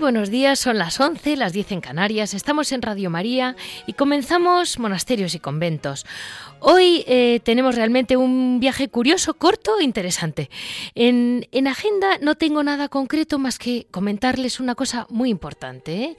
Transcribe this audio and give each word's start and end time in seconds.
Buenos 0.00 0.30
días, 0.30 0.58
son 0.58 0.78
las 0.78 0.98
11, 0.98 1.36
las 1.36 1.52
10 1.52 1.72
en 1.72 1.80
Canarias, 1.82 2.32
estamos 2.32 2.72
en 2.72 2.80
Radio 2.80 3.10
María 3.10 3.54
y 3.86 3.92
comenzamos 3.92 4.78
Monasterios 4.78 5.34
y 5.34 5.40
Conventos. 5.40 6.06
Hoy 6.58 7.04
eh, 7.06 7.40
tenemos 7.44 7.74
realmente 7.74 8.16
un 8.16 8.60
viaje 8.60 8.88
curioso, 8.88 9.34
corto 9.34 9.78
e 9.78 9.84
interesante. 9.84 10.48
En, 10.94 11.46
en, 11.52 11.66
agenda 11.68 12.18
no 12.22 12.34
tengo 12.34 12.62
nada 12.62 12.88
concreto 12.88 13.38
más 13.38 13.58
que 13.58 13.86
comentarles 13.90 14.58
una 14.58 14.74
cosa 14.74 15.06
muy 15.10 15.28
importante. 15.28 16.02
¿eh? 16.02 16.16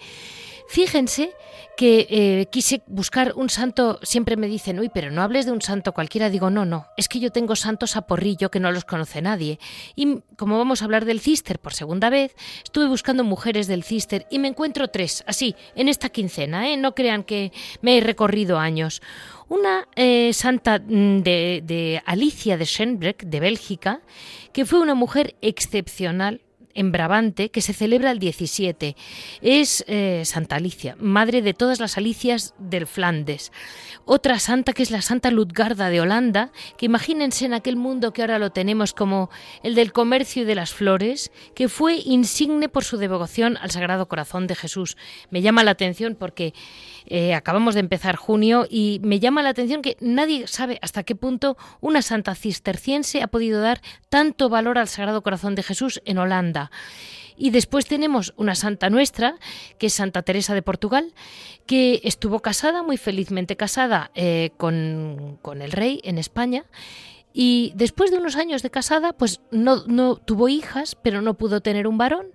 Fíjense 0.72 1.36
que 1.76 2.08
eh, 2.10 2.46
quise 2.50 2.82
buscar 2.88 3.34
un 3.36 3.50
santo, 3.50 4.00
siempre 4.04 4.38
me 4.38 4.48
dicen, 4.48 4.80
uy, 4.80 4.88
pero 4.88 5.12
no 5.12 5.22
hables 5.22 5.46
de 5.46 5.52
un 5.52 5.62
santo 5.62 5.92
cualquiera. 5.92 6.30
Digo, 6.30 6.50
no, 6.50 6.64
no, 6.64 6.88
es 6.96 7.10
que 7.10 7.20
yo 7.20 7.30
tengo 7.30 7.58
santos 7.58 7.98
a 7.98 8.04
porrillo 8.04 8.50
que 8.50 8.62
no 8.62 8.72
los 8.72 8.86
conoce 8.86 9.22
nadie. 9.22 9.60
Y 9.98 10.22
como 10.38 10.58
vamos 10.58 10.82
a 10.82 10.86
hablar 10.86 11.04
del 11.04 11.20
cister 11.20 11.60
por 11.60 11.74
segunda 11.74 12.10
vez, 12.10 12.34
estuve 12.64 12.88
buscando 12.88 13.26
mujeres 13.26 13.68
del 13.68 13.84
cister 13.84 14.26
y 14.32 14.40
me 14.40 14.48
encuentro 14.48 14.88
tres, 14.88 15.26
así, 15.28 15.58
en 15.76 15.90
esta 15.90 16.08
quincena, 16.08 16.70
¿eh? 16.70 16.78
no 16.78 16.96
crean 16.96 17.26
que 17.26 17.52
me 17.82 17.98
he 17.98 18.00
recorrido 18.00 18.58
años. 18.58 19.02
Una 19.50 19.90
eh, 19.98 20.32
santa 20.32 20.80
mm, 20.80 21.20
de, 21.20 21.64
de 21.66 22.02
Alicia 22.06 22.56
de 22.56 22.66
Schenbreck, 22.66 23.26
de 23.26 23.40
Bélgica, 23.42 24.00
que 24.54 24.66
fue 24.66 24.80
una 24.80 24.96
mujer 24.96 25.36
excepcional, 25.42 26.40
en 26.74 26.92
Brabante 26.92 27.50
que 27.50 27.62
se 27.62 27.74
celebra 27.74 28.12
el 28.12 28.20
17. 28.20 28.96
Es 29.42 29.84
eh, 29.88 30.24
Santa 30.26 30.58
Alicia, 30.58 30.96
madre 31.00 31.42
de 31.42 31.54
todas 31.54 31.80
las 31.80 31.98
Alicias 31.98 32.54
del 32.58 32.88
Flandes. 32.88 33.52
Otra 34.06 34.40
santa 34.40 34.74
que 34.74 34.84
es 34.84 34.92
la 34.92 35.02
Santa 35.02 35.32
Ludgarda 35.32 35.90
de 35.90 36.02
Holanda, 36.02 36.52
que 36.78 36.86
imagínense 36.86 37.46
en 37.46 37.54
aquel 37.54 37.76
mundo 37.76 38.14
que 38.14 38.22
ahora 38.22 38.40
lo 38.40 38.52
tenemos 38.52 38.94
como 38.94 39.30
el 39.64 39.76
del 39.76 39.92
comercio 39.92 40.44
y 40.44 40.46
de 40.46 40.56
las 40.56 40.74
flores, 40.74 41.32
que 41.56 41.70
fue 41.70 41.96
insigne 42.04 42.70
por 42.70 42.84
su 42.84 42.98
devoción 42.98 43.58
al 43.58 43.72
Sagrado 43.72 44.08
Corazón 44.08 44.48
de 44.48 44.56
Jesús. 44.56 44.98
Me 45.30 45.42
llama 45.42 45.64
la 45.64 45.72
atención 45.72 46.16
porque 46.16 46.54
eh, 47.06 47.34
acabamos 47.34 47.74
de 47.74 47.82
empezar 47.82 48.16
junio 48.16 48.66
y 48.70 49.00
me 49.04 49.20
llama 49.20 49.42
la 49.42 49.50
atención 49.50 49.82
que 49.82 49.98
nadie 50.00 50.48
sabe 50.48 50.80
hasta 50.82 51.04
qué 51.04 51.16
punto 51.16 51.58
una 51.80 52.02
santa 52.02 52.36
cisterciense 52.36 53.22
ha 53.22 53.28
podido 53.28 53.62
dar 53.62 53.82
tanto 54.10 54.50
valor 54.50 54.78
al 54.78 54.88
Sagrado 54.88 55.24
Corazón 55.24 55.56
de 55.56 55.64
Jesús 55.64 56.02
en 56.06 56.18
Holanda. 56.18 56.72
Y 57.38 57.50
después 57.50 57.88
tenemos 57.88 58.34
una 58.38 58.54
santa 58.54 58.90
nuestra, 58.90 59.36
que 59.80 59.88
es 59.88 59.94
Santa 59.94 60.22
Teresa 60.22 60.54
de 60.54 60.62
Portugal, 60.62 61.14
que 61.66 62.02
estuvo 62.04 62.42
casada, 62.42 62.84
muy 62.84 62.98
felizmente 62.98 63.56
casada, 63.56 64.12
eh, 64.14 64.52
con, 64.58 65.40
con 65.42 65.62
el 65.64 65.72
rey 65.72 66.02
en 66.04 66.20
España. 66.20 66.66
Y 67.34 67.74
después 67.76 68.12
de 68.12 68.18
unos 68.18 68.36
años 68.36 68.62
de 68.62 68.70
casada, 68.70 69.14
pues 69.14 69.42
no, 69.52 69.86
no 69.88 70.18
tuvo 70.18 70.50
hijas, 70.50 70.96
pero 70.96 71.22
no 71.22 71.36
pudo 71.36 71.62
tener 71.62 71.88
un 71.88 71.98
varón. 71.98 72.28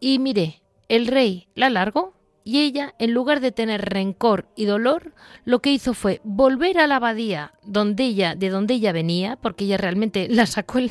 Y 0.00 0.18
mire, 0.18 0.62
el 0.88 1.06
rey 1.06 1.48
la 1.54 1.70
largó 1.70 2.14
y 2.44 2.60
ella, 2.60 2.94
en 2.98 3.12
lugar 3.12 3.40
de 3.40 3.52
tener 3.52 3.82
rencor 3.82 4.48
y 4.56 4.64
dolor, 4.64 5.12
lo 5.44 5.60
que 5.60 5.72
hizo 5.72 5.94
fue 5.94 6.20
volver 6.24 6.78
a 6.78 6.86
la 6.86 6.96
abadía 6.96 7.54
donde 7.62 8.04
ella, 8.04 8.34
de 8.34 8.50
donde 8.50 8.74
ella 8.74 8.92
venía, 8.92 9.36
porque 9.36 9.64
ella 9.64 9.76
realmente 9.76 10.28
la 10.30 10.46
sacó 10.46 10.78
el, 10.78 10.90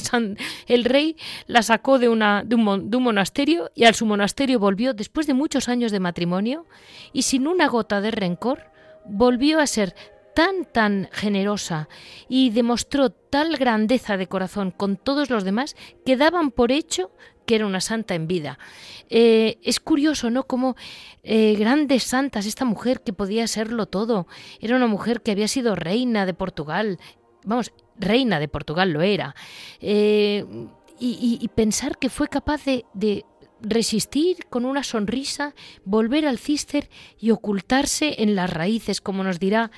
el 0.67 0.85
rey, 0.85 1.17
la 1.47 1.61
sacó 1.61 1.99
de, 1.99 2.09
una, 2.09 2.44
de, 2.44 2.55
un, 2.55 2.89
de 2.89 2.97
un 2.97 3.03
monasterio 3.03 3.72
y 3.75 3.85
al 3.85 3.95
su 3.95 4.05
monasterio 4.05 4.59
volvió 4.59 4.94
después 4.94 5.27
de 5.27 5.33
muchos 5.33 5.67
años 5.67 5.91
de 5.91 5.99
matrimonio 5.99 6.66
y 7.13 7.23
sin 7.23 7.47
una 7.47 7.67
gota 7.67 8.01
de 8.01 8.11
rencor, 8.11 8.72
volvió 9.06 9.59
a 9.59 9.67
ser 9.67 9.95
tan, 10.34 10.66
tan 10.66 11.09
generosa 11.11 11.90
y 12.29 12.51
demostró 12.51 13.09
tal 13.09 13.57
grandeza 13.57 14.17
de 14.17 14.28
corazón 14.28 14.72
con 14.72 14.97
todos 14.97 15.29
los 15.29 15.44
demás 15.44 15.75
que 16.06 16.17
daban 16.17 16.51
por 16.51 16.72
hecho 16.72 17.11
que 17.46 17.56
era 17.56 17.66
una 17.66 17.81
santa 17.81 18.16
en 18.16 18.28
vida. 18.28 18.59
Eh, 19.09 19.59
es 19.63 19.79
curioso, 19.79 20.29
¿no? 20.29 20.44
Como 20.44 20.75
eh, 21.24 21.56
grandes 21.56 22.03
santas, 22.03 22.46
esta 22.46 22.66
mujer 22.66 23.02
que 23.02 23.13
podía 23.13 23.47
serlo 23.47 23.85
todo, 23.85 24.28
era 24.59 24.75
una 24.75 24.88
mujer 24.88 25.22
que 25.22 25.31
había 25.31 25.47
sido 25.47 25.75
reina 25.75 26.25
de 26.25 26.34
Portugal, 26.34 27.00
vamos, 27.44 27.74
reina 28.00 28.40
de 28.40 28.47
Portugal 28.47 28.91
lo 28.91 29.02
era, 29.02 29.35
eh, 29.79 30.46
y, 31.03 31.50
pensar 31.56 31.97
que 31.97 32.09
fue 32.09 32.28
capaz 32.28 32.63
de, 32.63 33.25
resistir 33.63 34.46
con 34.50 34.66
una 34.66 34.84
sonrisa, 34.84 35.56
volver 35.84 36.28
al 36.28 36.38
cister 36.38 36.90
y 37.19 37.31
ocultarse 37.31 38.22
en 38.22 38.35
las 38.35 38.52
raíces, 38.52 39.02
como 39.02 39.23
nos 39.23 39.40
dirá 39.40 39.72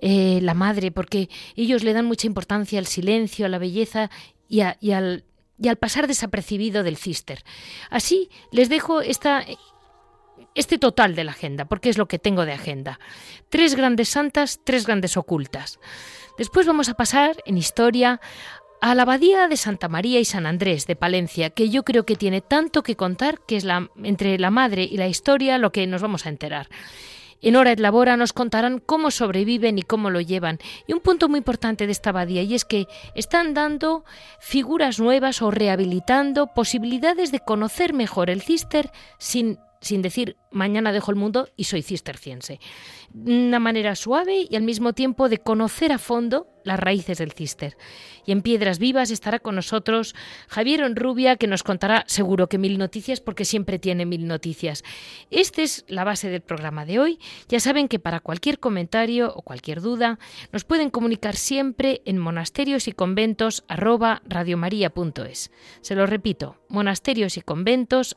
la 0.00 0.54
madre, 0.54 0.92
porque 0.92 1.28
ellos 1.56 1.82
le 1.82 1.94
dan 1.94 2.06
mucha 2.06 2.28
importancia 2.28 2.78
al 2.78 2.86
silencio, 2.86 3.46
a 3.46 3.48
la 3.48 3.58
belleza 3.58 4.08
y, 4.48 4.62
y 4.80 4.92
al 4.92 5.24
y 5.60 5.68
al 5.68 5.76
pasar 5.76 6.06
desapercibido 6.06 6.82
del 6.82 6.96
cister. 6.96 7.44
Así 7.90 8.30
les 8.52 8.68
dejo 8.68 9.00
esta, 9.00 9.44
este 10.54 10.78
total 10.78 11.14
de 11.14 11.24
la 11.24 11.32
agenda, 11.32 11.64
porque 11.66 11.88
es 11.88 11.98
lo 11.98 12.08
que 12.08 12.18
tengo 12.18 12.44
de 12.44 12.52
agenda. 12.52 12.98
Tres 13.48 13.74
grandes 13.74 14.08
santas, 14.08 14.60
tres 14.64 14.86
grandes 14.86 15.16
ocultas. 15.16 15.78
Después 16.36 16.66
vamos 16.66 16.88
a 16.88 16.94
pasar 16.94 17.42
en 17.46 17.58
historia 17.58 18.20
a 18.80 18.94
la 18.94 19.02
abadía 19.02 19.48
de 19.48 19.56
Santa 19.56 19.88
María 19.88 20.20
y 20.20 20.24
San 20.24 20.46
Andrés 20.46 20.86
de 20.86 20.94
Palencia, 20.94 21.50
que 21.50 21.68
yo 21.68 21.82
creo 21.82 22.06
que 22.06 22.14
tiene 22.14 22.40
tanto 22.40 22.82
que 22.82 22.96
contar 22.96 23.40
que 23.46 23.56
es 23.56 23.66
entre 24.04 24.38
la 24.38 24.50
madre 24.50 24.84
y 24.84 24.96
la 24.96 25.08
historia 25.08 25.58
lo 25.58 25.72
que 25.72 25.86
nos 25.86 26.00
vamos 26.00 26.26
a 26.26 26.28
enterar. 26.28 26.68
En 27.40 27.56
Hora 27.56 27.72
et 27.72 27.80
Labora 27.80 28.16
nos 28.16 28.32
contarán 28.32 28.78
cómo 28.78 29.10
sobreviven 29.10 29.78
y 29.78 29.82
cómo 29.82 30.10
lo 30.10 30.20
llevan. 30.20 30.58
Y 30.86 30.92
un 30.92 31.00
punto 31.00 31.28
muy 31.28 31.38
importante 31.38 31.86
de 31.86 31.92
esta 31.92 32.10
abadía 32.10 32.42
y 32.42 32.54
es 32.54 32.64
que 32.64 32.88
están 33.14 33.54
dando 33.54 34.04
figuras 34.40 34.98
nuevas 34.98 35.42
o 35.42 35.50
rehabilitando 35.50 36.48
posibilidades 36.48 37.30
de 37.30 37.40
conocer 37.40 37.92
mejor 37.92 38.30
el 38.30 38.42
cister 38.42 38.90
sin 39.18 39.58
sin 39.80 40.02
decir 40.02 40.36
mañana 40.50 40.92
dejo 40.92 41.10
el 41.10 41.16
mundo 41.16 41.48
y 41.56 41.64
soy 41.64 41.82
cisterciense. 41.82 42.60
Una 43.14 43.58
manera 43.58 43.94
suave 43.94 44.46
y 44.48 44.56
al 44.56 44.62
mismo 44.62 44.92
tiempo 44.92 45.28
de 45.28 45.38
conocer 45.38 45.92
a 45.92 45.98
fondo 45.98 46.46
las 46.64 46.78
raíces 46.78 47.18
del 47.18 47.32
cister. 47.32 47.76
Y 48.26 48.32
en 48.32 48.42
Piedras 48.42 48.78
Vivas 48.78 49.10
estará 49.10 49.38
con 49.38 49.54
nosotros 49.54 50.14
Javier 50.48 50.82
Onrubia, 50.82 51.36
que 51.36 51.46
nos 51.46 51.62
contará 51.62 52.04
seguro 52.06 52.48
que 52.48 52.58
mil 52.58 52.76
noticias, 52.76 53.20
porque 53.20 53.46
siempre 53.46 53.78
tiene 53.78 54.04
mil 54.04 54.26
noticias. 54.26 54.84
Esta 55.30 55.62
es 55.62 55.84
la 55.88 56.04
base 56.04 56.28
del 56.28 56.42
programa 56.42 56.84
de 56.84 56.98
hoy. 56.98 57.18
Ya 57.48 57.58
saben 57.58 57.88
que 57.88 57.98
para 57.98 58.20
cualquier 58.20 58.58
comentario 58.58 59.32
o 59.34 59.42
cualquier 59.42 59.80
duda 59.80 60.18
nos 60.52 60.64
pueden 60.64 60.90
comunicar 60.90 61.36
siempre 61.36 62.02
en 62.04 62.18
monasterios 62.18 62.86
y 62.86 62.92
conventos 62.92 63.64
Se 65.80 65.94
lo 65.94 66.06
repito, 66.06 66.56
monasterios 66.68 67.36
y 67.38 67.40
conventos 67.40 68.16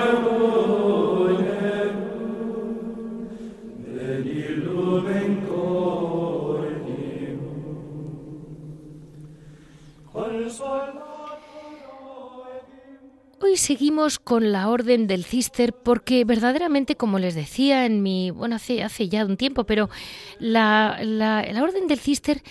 Hoy 13.51 13.57
seguimos 13.57 14.17
con 14.17 14.53
la 14.53 14.69
orden 14.69 15.07
del 15.07 15.25
cister 15.25 15.73
porque 15.73 16.23
verdaderamente, 16.23 16.95
como 16.95 17.19
les 17.19 17.35
decía 17.35 17.85
en 17.85 18.01
mi, 18.01 18.31
bueno, 18.31 18.55
hace, 18.55 18.81
hace 18.81 19.09
ya 19.09 19.25
un 19.25 19.35
tiempo, 19.35 19.65
pero 19.65 19.89
la, 20.39 20.97
la, 21.03 21.43
orden 21.61 21.85
del 21.87 21.99
cister 21.99 22.41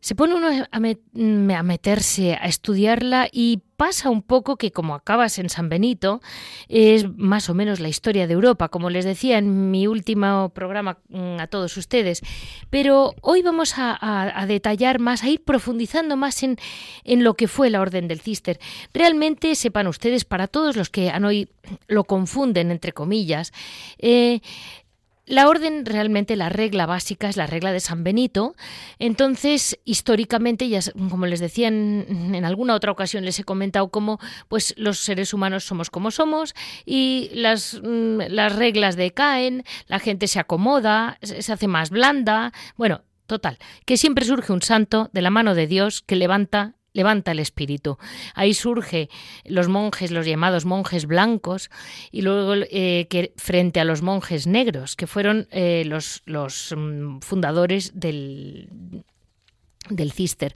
se 0.00 0.16
pone 0.16 0.34
uno 0.34 0.48
a, 0.68 1.62
meterse, 1.62 2.34
a 2.34 2.46
estudiarla 2.46 3.28
y 3.30 3.60
pasa 3.76 4.10
un 4.10 4.22
poco 4.22 4.56
que 4.56 4.72
como 4.72 4.94
acabas 4.94 5.38
en 5.38 5.48
San 5.48 5.68
Benito, 5.68 6.20
es 6.68 7.08
más 7.16 7.48
o 7.50 7.54
menos 7.54 7.80
la 7.80 7.88
historia 7.88 8.26
de 8.26 8.34
Europa, 8.34 8.68
como 8.68 8.90
les 8.90 9.04
decía 9.04 9.38
en 9.38 9.70
mi 9.70 9.86
último 9.86 10.50
programa 10.54 10.98
mm, 11.08 11.40
a 11.40 11.46
todos 11.46 11.76
ustedes. 11.76 12.22
Pero 12.70 13.14
hoy 13.20 13.42
vamos 13.42 13.74
a, 13.76 14.44
detallar 14.46 14.98
más, 14.98 15.22
a 15.22 15.28
ir 15.28 15.42
profundizando 15.42 16.16
más 16.16 16.42
en, 16.42 16.56
en, 17.04 17.24
lo 17.24 17.34
que 17.34 17.48
fue 17.48 17.70
la 17.70 17.80
Orden 17.80 18.08
del 18.08 18.20
Cister. 18.20 18.58
Realmente, 18.92 19.54
sepan 19.54 19.86
ustedes, 19.86 20.24
para 20.24 20.48
todos 20.48 20.76
los 20.76 20.90
que 20.90 21.12
hoy 21.24 21.48
lo 21.88 22.04
confunden, 22.04 22.70
entre 22.70 22.92
comillas, 22.92 23.52
eh, 23.98 24.40
la 25.26 25.48
orden 25.48 25.86
realmente, 25.86 26.36
la 26.36 26.50
regla 26.50 26.86
básica 26.86 27.28
es 27.28 27.36
la 27.36 27.46
regla 27.46 27.72
de 27.72 27.80
San 27.80 28.04
Benito. 28.04 28.54
Entonces, 28.98 29.78
históricamente, 29.84 30.68
ya 30.68 30.80
como 31.08 31.26
les 31.26 31.40
decía 31.40 31.68
en, 31.68 32.44
alguna 32.44 32.74
otra 32.74 32.92
ocasión, 32.92 33.24
les 33.24 33.38
he 33.38 33.44
comentado 33.44 33.88
cómo 33.88 34.18
pues, 34.48 34.74
los 34.76 34.98
seres 34.98 35.32
humanos 35.32 35.64
somos 35.64 35.88
como 35.90 36.10
somos 36.10 36.54
y 36.84 37.30
las, 37.32 37.80
mm, 37.82 38.20
las 38.28 38.54
reglas 38.54 38.96
decaen, 38.96 39.64
la 39.86 39.98
gente 39.98 40.28
se 40.28 40.40
acomoda, 40.40 41.18
se 41.22 41.52
hace 41.52 41.68
más 41.68 41.90
blanda. 41.90 42.52
Bueno, 42.76 43.02
total, 43.26 43.58
que 43.86 43.96
siempre 43.96 44.26
surge 44.26 44.52
un 44.52 44.62
santo 44.62 45.08
de 45.12 45.22
la 45.22 45.30
mano 45.30 45.54
de 45.54 45.66
Dios 45.66 46.02
que 46.02 46.16
levanta 46.16 46.74
levanta 46.94 47.32
el 47.32 47.40
espíritu. 47.40 47.98
Ahí 48.34 48.54
surge 48.54 49.10
los 49.44 49.68
monjes, 49.68 50.10
los 50.10 50.24
llamados 50.24 50.64
monjes 50.64 51.06
blancos, 51.06 51.70
y 52.10 52.22
luego 52.22 52.54
eh, 52.70 53.06
que 53.10 53.34
frente 53.36 53.80
a 53.80 53.84
los 53.84 54.00
monjes 54.00 54.46
negros, 54.46 54.96
que 54.96 55.06
fueron 55.06 55.46
eh, 55.50 55.84
los, 55.84 56.22
los 56.24 56.74
mm, 56.74 57.18
fundadores 57.18 57.92
del, 57.94 59.04
del 59.90 60.12
cister 60.12 60.54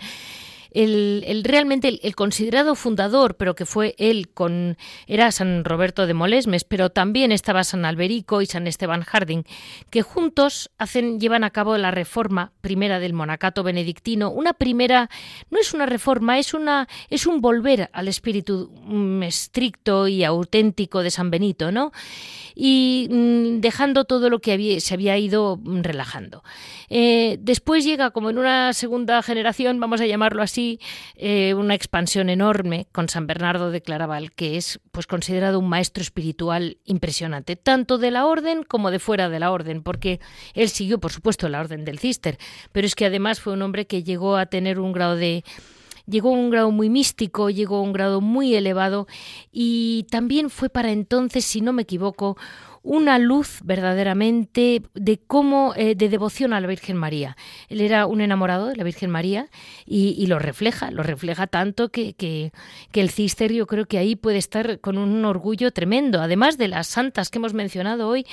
el, 0.85 1.43
realmente 1.45 1.89
el, 1.89 2.15
considerado 2.15 2.75
fundador, 2.75 3.37
pero 3.37 3.55
que 3.55 3.67
fue 3.67 3.95
él 3.99 4.29
con 4.29 4.77
era 5.07 5.33
San 5.33 5.65
Roberto 5.65 6.07
de 6.07 6.15
Molesmes, 6.15 6.65
pero 6.65 6.91
también 6.91 7.33
estaba 7.33 7.65
San 7.65 7.85
Alberico 7.85 8.43
y 8.43 8.47
San 8.47 8.67
Esteban 8.67 9.03
Harding, 9.03 9.43
que 9.91 10.03
juntos 10.03 10.71
hacen 10.79 11.19
llevan 11.19 11.43
a 11.43 11.51
cabo 11.51 11.77
la 11.79 11.91
reforma 11.91 12.53
primera 12.61 13.01
del 13.01 13.13
monacato 13.13 13.63
benedictino, 13.63 14.31
una 14.31 14.53
primera 14.53 15.11
no 15.51 15.59
es 15.59 15.75
una 15.75 15.87
reforma, 15.87 16.39
es 16.39 16.55
una 16.55 16.89
es 17.11 17.27
un 17.27 17.41
volver 17.41 17.91
al 17.93 18.07
espíritu 18.07 18.71
mm, 18.85 19.25
estricto 19.25 20.07
y 20.07 20.23
auténtico 20.23 21.03
de 21.03 21.11
San 21.11 21.31
Benito, 21.31 21.73
¿no? 21.73 21.93
y 22.61 23.07
mm, 23.09 23.61
dejando 23.61 24.05
todo 24.05 24.29
lo 24.31 24.41
que 24.41 24.81
se 24.81 24.95
había 24.95 25.17
ido 25.17 25.61
mm, 25.63 25.83
relajando. 25.83 26.43
Eh, 26.89 27.39
después 27.41 27.85
llega, 27.85 28.11
como 28.11 28.31
en 28.31 28.39
una 28.39 28.73
segunda 28.73 29.23
generación, 29.23 29.79
vamos 29.79 30.01
a 30.01 30.07
llamarlo 30.07 30.43
así, 30.43 30.68
eh, 31.17 31.55
una 31.55 31.75
expansión 31.75 32.29
enorme 32.29 32.87
con 32.93 33.09
San 33.09 33.27
Bernardo 33.27 33.71
de 33.71 33.81
Claraval, 33.81 34.33
que 34.33 34.57
es 34.57 34.81
pues 34.91 35.07
considerado 35.07 35.59
un 35.59 35.69
maestro 35.69 36.03
espiritual 36.03 36.79
impresionante, 36.85 37.57
tanto 37.57 37.99
de 37.99 38.11
la 38.11 38.27
orden 38.27 38.63
como 38.63 38.91
de 38.91 38.99
fuera 38.99 39.29
de 39.29 39.41
la 39.41 39.51
orden, 39.51 39.83
porque 39.83 40.21
él 40.55 40.69
siguió, 40.69 40.99
por 40.99 41.13
supuesto, 41.13 41.49
la 41.49 41.61
orden 41.61 41.85
del 41.85 41.99
Cister, 41.99 42.39
pero 42.73 42.87
es 42.87 42.95
que 42.95 43.07
además 43.07 43.41
fue 43.41 43.53
un 43.53 43.63
hombre 43.63 43.87
que 43.87 44.03
llegó 44.03 44.37
a 44.37 44.47
tener 44.47 44.79
un 44.79 44.93
grado 44.93 45.17
de 45.17 45.45
llegó 46.09 46.31
a 46.31 46.33
un 46.33 46.51
grado 46.51 46.71
muy 46.71 46.89
místico, 46.89 47.51
llegó 47.51 47.77
a 47.77 47.83
un 47.83 47.93
grado 47.93 48.21
muy 48.21 48.55
elevado 48.55 49.07
y 49.53 50.07
también 50.11 50.51
fue 50.51 50.71
para 50.71 50.91
entonces, 50.91 51.45
si 51.45 51.61
no 51.61 51.73
me 51.73 51.83
equivoco, 51.83 52.37
una 52.83 53.19
luz 53.19 53.61
verdaderamente 53.65 54.83
de 54.95 55.19
cómo 55.19 55.75
eh, 55.77 55.95
de 55.95 56.09
devoción 56.09 56.53
a 56.53 56.61
la 56.61 56.67
Virgen 56.67 56.97
María. 56.97 57.37
Él 57.69 57.81
era 57.81 58.07
un 58.07 58.21
enamorado 58.21 58.67
de 58.67 58.77
la 58.77 58.85
Virgen 58.85 59.11
María 59.11 59.49
y, 59.87 60.27
lo 60.27 60.39
refleja, 60.39 60.91
lo 60.91 61.03
refleja 61.03 61.47
tanto 61.47 61.91
que, 61.91 62.15
que, 62.15 62.53
que, 62.93 63.01
el 63.01 63.11
cister 63.11 63.53
yo 63.53 63.67
creo 63.67 63.87
que 63.87 63.99
ahí 63.99 64.17
puede 64.17 64.39
estar 64.39 64.81
con 64.81 64.99
un 64.99 65.25
orgullo 65.25 65.71
tremendo, 65.71 66.21
además 66.21 66.59
de 66.59 66.69
las 66.69 66.87
santas 66.87 67.31
que 67.31 67.39
hemos 67.39 67.55
mencionado 67.55 68.09
hoy, 68.09 68.27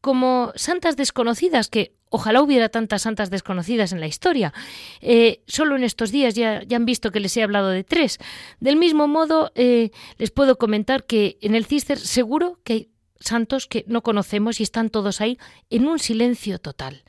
como 0.00 0.52
santas 0.56 0.96
desconocidas, 0.96 1.68
que 1.68 1.94
ojalá 2.12 2.42
hubiera 2.42 2.68
tantas 2.68 3.02
santas 3.02 3.30
desconocidas 3.30 3.92
en 3.92 4.00
la 4.00 4.06
historia. 4.06 4.52
Eh, 5.00 5.42
solo 5.46 5.76
en 5.76 5.82
estos 5.84 6.12
días 6.12 6.34
ya, 6.34 6.62
ya, 6.62 6.76
han 6.76 6.84
visto 6.84 7.10
que 7.10 7.20
les 7.20 7.36
he 7.36 7.42
hablado 7.42 7.68
de 7.68 7.84
tres. 7.84 8.18
Del 8.60 8.76
mismo 8.76 9.08
modo, 9.08 9.50
eh, 9.54 9.90
les 10.18 10.30
puedo 10.30 10.58
comentar 10.58 11.04
que 11.04 11.38
en 11.40 11.54
el 11.54 11.64
Cister 11.64 11.98
seguro 11.98 12.58
que 12.64 12.72
hay 12.72 12.91
santos 13.22 13.66
que 13.66 13.84
no 13.86 14.02
conocemos 14.02 14.60
y 14.60 14.62
están 14.62 14.90
todos 14.90 15.20
ahí 15.20 15.38
en 15.70 15.86
un 15.86 15.98
silencio 15.98 16.58
total. 16.58 17.04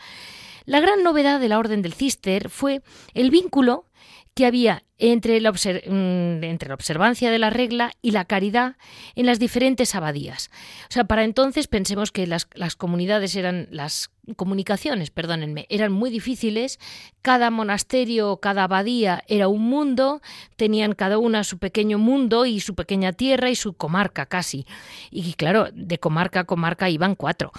La 0.65 0.79
gran 0.79 1.03
novedad 1.03 1.39
de 1.39 1.49
la 1.49 1.59
Orden 1.59 1.81
del 1.81 1.93
Cister 1.93 2.49
fue 2.49 2.81
el 3.13 3.31
vínculo 3.31 3.85
que 4.33 4.45
había 4.45 4.83
entre 4.97 5.39
la, 5.41 5.51
mm, 5.51 6.43
entre 6.43 6.69
la, 6.69 6.75
observancia 6.75 7.29
de 7.29 7.39
la 7.39 7.49
regla 7.49 7.91
y 8.01 8.11
la 8.11 8.25
caridad 8.25 8.77
en 9.15 9.25
las 9.25 9.39
diferentes 9.39 9.95
abadías. 9.95 10.49
O 10.89 10.93
sea, 10.93 11.03
para 11.03 11.23
entonces 11.23 11.67
pensemos 11.67 12.11
que 12.11 12.25
las, 12.25 12.47
las 12.53 12.75
comunidades 12.75 13.35
eran, 13.35 13.67
las 13.69 14.09
comunicaciones, 14.35 15.11
perdónenme, 15.11 15.65
eran 15.69 15.91
muy 15.91 16.09
difíciles, 16.09 16.79
cada 17.21 17.49
monasterio, 17.49 18.37
cada 18.37 18.63
abadía 18.63 19.23
era 19.27 19.47
un 19.47 19.63
mundo, 19.63 20.21
tenían 20.55 20.93
cada 20.93 21.17
una 21.17 21.43
su 21.43 21.57
pequeño 21.57 21.97
mundo 21.97 22.45
y 22.45 22.59
su 22.59 22.75
pequeña 22.75 23.13
tierra 23.13 23.49
y 23.49 23.55
su 23.55 23.73
comarca 23.73 24.25
casi. 24.25 24.65
Y 25.11 25.33
claro, 25.33 25.67
de 25.73 25.99
comarca 25.99 26.41
a 26.41 26.43
comarca 26.45 26.89
iban 26.89 27.15
cuatro. 27.15 27.51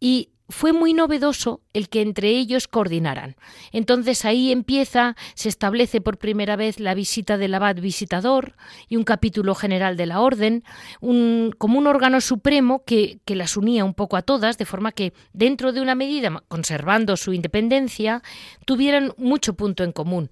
Y 0.00 0.30
fue 0.52 0.72
muy 0.72 0.92
novedoso 0.92 1.62
el 1.72 1.88
que 1.88 2.02
entre 2.02 2.28
ellos 2.28 2.68
coordinaran. 2.68 3.36
Entonces 3.72 4.24
ahí 4.24 4.52
empieza, 4.52 5.16
se 5.34 5.48
establece 5.48 6.00
por 6.00 6.18
primera 6.18 6.56
vez 6.56 6.78
la 6.78 6.94
visita 6.94 7.38
del 7.38 7.54
abad 7.54 7.76
visitador 7.76 8.54
y 8.88 8.96
un 8.96 9.04
capítulo 9.04 9.54
general 9.54 9.96
de 9.96 10.06
la 10.06 10.20
orden, 10.20 10.62
como 11.00 11.78
un 11.78 11.86
órgano 11.86 12.20
supremo 12.20 12.84
que, 12.84 13.18
que, 13.24 13.34
las 13.34 13.56
unía 13.56 13.84
un 13.84 13.94
poco 13.94 14.16
a 14.16 14.22
todas, 14.22 14.58
de 14.58 14.66
forma 14.66 14.92
que 14.92 15.14
dentro 15.32 15.72
de 15.72 15.80
una 15.80 15.94
medida, 15.94 16.11
conservando 16.48 17.16
su 17.16 17.32
independencia, 17.32 18.22
tuvieran 18.66 19.14
mucho 19.16 19.54
punto 19.54 19.84
en 19.84 19.92
común. 19.92 20.30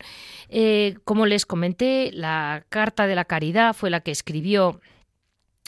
Eh, 0.49 0.97
como 1.05 1.27
les 1.27 1.47
comenté, 1.47 2.11
la 2.13 2.65
Carta 2.69 3.07
de 3.07 3.15
la 3.15 3.25
Caridad 3.25 3.75
fue 3.75 3.91
la 3.91 4.01
que 4.01 4.11
escribió 4.11 4.81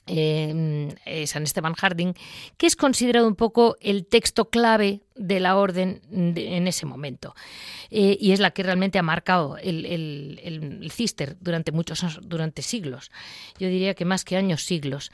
Em, 0.05 0.89
eh, 1.07 1.29
San 1.29 1.45
Esteban 1.45 1.75
Harding, 1.75 2.15
que 2.57 2.67
es 2.67 2.75
considerado 2.75 3.29
un 3.29 3.37
poco 3.37 3.77
el 3.81 4.05
texto 4.05 4.51
clave 4.51 5.03
de 5.15 5.39
la 5.39 5.57
orden 5.57 6.03
en 6.11 6.67
ese 6.67 6.87
momento. 6.87 7.37
Eh, 7.89 8.19
y 8.21 8.33
es 8.33 8.41
la 8.41 8.51
que 8.51 8.65
realmente 8.65 8.99
ha 8.99 9.03
marcado 9.03 9.59
el, 9.59 9.87
el, 9.87 10.91
cister 10.91 11.37
durante 11.41 11.71
muchos 11.71 12.19
durante 12.21 12.63
siglos. 12.63 13.13
Yo 13.61 13.69
diría 13.69 13.95
que 13.95 14.05
más 14.05 14.25
que 14.25 14.37
años, 14.37 14.65
siglos. 14.65 15.13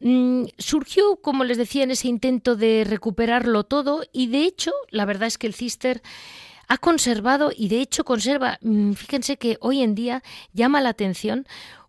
Mm, 0.00 0.44
surgió, 0.58 1.16
como 1.16 1.44
les 1.44 1.58
decía, 1.58 1.82
en 1.82 1.90
ese 1.90 2.08
intento 2.08 2.54
de 2.54 2.84
recuperarlo 2.88 3.64
todo 3.64 4.04
y 4.12 4.28
de 4.28 4.44
hecho, 4.44 4.72
la 4.90 5.04
verdad 5.04 5.26
es 5.26 5.38
que 5.38 5.48
el 5.48 5.54
cister 5.54 6.02
ha 6.68 6.78
conservado 6.78 7.50
y 7.54 7.68
de 7.68 7.80
hecho 7.80 8.04
conserva, 8.04 8.58
mm, 8.62 8.92
fíjense 8.92 9.38
que 9.38 9.56
hoy 9.60 9.82
en 9.82 9.94
día 9.94 10.22
llama 10.52 10.80
la 10.80 10.90
atención 10.90 11.46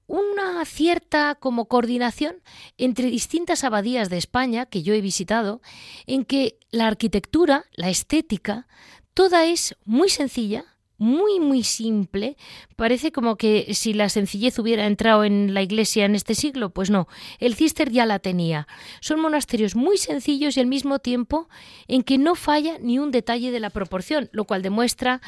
una 0.08 0.66
cierta 0.66 1.36
como 1.36 1.66
coordinación 1.66 2.38
entre 2.80 3.12
distintas 3.12 3.64
abadías 3.64 4.10
de 4.10 4.18
España 4.18 4.66
que 4.66 4.82
yo 4.82 4.96
he 4.96 5.02
visitado, 5.02 5.62
en 6.08 6.26
que 6.26 6.58
la 6.72 6.88
arquitectura, 6.88 7.66
la 7.74 7.90
estética, 7.90 8.68
toda 9.14 9.46
es 9.46 9.76
muy 9.86 10.10
sencilla, 10.10 10.66
muy 11.00 11.40
muy 11.40 11.64
simple. 11.64 12.38
Parece 12.76 13.12
como 13.12 13.38
que 13.38 13.74
si 13.74 13.94
la 13.94 14.10
sencillez 14.10 14.60
hubiera 14.60 14.86
entrado 14.86 15.24
en 15.24 15.54
la 15.54 15.64
iglesia 15.64 16.06
en 16.06 16.14
este 16.14 16.36
siglo, 16.36 16.70
pues 16.70 16.92
no, 16.92 17.08
el 17.40 17.56
cister 17.56 17.90
ya 17.92 18.06
la 18.06 18.20
tenía. 18.20 18.68
Son 19.02 19.20
monasterios 19.20 19.76
muy 19.76 19.98
sencillos 19.98 20.58
y 20.58 20.60
al 20.60 20.68
mismo 20.68 21.00
tiempo 21.00 21.50
en 21.88 22.04
que 22.04 22.18
no 22.18 22.36
falla 22.36 22.78
ni 22.80 23.00
un 23.00 23.12
detalle 23.12 23.52
de 23.52 23.60
la 23.60 23.72
proporción, 23.72 24.30
lo 24.32 24.46
cual 24.46 24.62
demuestra 24.62 25.22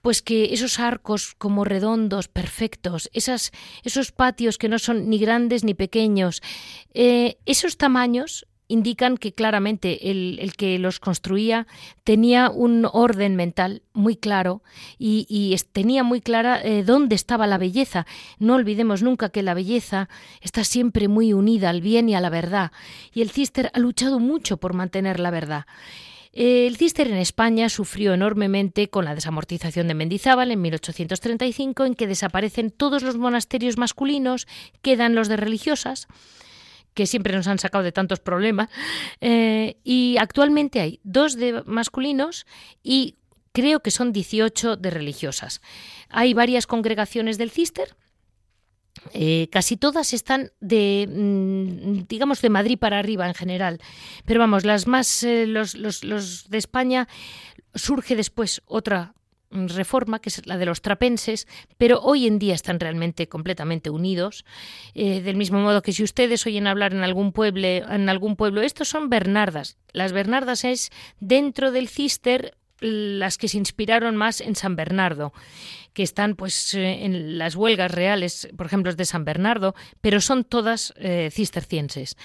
pues 0.00 0.20
que 0.20 0.52
esos 0.52 0.80
arcos 0.80 1.34
como 1.38 1.64
redondos, 1.64 2.26
perfectos, 2.26 3.08
esas, 3.12 3.52
esos 3.84 4.10
patios 4.10 4.58
que 4.58 4.68
no 4.68 4.80
son 4.80 5.08
ni 5.08 5.18
grandes 5.18 5.62
ni 5.62 5.74
pequeños, 5.74 6.42
eh, 6.92 7.38
esos 7.46 7.76
tamaños 7.76 8.46
indican 8.72 9.18
que 9.18 9.32
claramente 9.32 10.10
el, 10.10 10.54
que 10.56 10.78
los 10.78 10.98
construía 10.98 11.66
tenía 12.04 12.48
un 12.48 12.86
orden 12.90 13.36
mental 13.36 13.82
muy 13.92 14.16
claro 14.16 14.62
y, 14.98 15.54
tenía 15.72 16.02
muy 16.02 16.20
clara 16.22 16.60
eh, 16.62 16.82
dónde 16.82 17.14
estaba 17.14 17.46
la 17.46 17.58
belleza. 17.58 18.06
No 18.38 18.54
olvidemos 18.54 19.02
nunca 19.02 19.28
que 19.28 19.42
la 19.42 19.54
belleza 19.54 20.08
está 20.40 20.64
siempre 20.64 21.08
muy 21.08 21.34
unida 21.34 21.68
al 21.68 21.82
bien 21.82 22.08
y 22.08 22.14
a 22.14 22.20
la 22.20 22.30
verdad, 22.30 22.72
y 23.12 23.20
el 23.20 23.30
Cister 23.30 23.70
ha 23.74 23.78
luchado 23.78 24.18
mucho 24.18 24.56
por 24.56 24.72
mantener 24.72 25.20
la 25.20 25.30
verdad. 25.30 25.66
El 26.32 26.78
Cister 26.78 27.08
en 27.08 27.18
España 27.18 27.68
sufrió 27.68 28.14
enormemente 28.14 28.88
con 28.88 29.04
la 29.04 29.14
desamortización 29.14 29.86
de 29.86 29.94
Mendizábal 29.94 30.50
en 30.50 30.62
1835, 30.62 31.84
en 31.84 31.94
que 31.94 32.06
desaparecen 32.06 32.70
todos 32.70 33.02
los 33.02 33.18
monasterios 33.18 33.76
masculinos, 33.76 34.46
quedan 34.80 35.14
los 35.14 35.28
de 35.28 35.36
religiosas 35.36 36.08
que 36.94 37.06
siempre 37.06 37.34
nos 37.34 37.46
han 37.46 37.58
sacado 37.58 37.84
de 37.84 37.92
tantos 37.92 38.20
problemas, 38.20 38.68
eh, 39.20 39.76
y 39.84 40.16
actualmente 40.18 40.80
hay 40.80 41.00
dos 41.02 41.36
de 41.36 41.62
masculinos 41.66 42.46
y 42.82 43.16
creo 43.52 43.80
que 43.80 43.90
son 43.90 44.12
18 44.12 44.76
de 44.76 44.90
religiosas. 44.90 45.60
Hay 46.08 46.34
varias 46.34 46.66
congregaciones 46.66 47.38
del 47.38 47.50
Cister, 47.50 47.96
eh, 49.14 49.48
casi 49.50 49.76
todas 49.76 50.12
están 50.12 50.52
de, 50.60 51.08
mm, 51.10 52.06
digamos, 52.08 52.40
de 52.40 52.50
Madrid 52.50 52.78
para 52.78 52.98
arriba 52.98 53.26
en 53.26 53.34
general. 53.34 53.80
Pero 54.24 54.40
vamos, 54.40 54.64
las 54.64 54.86
más, 54.86 55.22
eh, 55.22 55.46
los, 55.46 55.74
los, 55.74 56.48
de 56.48 56.58
España 56.58 57.08
surge 57.74 58.16
después 58.16 58.62
otra 58.66 59.14
reforma, 59.52 60.20
que 60.20 60.30
es 60.30 60.46
la 60.46 60.56
de 60.56 60.66
los 60.66 60.82
trapenses, 60.82 61.46
pero 61.78 62.00
hoy 62.00 62.26
en 62.26 62.38
día 62.38 62.54
están 62.54 62.80
realmente 62.80 63.28
completamente 63.28 63.90
unidos. 63.90 64.44
Eh, 64.94 65.20
del 65.20 65.36
mismo 65.36 65.60
modo 65.60 65.82
que 65.82 65.92
si 65.92 66.02
ustedes 66.02 66.46
oyen 66.46 66.66
hablar 66.66 66.92
en 66.92 67.04
algún 67.04 67.32
pueblo, 67.32 67.66
en 67.66 68.08
algún 68.08 68.36
pueblo, 68.36 68.62
estos 68.62 68.88
son 68.88 69.08
Bernardas. 69.08 69.76
Las 69.92 70.12
Bernardas 70.12 70.64
es 70.64 70.90
dentro 71.20 71.72
del 71.72 71.88
cister 71.88 72.56
las 72.82 73.38
que 73.38 73.48
se 73.48 73.58
inspiraron 73.58 74.16
más 74.16 74.40
en 74.40 74.56
San 74.56 74.74
Bernardo, 74.74 75.32
que 75.92 76.02
están 76.02 76.34
pues 76.34 76.74
eh, 76.74 77.04
en 77.04 77.38
las 77.38 77.54
huelgas 77.54 77.90
reales, 77.90 78.48
por 78.56 78.66
ejemplo, 78.66 78.92
de 78.92 79.04
San 79.04 79.24
Bernardo, 79.24 79.74
pero 80.00 80.20
son 80.20 80.44
todas 80.44 80.92
eh, 80.96 81.30
cistercienses. 81.32 82.16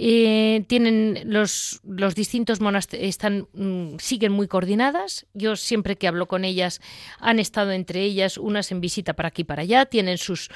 Eh, 0.00 0.64
tienen 0.68 1.18
los, 1.24 1.80
los 1.84 2.14
distintos 2.14 2.60
monasterios 2.60 3.08
están 3.08 3.48
mm, 3.52 3.96
siguen 3.98 4.30
muy 4.30 4.46
coordinadas. 4.46 5.26
Yo 5.34 5.56
siempre 5.56 5.96
que 5.96 6.06
hablo 6.06 6.28
con 6.28 6.44
ellas 6.44 6.80
han 7.18 7.40
estado 7.40 7.72
entre 7.72 8.02
ellas 8.02 8.38
unas 8.38 8.70
en 8.70 8.80
visita 8.80 9.14
para 9.14 9.30
aquí 9.30 9.42
y 9.42 9.44
para 9.44 9.62
allá. 9.62 9.86
Tienen 9.86 10.16
sus 10.16 10.50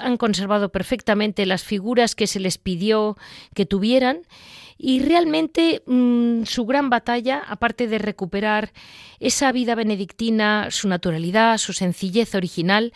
han 0.00 0.16
conservado 0.16 0.72
perfectamente 0.72 1.46
las 1.46 1.62
figuras 1.62 2.16
que 2.16 2.26
se 2.26 2.40
les 2.40 2.58
pidió 2.58 3.16
que 3.54 3.66
tuvieran 3.66 4.22
y 4.76 4.98
realmente 4.98 5.84
mm, 5.86 6.42
su 6.42 6.66
gran 6.66 6.90
batalla, 6.90 7.44
aparte 7.46 7.86
de 7.86 7.98
recuperar 7.98 8.72
esa 9.20 9.52
vida 9.52 9.76
benedictina, 9.76 10.72
su 10.72 10.88
naturalidad, 10.88 11.58
su 11.58 11.72
sencillez 11.72 12.34
original, 12.34 12.92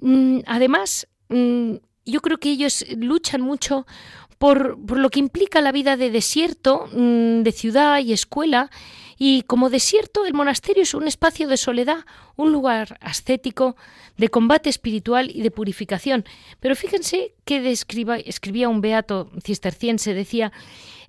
mm, 0.00 0.40
además 0.44 1.08
yo 1.30 2.20
creo 2.22 2.38
que 2.38 2.50
ellos 2.50 2.86
luchan 2.96 3.42
mucho 3.42 3.86
por, 4.38 4.78
lo 4.96 5.10
que 5.10 5.18
implica 5.18 5.60
la 5.60 5.72
vida 5.72 5.96
de 5.96 6.10
desierto, 6.10 6.88
mm, 6.92 7.42
de 7.42 7.52
ciudad 7.52 7.98
y 8.00 8.12
escuela, 8.12 8.70
y 9.18 9.42
como 9.42 9.68
desierto 9.68 10.24
el 10.24 10.32
monasterio 10.32 10.84
es 10.84 10.94
un 10.94 11.08
espacio 11.08 11.48
de 11.48 11.56
soledad, 11.56 12.04
un 12.36 12.52
lugar 12.52 12.98
ascético, 13.00 13.76
de 14.16 14.28
combate 14.28 14.70
espiritual 14.70 15.30
y 15.34 15.42
de 15.42 15.50
purificación. 15.50 16.24
Pero 16.60 16.76
fíjense 16.76 17.34
que 17.44 17.70
escribía 17.70 18.68
un 18.68 18.80
beato 18.80 19.30
cisterciense, 19.44 20.14
decía, 20.14 20.52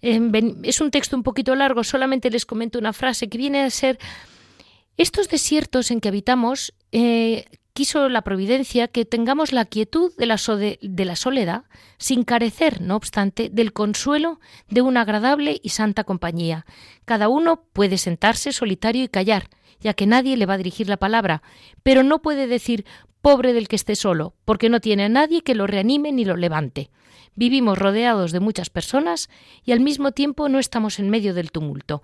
em, 0.01 0.31
es 0.63 0.81
un 0.81 0.89
texto 0.89 1.15
un 1.15 1.23
poquito 1.23 1.53
largo, 1.55 1.83
solamente 1.83 2.31
les 2.31 2.47
comento 2.47 2.79
una 2.79 2.93
frase 2.93 3.29
que 3.29 3.37
viene 3.37 3.61
a 3.61 3.69
ser, 3.69 3.99
estos 4.97 5.29
desiertos 5.29 5.91
en 5.91 6.01
que 6.01 6.09
habitamos 6.09 6.73
eh, 6.91 7.45
quiso 7.79 8.09
la 8.09 8.23
providencia 8.23 8.89
que 8.89 9.05
tengamos 9.05 9.53
la 9.53 9.63
quietud 9.63 10.11
de 10.17 10.25
la, 10.25 10.35
soledad, 11.15 11.63
sin 11.97 12.25
carecer, 12.25 12.81
no 12.81 12.97
obstante, 12.97 13.49
del 13.49 13.71
consuelo 13.71 14.41
de 14.67 14.81
una 14.81 15.03
agradable 15.03 15.61
y 15.63 15.69
santa 15.69 16.03
compañía. 16.03 16.65
Cada 17.05 17.29
uno 17.29 17.63
puede 17.71 17.97
sentarse 17.97 18.51
solitario 18.51 19.05
y 19.05 19.07
callar, 19.07 19.47
ya 19.79 19.93
que 19.93 20.07
nadie 20.07 20.35
le 20.35 20.45
va 20.45 20.55
a 20.55 20.57
dirigir 20.57 20.89
la 20.89 20.97
palabra, 20.97 21.41
pero 21.81 22.03
no 22.03 22.21
puede 22.21 22.47
decir 22.47 22.83
pobre 23.21 23.53
del 23.53 23.69
que 23.69 23.77
esté 23.77 23.95
solo, 23.95 24.33
porque 24.43 24.67
no 24.67 24.81
tiene 24.81 25.05
a 25.05 25.09
nadie 25.09 25.41
que 25.41 25.55
lo 25.55 25.65
reanime 25.65 26.11
ni 26.11 26.25
lo 26.25 26.35
levante. 26.35 26.91
Vivimos 27.35 27.77
rodeados 27.77 28.33
de 28.33 28.41
muchas 28.41 28.69
personas 28.69 29.29
y 29.63 29.71
al 29.71 29.79
mismo 29.79 30.11
tiempo 30.11 30.49
no 30.49 30.59
estamos 30.59 30.99
en 30.99 31.09
medio 31.09 31.33
del 31.33 31.53
tumulto. 31.53 32.03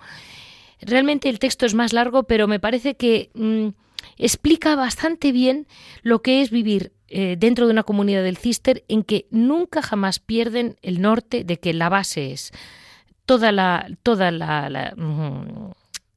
Realmente 0.79 1.27
el 1.27 1.39
texto 1.39 1.65
es 1.65 1.73
más 1.73 1.91
largo, 1.91 2.23
pero 2.23 2.47
me 2.47 2.61
parece 2.61 2.95
que 2.95 3.29
mm, 3.33 3.84
explica 4.17 4.75
bastante 4.75 5.31
bien 5.31 5.67
lo 6.03 6.21
que 6.21 6.41
es 6.41 6.49
vivir 6.51 6.91
eh, 7.07 7.35
dentro 7.37 7.65
de 7.65 7.71
una 7.71 7.83
comunidad 7.83 8.23
del 8.23 8.37
Cister 8.37 8.83
en 8.87 9.03
que 9.03 9.27
nunca 9.29 9.81
jamás 9.81 10.19
pierden 10.19 10.77
el 10.81 11.01
norte 11.01 11.43
de 11.43 11.57
que 11.57 11.73
la 11.73 11.89
base 11.89 12.31
es 12.31 12.51
toda 13.25 13.51
la, 13.51 13.87
toda 14.03 14.31
la, 14.31 14.93
mm, 14.95 15.71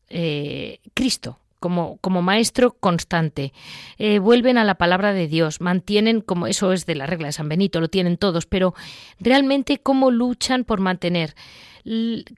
eh, 0.09 0.81
Cristo, 0.95 1.39
como, 1.61 1.99
como, 2.01 2.23
maestro 2.23 2.73
constante. 2.73 3.53
Eh, 3.99 4.19
vuelven 4.19 4.59
a 4.59 4.65
la 4.65 4.77
palabra 4.77 5.13
de 5.13 5.29
Dios, 5.29 5.61
mantienen, 5.61 6.21
como 6.21 6.47
eso 6.47 6.73
es 6.73 6.87
de 6.87 6.95
la 6.95 7.07
regla 7.07 7.29
de 7.29 7.33
San 7.33 7.49
Benito, 7.49 7.81
lo 7.81 7.89
tienen 7.89 8.17
todos, 8.17 8.47
pero 8.47 8.75
realmente 9.21 9.79
cómo 9.79 10.11
luchan 10.11 10.65
por 10.65 10.81
mantener 10.81 11.35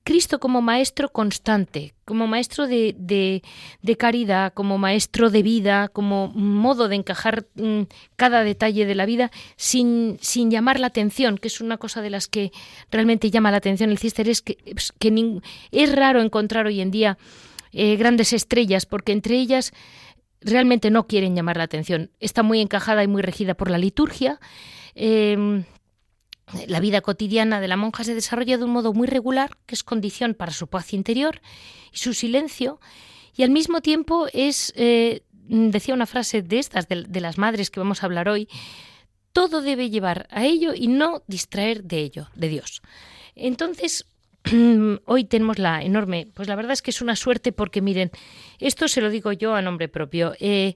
Cristo 0.05 0.39
como 0.39 0.63
maestro 0.63 1.11
constante, 1.11 1.95
como 2.05 2.27
maestro 2.27 2.67
de, 2.67 2.95
de, 2.97 3.97
caridad, 3.97 4.53
como 4.53 4.79
maestro 4.79 5.31
de 5.31 5.43
vida, 5.43 5.89
como 5.89 6.29
modo 6.29 6.89
de 6.89 6.97
encajar 6.97 7.47
mm, 7.55 7.83
cada 8.17 8.45
detalle 8.45 8.87
de 8.87 8.95
la 8.95 9.07
vida 9.07 9.31
sin, 9.57 10.19
sin, 10.21 10.51
llamar 10.51 10.81
la 10.81 10.89
atención, 10.89 11.39
que 11.39 11.49
es 11.49 11.61
una 11.61 11.79
cosa 11.79 12.03
de 12.03 12.11
las 12.11 12.29
que 12.29 12.53
realmente 12.91 13.31
llama 13.31 13.51
la 13.51 13.59
atención 13.59 13.91
el 13.91 13.99
cister, 13.99 14.29
es 14.29 14.43
que, 14.43 14.59
es 15.71 15.93
raro 15.95 16.21
encontrar 16.21 16.67
hoy 16.67 16.81
en 16.81 16.91
día 16.91 17.19
eh, 17.73 17.97
grandes 17.97 18.33
estrellas, 18.33 18.87
porque 18.87 19.13
entre 19.13 19.37
ellas 19.37 19.73
realmente 20.41 20.91
no 20.91 21.07
quieren 21.07 21.37
llamar 21.37 21.57
la 21.57 21.65
atención. 21.65 22.11
Está 22.19 22.43
muy 22.43 22.61
encajada 22.61 23.05
y 23.05 23.09
muy 23.09 23.23
regida 23.23 23.55
por 23.55 23.71
la 23.71 23.79
liturgia. 23.79 24.41
Em, 24.95 25.65
la 26.67 26.81
vida 26.81 27.01
cotidiana 27.01 27.61
de 27.61 27.69
la 27.69 27.77
monja 27.77 28.05
se 28.05 28.15
desarrolla 28.15 28.59
de 28.59 28.65
un 28.65 28.71
modo 28.71 28.93
muy 28.93 29.07
regular, 29.07 29.57
que 29.67 29.75
es 29.75 29.83
condición 29.83 30.35
para 30.35 30.53
su 30.53 30.67
paz 30.67 30.93
interior 30.93 31.41
y 31.93 31.99
su 31.99 32.15
silencio, 32.15 32.81
y 33.37 33.43
al 33.43 33.51
mismo 33.51 33.81
tiempo 33.81 34.27
es, 34.33 34.73
eh, 34.77 35.23
decía 35.33 35.95
una 35.95 36.07
frase 36.07 36.43
de 36.43 36.59
estas, 36.59 36.89
de, 36.89 37.21
las 37.21 37.39
madres 37.39 37.71
que 37.71 37.81
vamos 37.81 38.03
a 38.03 38.07
hablar 38.07 38.29
hoy, 38.29 38.49
todo 39.33 39.63
debe 39.63 39.91
llevar 39.91 40.27
a 40.31 40.45
ello 40.45 40.73
y 40.75 40.89
no 40.89 41.23
distraer 41.27 41.85
de 41.85 42.01
ello, 42.01 42.29
de 42.35 42.49
Dios. 42.49 42.83
Entonces, 43.37 44.07
hoy 45.07 45.25
tenemos 45.25 45.59
la 45.59 45.83
enorme, 45.83 46.29
pues 46.35 46.49
la 46.49 46.57
verdad 46.57 46.73
es 46.73 46.83
que 46.83 46.91
es 46.91 47.01
una 47.01 47.17
suerte 47.17 47.53
porque 47.53 47.81
miren, 47.81 48.11
esto 48.59 48.89
se 48.89 49.01
lo 49.01 49.11
digo 49.11 49.33
yo 49.33 49.55
a 49.55 49.63
nombre 49.63 49.89
propio. 49.89 50.35
Eh, 50.41 50.75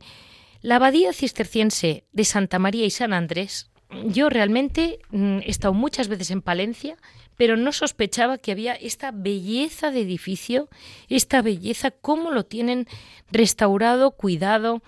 la 0.60 0.76
abadía 0.76 1.12
cisterciense 1.12 2.04
de 2.12 2.24
Santa 2.24 2.58
María 2.58 2.86
y 2.86 2.90
San 2.90 3.12
Andrés 3.12 3.70
yo 4.04 4.28
realmente 4.28 4.98
mm, 5.10 5.38
he 5.38 5.50
estado 5.50 5.74
muchas 5.74 6.08
veces 6.08 6.30
en 6.30 6.42
Palencia, 6.42 6.96
pero 7.36 7.56
no 7.56 7.72
sospechaba 7.72 8.38
que 8.38 8.52
había 8.52 8.74
esta 8.74 9.10
belleza 9.10 9.90
de 9.90 10.00
edificio, 10.00 10.68
esta 11.08 11.42
belleza, 11.42 11.90
cómo 11.90 12.30
lo 12.30 12.44
tienen 12.44 12.86
restaurado, 13.30 14.12
cuidado 14.12 14.82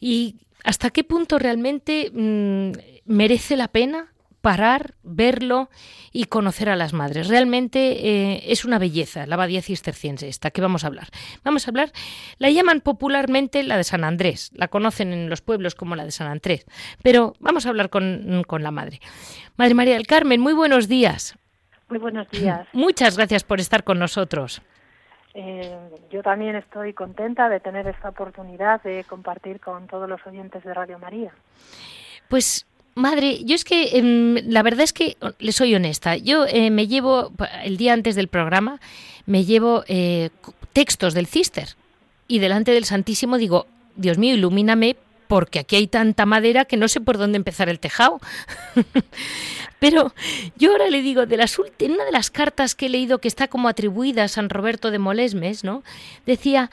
y 0.00 0.36
hasta 0.64 0.90
qué 0.90 1.04
punto 1.04 1.38
realmente 1.38 2.10
mm, 2.12 2.72
merece 3.04 3.56
la 3.56 3.68
pena 3.68 4.13
parar, 4.44 4.92
verlo 5.02 5.70
y 6.12 6.26
conocer 6.26 6.68
a 6.68 6.76
las 6.76 6.92
madres. 6.92 7.28
Realmente 7.28 7.78
eh, 8.34 8.52
es 8.52 8.66
una 8.66 8.78
belleza 8.78 9.24
la 9.26 9.36
abadía 9.36 9.62
cisterciense 9.62 10.28
esta 10.28 10.50
que 10.50 10.60
vamos 10.60 10.84
a 10.84 10.88
hablar. 10.88 11.08
Vamos 11.44 11.66
a 11.66 11.70
hablar, 11.70 11.92
la 12.36 12.50
llaman 12.50 12.82
popularmente 12.82 13.62
la 13.62 13.78
de 13.78 13.84
San 13.84 14.04
Andrés, 14.04 14.50
la 14.54 14.68
conocen 14.68 15.14
en 15.14 15.30
los 15.30 15.40
pueblos 15.40 15.74
como 15.74 15.96
la 15.96 16.04
de 16.04 16.10
San 16.10 16.26
Andrés, 16.26 16.66
pero 17.02 17.32
vamos 17.40 17.64
a 17.64 17.70
hablar 17.70 17.88
con, 17.88 18.44
la 18.60 18.70
madre. 18.70 19.00
Madre 19.56 19.72
María 19.72 19.94
del 19.94 20.06
Carmen, 20.06 20.42
muy 20.42 20.52
buenos 20.52 20.88
días. 20.88 21.38
Muy 21.88 21.98
buenos 21.98 22.28
días. 22.28 22.68
Muchas 22.74 23.16
gracias 23.16 23.44
por 23.44 23.60
estar 23.60 23.82
con 23.82 23.98
nosotros. 23.98 24.60
Eh, 25.32 25.74
yo 26.10 26.22
también 26.22 26.54
estoy 26.54 26.92
contenta 26.92 27.48
de 27.48 27.60
tener 27.60 27.86
esta 27.88 28.10
oportunidad 28.10 28.82
de 28.82 29.04
compartir 29.04 29.58
con 29.58 29.86
todos 29.86 30.06
los 30.06 30.20
oyentes 30.26 30.62
de 30.64 30.74
Radio 30.74 30.98
María. 30.98 31.32
Pues 32.28 32.66
Madre, 32.94 33.44
yo 33.44 33.54
es 33.54 33.64
que 33.64 33.98
em, 33.98 34.36
la 34.48 34.62
verdad 34.62 34.82
es 34.82 34.92
que 34.92 35.16
le 35.38 35.52
soy 35.52 35.74
honesta. 35.74 36.16
Yo 36.16 36.46
eh, 36.46 36.70
me 36.70 36.86
llevo, 36.86 37.32
el 37.64 37.76
día 37.76 37.92
antes 37.92 38.14
del 38.14 38.28
programa, 38.28 38.80
me 39.26 39.44
llevo 39.44 39.84
eh, 39.88 40.30
textos 40.72 41.14
del 41.14 41.26
Cister 41.26 41.76
y 42.28 42.38
delante 42.38 42.72
del 42.72 42.84
Santísimo 42.84 43.38
digo, 43.38 43.66
Dios 43.96 44.18
mío, 44.18 44.34
ilumíname 44.34 44.96
porque 45.26 45.58
aquí 45.60 45.76
hay 45.76 45.86
tanta 45.86 46.26
madera 46.26 46.64
que 46.64 46.76
no 46.76 46.88
sé 46.88 47.00
por 47.00 47.18
dónde 47.18 47.36
empezar 47.36 47.68
el 47.68 47.80
tejado. 47.80 48.20
Pero 49.78 50.14
yo 50.56 50.72
ahora 50.72 50.88
le 50.88 51.02
digo, 51.02 51.26
de 51.26 51.36
las 51.36 51.58
en 51.78 51.92
una 51.92 52.04
de 52.04 52.12
las 52.12 52.30
cartas 52.30 52.74
que 52.74 52.86
he 52.86 52.88
leído 52.88 53.18
que 53.18 53.28
está 53.28 53.48
como 53.48 53.68
atribuida 53.68 54.24
a 54.24 54.28
San 54.28 54.48
Roberto 54.48 54.90
de 54.90 54.98
Molesmes, 54.98 55.64
¿no? 55.64 55.82
Decía, 56.26 56.70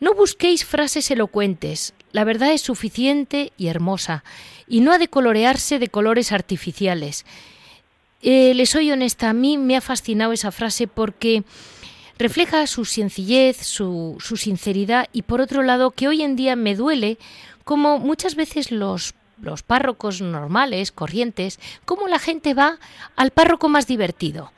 no 0.00 0.14
busquéis 0.14 0.64
frases 0.64 1.10
elocuentes, 1.10 1.94
la 2.12 2.24
verdad 2.24 2.52
es 2.52 2.62
suficiente 2.62 3.52
y 3.56 3.68
hermosa, 3.68 4.24
y 4.68 4.80
no 4.80 4.92
ha 4.92 4.98
de 4.98 5.08
colorearse 5.08 5.78
de 5.78 5.88
colores 5.88 6.32
artificiales. 6.32 7.24
Eh, 8.22 8.54
le 8.54 8.66
soy 8.66 8.90
honesta, 8.90 9.30
a 9.30 9.34
mí 9.34 9.58
me 9.58 9.76
ha 9.76 9.80
fascinado 9.80 10.32
esa 10.32 10.50
frase 10.50 10.86
porque 10.86 11.44
refleja 12.18 12.66
su 12.66 12.84
sencillez, 12.84 13.58
su, 13.58 14.16
sinceridad 14.36 15.08
y 15.12 15.22
por 15.22 15.40
otro 15.40 15.62
lado 15.62 15.90
que 15.90 16.08
hoy 16.08 16.22
en 16.22 16.36
día 16.36 16.56
me 16.56 16.74
duele 16.74 17.18
como 17.64 17.98
muchas 17.98 18.34
veces 18.34 18.70
los 18.70 19.14
los 19.42 19.62
párrocos 19.62 20.22
normales, 20.22 20.92
corrientes, 20.92 21.60
cómo 21.84 22.08
la 22.08 22.18
gente 22.18 22.54
va 22.54 22.78
al 23.16 23.32
párroco 23.32 23.68
más 23.68 23.86
divertido. 23.86 24.50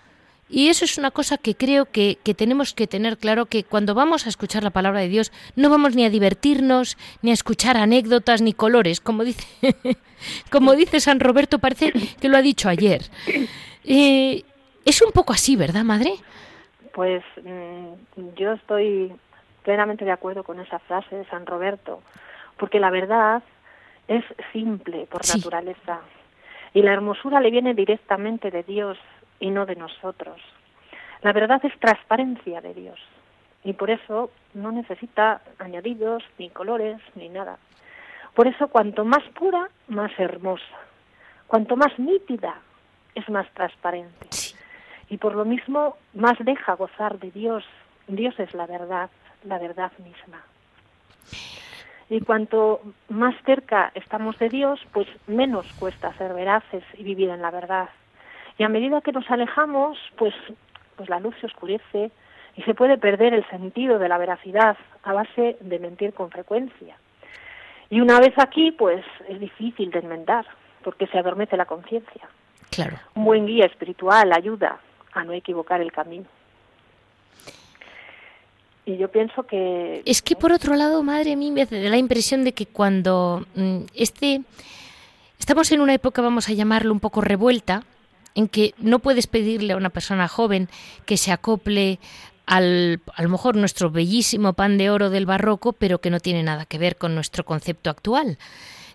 Y 0.48 0.68
eso 0.68 0.84
es 0.84 0.96
una 0.96 1.10
cosa 1.10 1.36
que 1.36 1.54
creo 1.54 1.86
que, 1.86 2.18
tenemos 2.36 2.72
que 2.72 2.86
tener 2.86 3.18
claro, 3.18 3.46
que 3.46 3.64
cuando 3.64 3.94
vamos 3.94 4.26
a 4.26 4.28
escuchar 4.30 4.62
la 4.62 4.70
palabra 4.70 5.00
de 5.00 5.08
Dios 5.08 5.30
no 5.56 5.68
vamos 5.68 5.94
ni 5.94 6.04
a 6.04 6.10
divertirnos, 6.10 6.96
ni 7.22 7.30
a 7.30 7.34
escuchar 7.34 7.76
anécdotas, 7.76 8.40
ni 8.40 8.54
colores, 8.54 9.00
como 9.00 9.24
dice, 9.24 9.46
como 10.50 10.74
dice 10.74 11.00
San 11.00 11.20
Roberto, 11.20 11.58
parece 11.58 11.92
que 12.20 12.28
lo 12.28 12.36
ha 12.36 12.42
dicho 12.42 12.68
ayer. 12.68 13.02
Eh, 13.84 14.42
es 14.84 15.02
un 15.02 15.12
poco 15.12 15.32
así, 15.32 15.54
¿verdad, 15.56 15.84
madre? 15.84 16.12
Pues 16.94 17.22
mm, 17.42 18.34
yo 18.36 18.52
estoy 18.52 19.12
plenamente 19.64 20.04
de 20.06 20.12
acuerdo 20.12 20.44
con 20.44 20.60
esa 20.60 20.78
frase 20.78 21.14
de 21.14 21.26
San 21.26 21.44
Roberto, 21.44 22.00
porque 22.56 22.80
la 22.80 22.90
verdad 22.90 23.42
es 24.08 24.24
simple 24.52 25.06
por 25.10 25.28
naturaleza 25.28 26.00
y 26.72 26.82
la 26.82 26.92
hermosura 26.92 27.40
le 27.40 27.50
viene 27.50 27.74
directamente 27.74 28.50
de 28.50 28.62
Dios 28.62 28.98
y 29.40 29.50
no 29.50 29.66
de 29.66 29.76
nosotros. 29.76 30.40
La 31.22 31.32
verdad 31.32 31.60
es 31.64 31.78
transparencia 31.80 32.60
de 32.60 32.74
Dios 32.74 32.98
y 33.64 33.72
por 33.72 33.90
eso 33.90 34.30
no 34.54 34.72
necesita 34.72 35.40
añadidos, 35.58 36.22
ni 36.38 36.48
colores, 36.50 36.98
ni 37.14 37.28
nada. 37.28 37.58
Por 38.34 38.46
eso 38.46 38.68
cuanto 38.68 39.04
más 39.04 39.22
pura, 39.34 39.68
más 39.88 40.12
hermosa. 40.18 40.64
Cuanto 41.46 41.76
más 41.76 41.98
nítida, 41.98 42.54
es 43.14 43.28
más 43.28 43.50
transparente. 43.54 44.28
Y 45.08 45.16
por 45.16 45.34
lo 45.34 45.44
mismo, 45.44 45.96
más 46.14 46.38
deja 46.40 46.74
gozar 46.74 47.18
de 47.18 47.30
Dios. 47.30 47.64
Dios 48.06 48.38
es 48.38 48.54
la 48.54 48.66
verdad, 48.66 49.10
la 49.44 49.58
verdad 49.58 49.90
misma. 49.98 50.42
Y 52.10 52.20
cuanto 52.20 52.80
más 53.08 53.34
cerca 53.44 53.90
estamos 53.94 54.38
de 54.38 54.48
Dios, 54.48 54.80
pues 54.92 55.08
menos 55.26 55.66
cuesta 55.78 56.16
ser 56.16 56.32
veraces 56.32 56.84
y 56.94 57.02
vivir 57.02 57.30
en 57.30 57.42
la 57.42 57.50
verdad. 57.50 57.88
Y 58.58 58.64
a 58.64 58.68
medida 58.68 59.00
que 59.00 59.12
nos 59.12 59.30
alejamos, 59.30 59.96
pues, 60.16 60.34
pues 60.96 61.08
la 61.08 61.20
luz 61.20 61.34
se 61.40 61.46
oscurece 61.46 62.10
y 62.56 62.62
se 62.62 62.74
puede 62.74 62.98
perder 62.98 63.32
el 63.32 63.48
sentido 63.48 64.00
de 64.00 64.08
la 64.08 64.18
veracidad 64.18 64.76
a 65.04 65.12
base 65.12 65.56
de 65.60 65.78
mentir 65.78 66.12
con 66.12 66.30
frecuencia. 66.30 66.96
Y 67.88 68.00
una 68.00 68.18
vez 68.18 68.34
aquí, 68.36 68.72
pues 68.72 69.04
es 69.28 69.38
difícil 69.38 69.90
de 69.92 70.00
enmendar, 70.00 70.44
porque 70.82 71.06
se 71.06 71.18
adormece 71.18 71.56
la 71.56 71.66
conciencia. 71.66 72.28
Claro. 72.70 72.98
Un 73.14 73.24
buen 73.24 73.46
guía 73.46 73.64
espiritual 73.64 74.32
ayuda 74.32 74.80
a 75.12 75.24
no 75.24 75.32
equivocar 75.32 75.80
el 75.80 75.92
camino. 75.92 76.26
Y 78.84 78.96
yo 78.96 79.08
pienso 79.08 79.44
que... 79.44 80.02
Es 80.04 80.20
que 80.20 80.34
por 80.34 80.50
otro 80.50 80.74
lado, 80.74 81.02
madre 81.02 81.36
mía, 81.36 81.52
me 81.52 81.64
da 81.64 81.90
la 81.90 81.96
impresión 81.96 82.42
de 82.42 82.52
que 82.52 82.66
cuando 82.66 83.46
mm, 83.54 83.82
este... 83.94 84.42
Estamos 85.38 85.70
en 85.70 85.80
una 85.80 85.94
época, 85.94 86.20
vamos 86.20 86.48
a 86.48 86.52
llamarlo 86.52 86.92
un 86.92 86.98
poco 86.98 87.20
revuelta, 87.20 87.84
en 88.38 88.46
que 88.46 88.72
no 88.78 89.00
puedes 89.00 89.26
pedirle 89.26 89.72
a 89.72 89.76
una 89.76 89.90
persona 89.90 90.28
joven 90.28 90.68
que 91.06 91.16
se 91.16 91.32
acople 91.32 91.98
al, 92.46 93.00
a 93.16 93.22
lo 93.24 93.28
mejor 93.30 93.56
nuestro 93.56 93.90
bellísimo 93.90 94.52
pan 94.52 94.78
de 94.78 94.90
oro 94.90 95.10
del 95.10 95.26
barroco, 95.26 95.72
pero 95.72 96.00
que 96.00 96.10
no 96.10 96.20
tiene 96.20 96.44
nada 96.44 96.64
que 96.64 96.78
ver 96.78 96.94
con 96.94 97.16
nuestro 97.16 97.44
concepto 97.44 97.90
actual 97.90 98.38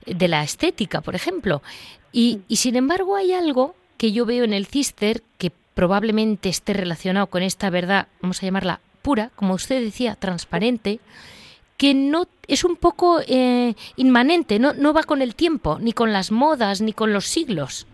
de 0.06 0.28
la 0.30 0.44
estética, 0.44 1.02
por 1.02 1.14
ejemplo. 1.14 1.62
Y, 2.14 2.40
sin 2.52 2.78
embargo 2.78 3.18
hay 3.18 3.34
algo 3.34 3.76
que 3.98 4.14
yo 4.14 4.26
veo 4.26 4.46
en 4.46 4.54
el 4.54 4.66
cister 4.66 5.22
que 5.38 5.52
probablemente 5.74 6.48
esté 6.48 6.72
relacionado 6.72 7.28
con 7.28 7.44
esta 7.44 7.70
verdad, 7.70 8.08
vamos 8.22 8.42
a 8.42 8.46
llamarla 8.46 8.80
pura, 9.02 9.30
como 9.36 9.56
usted 9.56 9.84
decía, 9.84 10.16
transparente, 10.16 11.02
que 11.76 11.94
no 11.94 12.30
es 12.48 12.64
un 12.64 12.78
poco 12.78 13.20
eh, 13.28 13.76
inmanente, 13.98 14.58
no 14.58 14.94
va 14.94 15.04
con 15.04 15.22
el 15.22 15.36
tiempo, 15.36 15.80
ni 15.82 15.92
con 15.92 16.14
las 16.14 16.32
modas, 16.32 16.80
ni 16.80 16.94
con 16.94 17.12
los 17.12 17.26
siglos. 17.26 17.88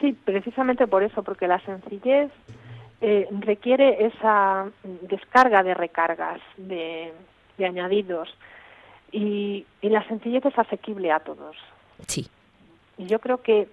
Sí, 0.00 0.12
precisamente 0.12 0.86
por 0.86 1.02
eso, 1.02 1.22
porque 1.22 1.46
la 1.46 1.60
sencillez 1.60 2.30
eh, 3.00 3.28
requiere 3.40 4.06
esa 4.06 4.66
descarga 5.02 5.62
de 5.62 5.74
recargas, 5.74 6.40
de, 6.56 7.12
añadidos, 7.58 8.28
y, 9.12 9.64
y, 9.80 9.88
la 9.88 10.06
sencillez 10.08 10.44
es 10.44 10.58
asequible 10.58 11.12
a 11.12 11.20
todos. 11.20 11.56
Sí. 12.08 12.28
Y 12.98 13.06
yo 13.06 13.20
creo 13.20 13.42
que 13.42 13.68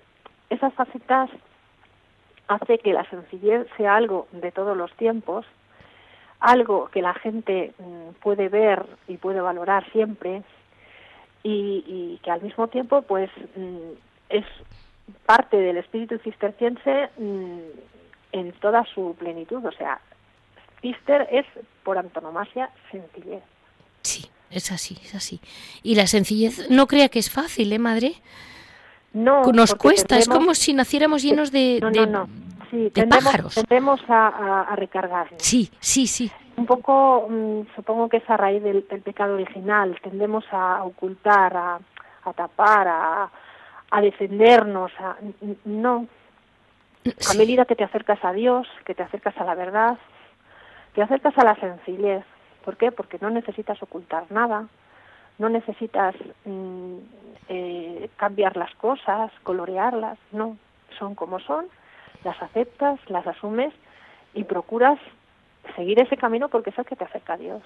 esas 0.50 0.74
facetas 0.74 1.30
hace 2.48 2.78
que 2.80 2.94
la 2.94 3.10
sencillez 3.10 3.68
sea 3.78 3.96
algo 3.96 4.28
de 4.32 4.52
todos 4.52 4.78
los 4.78 4.94
tiempos 4.94 5.46
algo 6.42 6.90
que 6.92 7.02
la 7.02 7.14
gente 7.14 7.74
mm, 7.78 8.20
puede 8.22 8.50
ver 8.50 8.86
y 9.08 9.18
puede 9.18 9.40
valorar 9.40 9.90
siempre 9.92 10.44
y, 11.44 12.20
que 12.24 12.30
al 12.32 12.42
mismo 12.42 12.68
tiempo 12.68 13.02
pues 13.04 13.30
mm, 13.56 13.94
es 14.30 14.46
parte 15.26 15.58
del 15.58 15.78
espíritu 15.78 16.18
cisterciense 16.20 17.10
mm, 17.18 17.60
en 18.32 18.52
toda 18.54 18.86
su 18.94 19.16
plenitud, 19.18 19.66
o 19.66 19.72
sea, 19.72 20.00
cister 20.82 21.28
es 21.32 21.46
por 21.84 21.98
antonomasia 21.98 22.70
sencillez. 22.92 23.44
Sí, 24.02 24.30
es 24.50 24.72
así, 24.72 24.98
es 25.04 25.16
así. 25.16 25.40
Y 25.84 25.96
la 25.96 26.08
sencillez 26.08 26.70
no 26.70 26.88
crea 26.88 27.10
que 27.10 27.20
es 27.20 27.30
fácil, 27.30 27.72
¿eh, 27.72 27.80
madre? 27.80 28.14
No, 29.14 29.44
nos 29.44 29.76
cuesta, 29.76 30.18
es 30.18 30.30
como 30.30 30.54
si 30.54 30.74
naciéramos 30.74 31.22
llenos 31.22 31.52
de, 31.52 31.80
no, 31.82 32.30
sí, 32.70 32.90
tendemos, 32.94 33.56
tendemos 33.56 34.00
a, 34.08 34.64
a, 34.70 34.76
recargarnos. 34.78 35.42
Sí, 35.42 35.70
sí, 35.82 36.08
sí. 36.08 36.32
Un 36.56 36.66
poco, 36.66 37.28
mm, 37.30 37.76
supongo 37.76 38.08
que 38.08 38.18
es 38.18 38.30
a 38.30 38.38
raíz 38.38 38.64
del, 38.64 38.84
pecado 38.84 39.34
original, 39.34 39.98
tendemos 40.02 40.46
a 40.52 40.84
ocultar, 40.84 41.58
a, 41.58 41.80
a 42.24 42.34
tapar, 42.34 42.88
a, 42.88 43.30
a 43.92 44.02
defendernos, 44.02 44.92
a, 45.00 45.18
no. 45.66 46.08
A 47.30 47.34
medida 47.34 47.66
que 47.66 47.76
te 47.76 47.84
acercas 47.84 48.24
a 48.24 48.32
Dios, 48.32 48.68
que 48.86 48.96
te 48.96 49.04
acercas 49.04 49.36
a 49.38 49.44
la 49.44 49.56
verdad, 49.56 49.98
te 50.94 51.02
acercas 51.02 51.38
a 51.38 51.44
la 51.44 51.56
sencillez. 51.56 52.24
¿Por 52.64 52.78
qué? 52.78 52.92
Porque 52.92 53.18
no 53.22 53.30
necesitas 53.30 53.82
ocultar 53.82 54.26
nada, 54.30 54.68
no 55.40 55.50
necesitas 55.50 56.16
mm, 56.46 56.98
eh, 57.50 58.10
cambiar 58.18 58.56
las 58.56 58.74
cosas, 58.76 59.32
colorearlas, 59.44 60.18
no, 60.32 60.58
son 60.98 61.16
como 61.16 61.40
son 61.40 61.66
las 62.24 62.40
aceptas, 62.42 63.00
las 63.10 63.26
asumes 63.26 63.74
y 64.34 64.44
procuras 64.44 65.00
seguir 65.76 66.00
ese 66.00 66.18
camino 66.18 66.50
porque 66.50 66.70
es 66.70 66.78
el 66.78 66.86
que 66.86 66.96
te 66.96 67.06
acerca 67.06 67.34
a 67.34 67.38
Dios. 67.38 67.64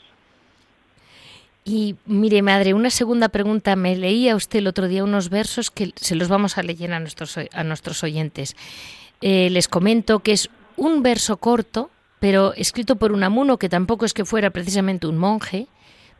Y 1.68 1.96
mire, 2.06 2.44
madre, 2.44 2.76
una 2.76 2.92
segunda 2.92 3.30
pregunta. 3.30 3.76
Me 3.76 3.96
leía 3.96 4.36
usted 4.36 4.60
el 4.60 4.68
otro 4.68 4.88
día 4.88 5.04
unos 5.04 5.30
versos 5.30 5.72
que 5.72 5.94
se 5.96 6.14
los 6.14 6.28
vamos 6.28 6.60
a 6.60 6.64
leer 6.64 6.94
a 6.94 7.00
nuestros, 7.00 7.38
a 7.38 7.64
nuestros 7.64 8.04
oyentes. 8.04 8.56
Eh, 9.20 9.50
les 9.50 9.68
comento 9.68 10.20
que 10.20 10.34
es 10.34 10.52
un 10.78 11.02
verso 11.02 11.38
corto, 11.38 11.90
pero 12.20 12.54
escrito 12.54 12.98
por 12.98 13.12
un 13.12 13.24
amuno 13.24 13.58
que 13.58 13.68
tampoco 13.68 14.06
es 14.06 14.14
que 14.14 14.26
fuera 14.26 14.52
precisamente 14.52 15.08
un 15.08 15.18
monje, 15.18 15.66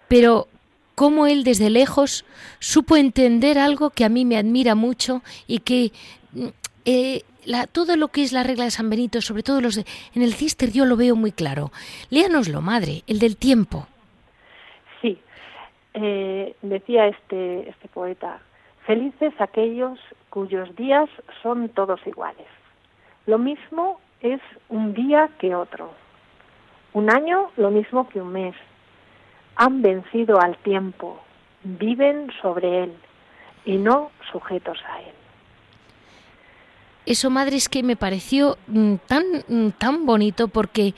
pero 0.08 0.48
cómo 0.96 1.28
él 1.28 1.44
desde 1.44 1.70
lejos 1.70 2.26
supo 2.60 2.98
entender 2.98 3.60
algo 3.60 3.92
que 3.92 4.04
a 4.04 4.10
mí 4.10 4.26
me 4.26 4.38
admira 4.38 4.74
mucho 4.74 5.22
y 5.46 5.60
que 5.60 5.92
mm, 6.34 6.48
eh, 6.86 7.24
todo 7.72 7.98
lo 7.98 8.08
que 8.08 8.24
es 8.24 8.32
la 8.32 8.42
regla 8.42 8.64
de 8.64 8.72
San 8.72 8.90
Benito, 8.90 9.22
sobre 9.22 9.44
todo 9.44 9.62
los 9.62 9.76
de, 9.76 9.86
en 10.16 10.24
el 10.24 10.34
cister 10.34 10.72
yo 10.72 10.86
lo 10.86 10.96
veo 10.96 11.16
muy 11.16 11.32
claro. 11.32 11.72
Léanoslo, 12.10 12.62
madre, 12.62 13.04
el 13.06 13.20
del 13.20 13.38
tiempo. 13.38 13.88
Eh, 15.98 16.56
decía 16.62 17.08
este, 17.08 17.70
este 17.70 17.88
poeta, 17.88 18.42
felices 18.86 19.34
aquellos 19.40 19.98
cuyos 20.30 20.76
días 20.76 21.10
son 21.42 21.70
todos 21.70 22.06
iguales. 22.06 22.48
Lo 23.26 23.38
mismo 23.38 24.02
es 24.20 24.42
un 24.68 24.94
día 24.94 25.30
que 25.40 25.56
otro. 25.56 25.94
Un 26.92 27.10
año 27.10 27.50
lo 27.56 27.72
mismo 27.72 28.10
que 28.10 28.22
un 28.22 28.34
mes. 28.34 28.56
Han 29.56 29.82
vencido 29.82 30.42
al 30.42 30.58
tiempo, 30.58 31.22
viven 31.64 32.30
sobre 32.42 32.84
él 32.84 32.94
y 33.64 33.78
no 33.78 34.12
sujetos 34.34 34.78
a 34.90 35.00
él. 35.00 35.14
Eso, 37.06 37.30
madre, 37.30 37.56
es 37.56 37.70
que 37.70 37.84
me 37.84 37.96
pareció 37.96 38.58
mm, 38.68 38.96
tan, 39.08 39.24
mm, 39.48 39.70
tan 39.78 40.06
bonito 40.06 40.50
porque 40.50 40.94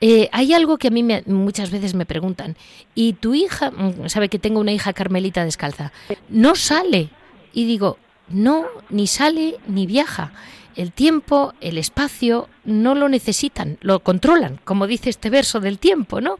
eh, 0.00 0.28
hay 0.32 0.52
algo 0.52 0.78
que 0.78 0.88
a 0.88 0.90
mí 0.90 1.04
muchas 1.26 1.70
veces 1.70 1.94
me 1.94 2.06
preguntan. 2.06 2.56
¿Y 2.94 3.14
tu 3.14 3.34
hija, 3.34 3.70
mm, 3.70 4.08
sabe 4.08 4.28
que 4.28 4.38
tengo 4.38 4.60
una 4.60 4.72
hija 4.72 4.92
carmelita 4.92 5.44
descalza, 5.44 5.92
no 6.28 6.54
sale? 6.54 7.10
Y 7.52 7.64
digo, 7.64 7.98
no, 8.28 8.66
ni 8.90 9.06
sale 9.06 9.56
ni 9.66 9.86
viaja. 9.86 10.32
El 10.76 10.92
tiempo, 10.92 11.54
el 11.60 11.76
espacio, 11.76 12.48
no 12.64 12.94
lo 12.94 13.08
necesitan, 13.08 13.78
lo 13.80 14.00
controlan, 14.00 14.60
como 14.64 14.86
dice 14.86 15.10
este 15.10 15.30
verso 15.30 15.58
del 15.58 15.80
tiempo, 15.80 16.20
¿no? 16.20 16.36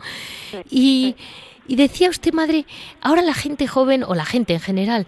Y, 0.71 1.17
y 1.67 1.75
decía 1.75 2.09
usted, 2.09 2.33
madre, 2.33 2.65
ahora 3.01 3.23
la 3.23 3.35
gente 3.35 3.67
joven 3.67 4.05
o 4.05 4.15
la 4.15 4.25
gente 4.25 4.55
en 4.55 4.61
general, 4.61 5.07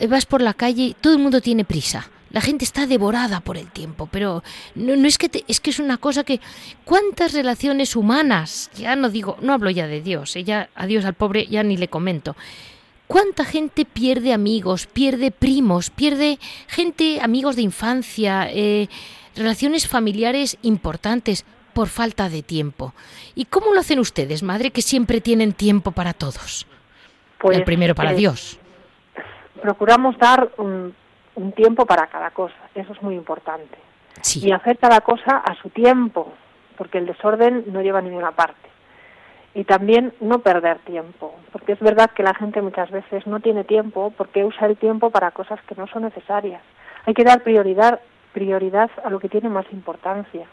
eh, 0.00 0.08
vas 0.08 0.26
por 0.26 0.42
la 0.42 0.54
calle 0.54 0.82
y 0.82 0.94
todo 0.94 1.12
el 1.12 1.20
mundo 1.20 1.40
tiene 1.40 1.64
prisa 1.64 2.10
la 2.32 2.40
gente 2.40 2.64
está 2.64 2.86
devorada 2.86 3.40
por 3.40 3.56
el 3.56 3.70
tiempo, 3.70 4.08
pero 4.10 4.42
no, 4.74 5.06
es 5.06 5.18
que 5.18 5.44
es 5.46 5.60
que 5.60 5.70
es 5.70 5.78
una 5.78 5.98
cosa 5.98 6.24
que 6.24 6.40
cuántas 6.84 7.34
relaciones 7.34 7.94
humanas, 7.94 8.70
ya 8.74 8.96
no 8.96 9.10
digo, 9.10 9.36
no 9.42 9.52
hablo 9.52 9.70
ya 9.70 9.86
de 9.86 10.00
Dios, 10.00 10.34
eh, 10.36 10.44
ya 10.44 10.70
a 10.74 10.86
Dios 10.86 11.04
al 11.04 11.14
pobre 11.14 11.46
ya 11.46 11.62
ni 11.62 11.76
le 11.76 11.88
comento. 11.88 12.34
¿Cuánta 13.06 13.44
gente 13.44 13.84
pierde 13.84 14.32
amigos, 14.32 14.86
pierde 14.86 15.30
primos, 15.30 15.90
pierde 15.90 16.38
gente, 16.66 17.20
amigos 17.20 17.56
de 17.56 17.62
infancia, 17.62 18.48
eh, 18.50 18.88
relaciones 19.36 19.86
familiares 19.86 20.56
importantes 20.62 21.44
por 21.74 21.88
falta 21.88 22.30
de 22.30 22.42
tiempo? 22.42 22.94
¿Y 23.34 23.44
cómo 23.44 23.74
lo 23.74 23.80
hacen 23.80 23.98
ustedes, 23.98 24.42
madre, 24.42 24.70
que 24.70 24.80
siempre 24.80 25.20
tienen 25.20 25.52
tiempo 25.52 25.92
para 25.92 26.14
todos? 26.14 26.66
Pues, 27.38 27.58
el 27.58 27.64
primero 27.64 27.94
para 27.94 28.12
eh, 28.12 28.16
Dios. 28.16 28.58
Procuramos 29.60 30.16
dar 30.16 30.50
un 31.34 31.52
tiempo 31.52 31.86
para 31.86 32.06
cada 32.08 32.30
cosa, 32.30 32.56
eso 32.74 32.92
es 32.92 33.02
muy 33.02 33.14
importante. 33.14 33.78
Y 34.36 34.52
hacer 34.52 34.78
cada 34.78 35.00
cosa 35.00 35.38
a 35.38 35.54
su 35.60 35.70
tiempo, 35.70 36.32
porque 36.76 36.98
el 36.98 37.06
desorden 37.06 37.64
no 37.68 37.82
lleva 37.82 37.98
a 37.98 38.02
ninguna 38.02 38.32
parte. 38.32 38.68
y 39.54 39.64
también 39.64 40.14
no 40.20 40.38
perder 40.38 40.78
tiempo, 40.78 41.34
porque 41.52 41.72
es 41.72 41.80
verdad 41.80 42.10
que 42.12 42.22
la 42.22 42.32
gente 42.32 42.62
muchas 42.62 42.90
veces 42.90 43.26
no 43.26 43.40
tiene 43.40 43.64
tiempo 43.64 44.10
porque 44.16 44.44
usa 44.44 44.66
el 44.66 44.78
tiempo 44.78 45.10
para 45.10 45.30
cosas 45.30 45.60
que 45.66 45.74
no 45.74 45.86
son 45.88 46.04
necesarias. 46.04 46.62
Hay 47.04 47.12
que 47.12 47.24
dar 47.24 47.42
prioridad, 47.42 48.00
prioridad 48.32 48.90
a 49.04 49.10
lo 49.10 49.20
que 49.20 49.28
tiene 49.28 49.50
más 49.50 49.66
importancia. 49.70 50.46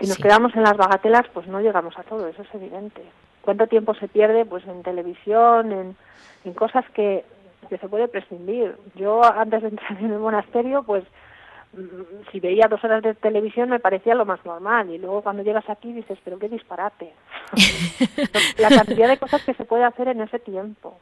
Si 0.00 0.06
nos 0.06 0.16
quedamos 0.16 0.54
en 0.56 0.62
las 0.62 0.76
bagatelas, 0.76 1.26
pues 1.34 1.46
no 1.48 1.60
llegamos 1.60 1.98
a 1.98 2.02
todo, 2.02 2.28
eso 2.28 2.40
es 2.40 2.54
evidente. 2.54 3.02
¿Cuánto 3.42 3.66
tiempo 3.66 3.94
se 3.94 4.08
pierde 4.08 4.46
pues 4.46 4.66
en 4.66 4.82
televisión, 4.82 5.72
en, 5.72 5.96
en 6.44 6.54
cosas 6.54 6.86
que, 6.94 7.26
que 7.70 7.78
se 7.78 7.88
puede 7.88 8.08
prescindir? 8.08 8.76
Yo 8.96 9.24
antes 9.24 9.62
de 9.62 9.68
entrar 9.68 9.92
en 9.98 10.12
el 10.12 10.18
monasterio, 10.18 10.82
pues 10.82 11.04
si 12.32 12.40
veía 12.40 12.66
dos 12.68 12.82
horas 12.82 13.02
de 13.02 13.14
televisión 13.14 13.70
me 13.70 13.78
parecía 13.78 14.16
lo 14.16 14.26
más 14.26 14.44
normal 14.44 14.90
y 14.90 14.98
luego 14.98 15.22
cuando 15.22 15.42
llegas 15.42 15.68
aquí 15.70 15.92
dices, 15.92 16.18
pero 16.24 16.38
qué 16.38 16.48
disparate. 16.48 17.12
la 18.58 18.68
cantidad 18.68 19.08
de 19.08 19.18
cosas 19.18 19.42
que 19.44 19.54
se 19.54 19.64
puede 19.64 19.84
hacer 19.84 20.08
en 20.08 20.20
ese 20.20 20.40
tiempo. 20.40 20.98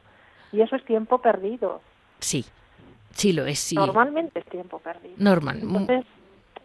Y 0.51 0.61
eso 0.61 0.75
es 0.75 0.85
tiempo 0.85 1.19
perdido. 1.19 1.81
Sí, 2.19 2.45
sí 3.11 3.33
lo 3.33 3.45
es, 3.45 3.59
sí. 3.59 3.75
Normalmente 3.75 4.39
es 4.39 4.45
tiempo 4.45 4.79
perdido. 4.79 5.15
Normal. 5.17 5.59
Entonces, 5.61 6.05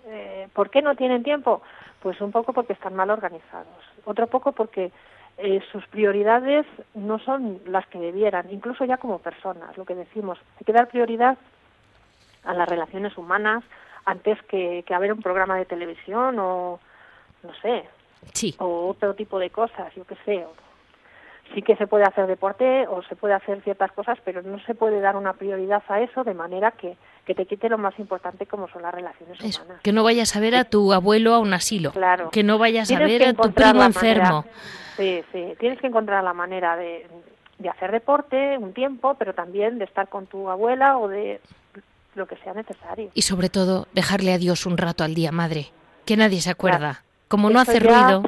eh, 0.06 0.48
¿por 0.52 0.70
qué 0.70 0.82
no 0.82 0.94
tienen 0.96 1.22
tiempo? 1.22 1.62
Pues 2.02 2.20
un 2.20 2.30
poco 2.30 2.52
porque 2.52 2.74
están 2.74 2.94
mal 2.94 3.08
organizados. 3.08 3.66
Otro 4.04 4.26
poco 4.26 4.52
porque 4.52 4.92
eh, 5.38 5.60
sus 5.72 5.86
prioridades 5.88 6.66
no 6.94 7.18
son 7.18 7.60
las 7.66 7.86
que 7.88 7.98
debieran, 7.98 8.50
incluso 8.50 8.84
ya 8.84 8.96
como 8.96 9.18
personas, 9.18 9.76
lo 9.76 9.84
que 9.84 9.94
decimos. 9.94 10.38
Hay 10.58 10.64
que 10.64 10.72
dar 10.72 10.88
prioridad 10.88 11.36
a 12.44 12.54
las 12.54 12.68
relaciones 12.68 13.16
humanas, 13.16 13.64
antes 14.04 14.40
que, 14.44 14.84
que 14.86 14.94
haber 14.94 15.12
un 15.12 15.22
programa 15.22 15.56
de 15.56 15.64
televisión 15.64 16.38
o 16.38 16.78
no 17.42 17.54
sé 17.62 17.84
sí. 18.32 18.54
o 18.58 18.88
otro 18.88 19.14
tipo 19.14 19.38
de 19.38 19.50
cosas 19.50 19.94
yo 19.94 20.04
qué 20.04 20.16
sé 20.24 20.46
sí 21.54 21.62
que 21.62 21.76
se 21.76 21.86
puede 21.86 22.04
hacer 22.04 22.26
deporte 22.26 22.86
o 22.86 23.02
se 23.02 23.16
puede 23.16 23.34
hacer 23.34 23.62
ciertas 23.62 23.92
cosas 23.92 24.18
pero 24.24 24.42
no 24.42 24.58
se 24.60 24.74
puede 24.74 25.00
dar 25.00 25.16
una 25.16 25.34
prioridad 25.34 25.82
a 25.88 26.00
eso 26.00 26.24
de 26.24 26.34
manera 26.34 26.72
que, 26.72 26.96
que 27.24 27.34
te 27.34 27.46
quite 27.46 27.68
lo 27.68 27.78
más 27.78 27.98
importante 27.98 28.46
como 28.46 28.68
son 28.68 28.82
las 28.82 28.94
relaciones 28.94 29.40
humanas. 29.40 29.80
que 29.82 29.92
no 29.92 30.04
vayas 30.04 30.36
a 30.36 30.40
ver 30.40 30.54
a 30.54 30.64
tu 30.64 30.92
abuelo 30.92 31.34
a 31.34 31.38
un 31.38 31.54
asilo. 31.54 31.92
Claro. 31.92 32.30
Que 32.30 32.42
no 32.42 32.58
vayas 32.58 32.90
a 32.90 32.98
ver 32.98 33.22
a 33.22 33.32
tu 33.34 33.52
primo 33.52 33.82
enfermo. 33.82 34.44
sí 34.96 35.22
sí. 35.32 35.54
Tienes 35.58 35.80
que 35.80 35.86
encontrar 35.86 36.22
la 36.22 36.34
manera 36.34 36.76
de 36.76 37.06
de 37.58 37.68
hacer 37.68 37.92
deporte 37.92 38.58
un 38.58 38.72
tiempo 38.72 39.14
pero 39.14 39.32
también 39.32 39.78
de 39.78 39.84
estar 39.84 40.08
con 40.08 40.26
tu 40.26 40.50
abuela 40.50 40.98
o 40.98 41.08
de 41.08 41.40
lo 42.14 42.26
que 42.26 42.36
sea 42.36 42.54
necesario. 42.54 43.10
Y 43.14 43.22
sobre 43.22 43.48
todo, 43.48 43.88
dejarle 43.92 44.32
a 44.32 44.38
Dios 44.38 44.66
un 44.66 44.78
rato 44.78 45.04
al 45.04 45.14
día, 45.14 45.32
madre, 45.32 45.72
que 46.04 46.16
nadie 46.16 46.40
se 46.40 46.50
acuerda. 46.50 47.02
Como 47.28 47.50
no 47.50 47.58
hace 47.58 47.80
ruido. 47.80 48.22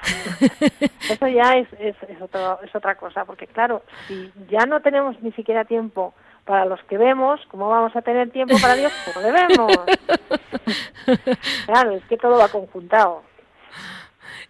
Eso 1.10 1.26
ya 1.26 1.56
es, 1.56 1.68
es, 1.74 1.96
es, 2.08 2.18
es 2.18 2.74
otra 2.74 2.94
cosa, 2.94 3.24
porque 3.24 3.46
claro, 3.46 3.82
si 4.06 4.32
ya 4.48 4.64
no 4.64 4.80
tenemos 4.80 5.20
ni 5.22 5.32
siquiera 5.32 5.64
tiempo 5.64 6.14
para 6.48 6.64
los 6.64 6.82
que 6.84 6.96
vemos, 6.96 7.38
¿cómo 7.50 7.68
vamos 7.68 7.94
a 7.94 8.00
tener 8.00 8.30
tiempo 8.30 8.56
para 8.60 8.74
Dios 8.74 8.90
que 9.04 9.12
no 9.12 9.20
le 9.20 9.32
vemos? 9.32 9.76
claro, 11.66 11.90
es 11.92 12.04
que 12.04 12.16
todo 12.16 12.38
va 12.38 12.48
conjuntado. 12.48 13.22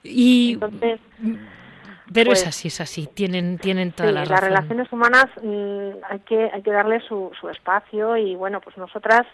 Y 0.04 0.52
Entonces, 0.54 1.00
pero 2.14 2.30
pues, 2.30 2.42
es 2.42 2.46
así, 2.46 2.68
es 2.68 2.80
así, 2.80 3.08
tienen, 3.12 3.58
tienen 3.58 3.90
toda 3.90 4.10
sí, 4.10 4.14
la 4.14 4.20
Las 4.20 4.28
razón. 4.28 4.48
relaciones 4.48 4.92
humanas 4.92 5.26
mmm, 5.42 5.90
hay, 6.08 6.20
que, 6.20 6.48
hay 6.54 6.62
que 6.62 6.70
darle 6.70 7.00
su, 7.00 7.32
su 7.38 7.48
espacio 7.48 8.16
y 8.16 8.36
bueno, 8.36 8.60
pues 8.60 8.78
nosotras 8.78 9.26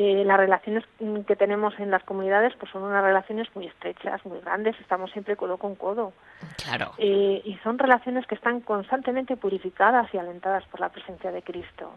eh, 0.00 0.24
las 0.24 0.36
relaciones 0.36 0.84
que 1.26 1.34
tenemos 1.34 1.74
en 1.80 1.90
las 1.90 2.04
comunidades 2.04 2.54
pues 2.56 2.70
son 2.70 2.84
unas 2.84 3.02
relaciones 3.02 3.48
muy 3.56 3.66
estrechas, 3.66 4.24
muy 4.24 4.38
grandes, 4.38 4.78
estamos 4.78 5.10
siempre 5.10 5.34
codo 5.34 5.56
con 5.56 5.74
codo. 5.74 6.12
Claro. 6.62 6.92
Eh, 6.98 7.42
y 7.44 7.56
son 7.64 7.80
relaciones 7.80 8.24
que 8.28 8.36
están 8.36 8.60
constantemente 8.60 9.36
purificadas 9.36 10.06
y 10.14 10.18
alentadas 10.18 10.62
por 10.66 10.78
la 10.78 10.90
presencia 10.90 11.32
de 11.32 11.42
Cristo. 11.42 11.90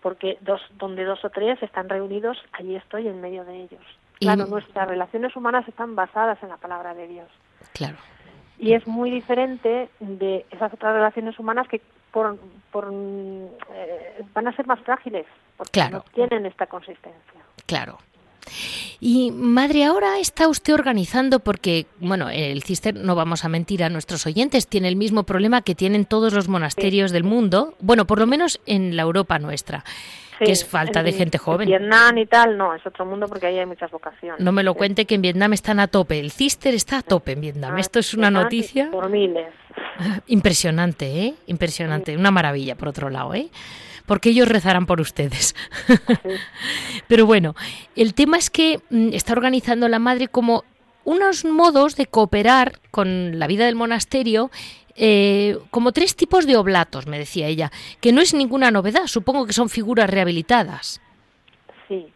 Porque 0.00 0.38
dos, 0.40 0.60
donde 0.78 1.02
dos 1.02 1.24
o 1.24 1.30
tres 1.30 1.60
están 1.64 1.88
reunidos, 1.88 2.38
allí 2.52 2.76
estoy 2.76 3.08
en 3.08 3.20
medio 3.20 3.44
de 3.44 3.56
ellos. 3.56 3.82
Claro, 4.20 4.46
y... 4.46 4.50
nuestras 4.50 4.86
relaciones 4.86 5.34
humanas 5.34 5.66
están 5.66 5.96
basadas 5.96 6.40
en 6.44 6.50
la 6.50 6.58
palabra 6.58 6.94
de 6.94 7.08
Dios. 7.08 7.28
Claro 7.72 7.96
y 8.60 8.74
es 8.74 8.86
muy 8.86 9.10
diferente 9.10 9.88
de 10.00 10.44
esas 10.50 10.72
otras 10.72 10.94
relaciones 10.94 11.38
humanas 11.38 11.66
que 11.66 11.80
por, 12.12 12.38
por 12.70 12.90
eh, 12.92 14.24
van 14.34 14.48
a 14.48 14.56
ser 14.56 14.66
más 14.66 14.80
frágiles 14.80 15.26
porque 15.56 15.72
claro. 15.72 15.98
no 15.98 16.04
tienen 16.14 16.46
esta 16.46 16.66
consistencia. 16.66 17.40
Claro. 17.66 17.98
Y 18.98 19.30
madre, 19.30 19.84
ahora 19.84 20.18
está 20.18 20.48
usted 20.48 20.74
organizando 20.74 21.40
porque, 21.40 21.86
bueno, 22.00 22.28
el 22.30 22.62
cister, 22.62 22.94
no 22.94 23.14
vamos 23.14 23.44
a 23.44 23.48
mentir 23.48 23.84
a 23.84 23.88
nuestros 23.88 24.26
oyentes, 24.26 24.66
tiene 24.66 24.88
el 24.88 24.96
mismo 24.96 25.24
problema 25.24 25.62
que 25.62 25.74
tienen 25.74 26.04
todos 26.04 26.32
los 26.32 26.48
monasterios 26.48 27.10
sí. 27.10 27.14
del 27.14 27.24
mundo, 27.24 27.74
bueno, 27.80 28.06
por 28.06 28.18
lo 28.18 28.26
menos 28.26 28.60
en 28.66 28.96
la 28.96 29.02
Europa 29.02 29.38
nuestra. 29.38 29.84
Sí, 30.40 30.46
que 30.46 30.52
es 30.52 30.64
falta 30.64 31.00
en, 31.00 31.06
de 31.06 31.12
gente 31.12 31.38
joven. 31.38 31.68
En 31.70 31.78
Vietnam 31.78 32.16
y 32.18 32.26
tal, 32.26 32.56
no, 32.56 32.74
es 32.74 32.84
otro 32.86 33.04
mundo 33.04 33.28
porque 33.28 33.46
ahí 33.46 33.58
hay 33.58 33.66
muchas 33.66 33.90
vocaciones. 33.90 34.40
No 34.40 34.52
me 34.52 34.62
lo 34.62 34.72
sí. 34.72 34.78
cuente 34.78 35.04
que 35.04 35.14
en 35.14 35.22
Vietnam 35.22 35.52
están 35.52 35.78
a 35.80 35.86
tope. 35.86 36.18
El 36.18 36.30
cister 36.30 36.74
está 36.74 36.98
a 36.98 37.02
tope 37.02 37.32
en 37.32 37.42
Vietnam. 37.42 37.74
Ah, 37.76 37.80
Esto 37.80 37.98
es 37.98 38.14
una 38.14 38.30
Vietnam 38.30 38.42
noticia 38.44 38.90
Por 38.90 39.10
miles. 39.10 39.52
impresionante, 40.26 41.06
¿eh? 41.26 41.34
Impresionante. 41.46 42.16
Una 42.16 42.30
maravilla, 42.30 42.74
por 42.74 42.88
otro 42.88 43.10
lado, 43.10 43.34
¿eh? 43.34 43.50
Porque 44.06 44.30
ellos 44.30 44.48
rezarán 44.48 44.86
por 44.86 45.00
ustedes. 45.00 45.54
Pero 47.06 47.26
bueno, 47.26 47.54
el 47.94 48.14
tema 48.14 48.38
es 48.38 48.50
que 48.50 48.80
mm, 48.90 49.10
está 49.12 49.34
organizando 49.34 49.88
la 49.88 49.98
madre 49.98 50.28
como 50.28 50.64
unos 51.04 51.44
modos 51.44 51.96
de 51.96 52.06
cooperar 52.06 52.78
con 52.90 53.38
la 53.38 53.46
vida 53.46 53.66
del 53.66 53.74
monasterio 53.74 54.50
eh, 55.02 55.58
como 55.70 55.92
tres 55.92 56.14
tipos 56.14 56.46
de 56.46 56.58
oblatos, 56.58 57.06
me 57.06 57.18
decía 57.18 57.46
ella, 57.46 57.70
que 58.02 58.12
no 58.12 58.20
es 58.20 58.34
ninguna 58.34 58.70
novedad, 58.70 59.06
supongo 59.06 59.46
que 59.46 59.54
son 59.54 59.70
figuras 59.70 60.10
rehabilitadas. 60.10 61.00
Sí, 61.88 62.12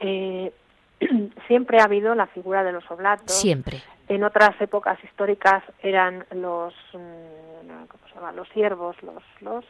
eh, 0.00 0.52
siempre 1.46 1.78
ha 1.80 1.84
habido 1.84 2.16
la 2.16 2.26
figura 2.26 2.64
de 2.64 2.72
los 2.72 2.90
oblatos. 2.90 3.32
Siempre. 3.32 3.80
En 4.08 4.24
otras 4.24 4.60
épocas 4.60 4.98
históricas 5.04 5.62
eran 5.80 6.26
los, 6.32 6.74
¿cómo 6.90 8.08
se 8.08 8.14
llama? 8.16 8.32
Los 8.32 8.48
siervos, 8.48 8.96
los, 9.04 9.22
los, 9.40 9.64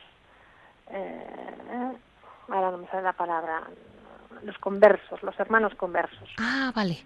eh, 0.90 1.92
ahora 2.48 2.70
no 2.70 2.78
me 2.78 2.86
sale 2.88 3.02
la 3.02 3.12
palabra, 3.12 3.64
los 4.42 4.56
conversos, 4.56 5.22
los 5.22 5.38
hermanos 5.38 5.74
conversos. 5.74 6.30
Ah, 6.38 6.72
vale. 6.74 7.04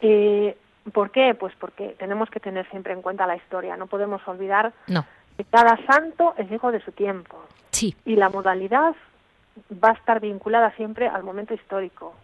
Eh, 0.00 0.56
¿Por 0.90 1.10
qué? 1.10 1.34
Pues 1.34 1.54
porque 1.58 1.94
tenemos 1.98 2.28
que 2.30 2.40
tener 2.40 2.68
siempre 2.70 2.92
en 2.92 3.02
cuenta 3.02 3.26
la 3.26 3.36
historia. 3.36 3.76
No 3.76 3.86
podemos 3.86 4.26
olvidar 4.26 4.72
no. 4.88 5.04
que 5.36 5.44
cada 5.44 5.78
santo 5.86 6.34
es 6.36 6.50
hijo 6.50 6.72
de 6.72 6.80
su 6.80 6.92
tiempo. 6.92 7.40
Sí. 7.70 7.94
Y 8.04 8.16
la 8.16 8.28
modalidad 8.28 8.94
va 9.82 9.90
a 9.90 9.92
estar 9.92 10.20
vinculada 10.20 10.72
siempre 10.72 11.06
al 11.06 11.22
momento 11.22 11.54
histórico. 11.54 12.14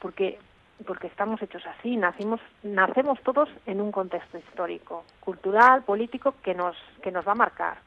Porque, 0.00 0.38
porque 0.84 1.06
estamos 1.06 1.40
hechos 1.42 1.62
así. 1.66 1.96
Nacimos, 1.96 2.40
nacemos 2.62 3.20
todos 3.22 3.48
en 3.66 3.80
un 3.80 3.92
contexto 3.92 4.38
histórico, 4.38 5.04
cultural, 5.20 5.82
político, 5.82 6.34
que 6.42 6.54
nos, 6.54 6.76
que 7.02 7.12
nos 7.12 7.26
va 7.26 7.32
a 7.32 7.36
marcar. 7.36 7.78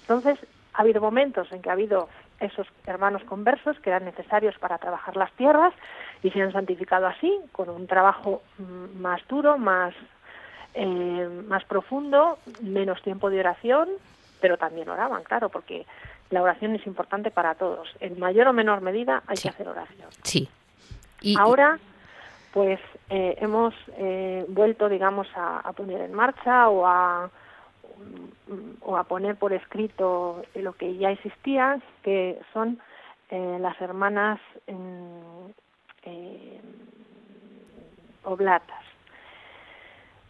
Entonces, 0.00 0.38
ha 0.74 0.82
habido 0.82 1.00
momentos 1.00 1.50
en 1.52 1.62
que 1.62 1.70
ha 1.70 1.72
habido 1.74 2.08
esos 2.40 2.66
hermanos 2.86 3.22
conversos 3.24 3.78
que 3.80 3.90
eran 3.90 4.04
necesarios 4.04 4.56
para 4.58 4.78
trabajar 4.78 5.16
las 5.16 5.32
tierras 5.32 5.72
y 6.22 6.30
se 6.30 6.42
han 6.42 6.52
santificado 6.52 7.06
así, 7.06 7.38
con 7.52 7.68
un 7.68 7.86
trabajo 7.86 8.42
más 8.96 9.26
duro, 9.28 9.56
más, 9.56 9.94
eh, 10.74 11.42
más 11.46 11.64
profundo, 11.64 12.38
menos 12.60 13.00
tiempo 13.02 13.30
de 13.30 13.40
oración, 13.40 13.88
pero 14.40 14.58
también 14.58 14.88
oraban, 14.88 15.22
claro, 15.22 15.48
porque 15.48 15.86
la 16.30 16.42
oración 16.42 16.74
es 16.74 16.86
importante 16.86 17.30
para 17.30 17.54
todos. 17.54 17.88
En 18.00 18.18
mayor 18.18 18.48
o 18.48 18.52
menor 18.52 18.80
medida 18.80 19.22
hay 19.26 19.36
sí. 19.36 19.44
que 19.44 19.48
hacer 19.50 19.68
oración. 19.68 20.08
Sí. 20.22 20.48
Y, 21.20 21.38
Ahora, 21.38 21.78
pues 22.52 22.80
eh, 23.10 23.36
hemos 23.40 23.74
eh, 23.96 24.44
vuelto, 24.48 24.88
digamos, 24.88 25.28
a, 25.36 25.60
a 25.60 25.72
poner 25.72 26.00
en 26.00 26.12
marcha 26.12 26.68
o 26.68 26.86
a 26.86 27.30
o 28.80 28.96
a 28.96 29.04
poner 29.04 29.36
por 29.36 29.52
escrito 29.52 30.42
lo 30.54 30.72
que 30.74 30.96
ya 30.96 31.10
existía, 31.10 31.80
que 32.02 32.40
son 32.52 32.78
eh, 33.30 33.58
las 33.60 33.80
hermanas 33.80 34.40
eh, 34.66 36.60
oblatas. 38.24 38.84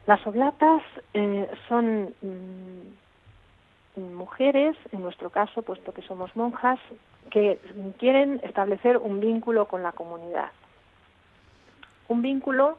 Las 0.07 0.27
oblatas 0.27 0.83
eh, 1.15 1.51
son 1.69 2.15
mm, 2.21 4.15
mujeres, 4.15 4.77
en 4.93 5.03
nuestro 5.03 5.31
caso, 5.31 5.63
puesto 5.63 5.93
que 5.93 6.03
somos 6.03 6.35
monjas, 6.37 6.79
que 7.31 7.59
quieren 7.99 8.41
establecer 8.43 8.99
un 8.99 9.21
vínculo 9.21 9.67
con 9.67 9.83
la 9.83 9.93
comunidad. 9.93 10.51
Un 12.09 12.21
vínculo 12.21 12.77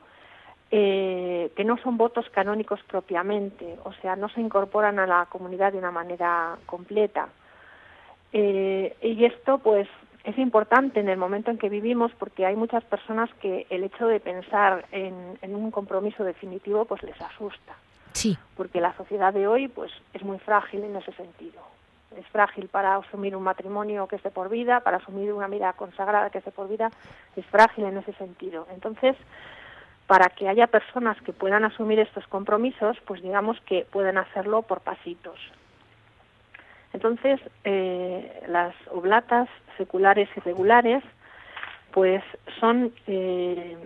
eh, 0.78 1.54
que 1.56 1.64
no 1.64 1.78
son 1.78 1.96
votos 1.96 2.26
canónicos 2.32 2.82
propiamente, 2.84 3.80
o 3.86 3.94
sea, 3.94 4.18
no 4.18 4.28
se 4.28 4.42
incorporan 4.42 5.00
a 5.00 5.08
la 5.08 5.26
comunidad 5.28 5.72
de 5.72 5.78
una 5.78 5.90
manera 5.90 6.58
completa. 6.66 7.30
Eh, 8.34 8.94
y 9.02 9.24
esto, 9.24 9.60
pues, 9.60 9.88
es 10.26 10.38
importante 10.38 11.00
en 11.00 11.08
el 11.08 11.18
momento 11.18 11.50
en 11.50 11.58
que 11.58 11.70
vivimos 11.70 12.12
porque 12.20 12.46
hay 12.46 12.58
muchas 12.58 12.84
personas 12.84 13.30
que 13.36 13.66
el 13.70 13.86
hecho 13.86 14.06
de 14.08 14.20
pensar 14.20 14.86
en, 14.92 15.40
en 15.42 15.56
un 15.56 15.72
compromiso 15.72 16.26
definitivo, 16.26 16.84
pues 16.84 17.02
les 17.04 17.22
asusta. 17.22 17.76
Sí. 18.12 18.38
Porque 18.58 18.82
la 18.82 18.94
sociedad 18.98 19.34
de 19.34 19.48
hoy 19.48 19.70
pues 19.70 19.94
es 20.14 20.24
muy 20.24 20.40
frágil 20.40 20.84
en 20.84 20.98
ese 20.98 21.14
sentido. 21.14 21.62
Es 22.18 22.28
frágil 22.28 22.68
para 22.68 22.98
asumir 22.98 23.34
un 23.38 23.44
matrimonio 23.44 24.10
que 24.10 24.18
esté 24.18 24.30
por 24.30 24.50
vida, 24.50 24.82
para 24.82 24.98
asumir 24.98 25.32
una 25.32 25.48
vida 25.48 25.72
consagrada 25.72 26.32
que 26.32 26.40
esté 26.40 26.52
por 26.52 26.68
vida, 26.68 26.92
es 27.38 27.46
frágil 27.46 27.86
en 27.86 27.98
ese 27.98 28.12
sentido. 28.16 28.68
Entonces, 28.74 29.16
para 30.08 30.30
que 30.30 30.48
haya 30.48 30.68
personas 30.68 31.20
que 31.22 31.34
puedan 31.34 31.64
asumir 31.66 32.00
estos 32.00 32.28
compromisos, 32.28 32.98
pues 33.06 33.22
digamos 33.22 33.60
que 33.62 33.86
pueden 33.92 34.18
hacerlo 34.18 34.62
por 34.62 34.82
pasitos. 34.82 35.40
Entonces, 36.94 37.42
eh, 37.64 38.44
las 38.48 38.74
oblatas 38.92 39.50
seculares 39.78 40.30
y 40.36 40.40
regulares, 40.40 41.04
pues 41.92 42.24
son 42.60 42.94
eh, 43.08 43.78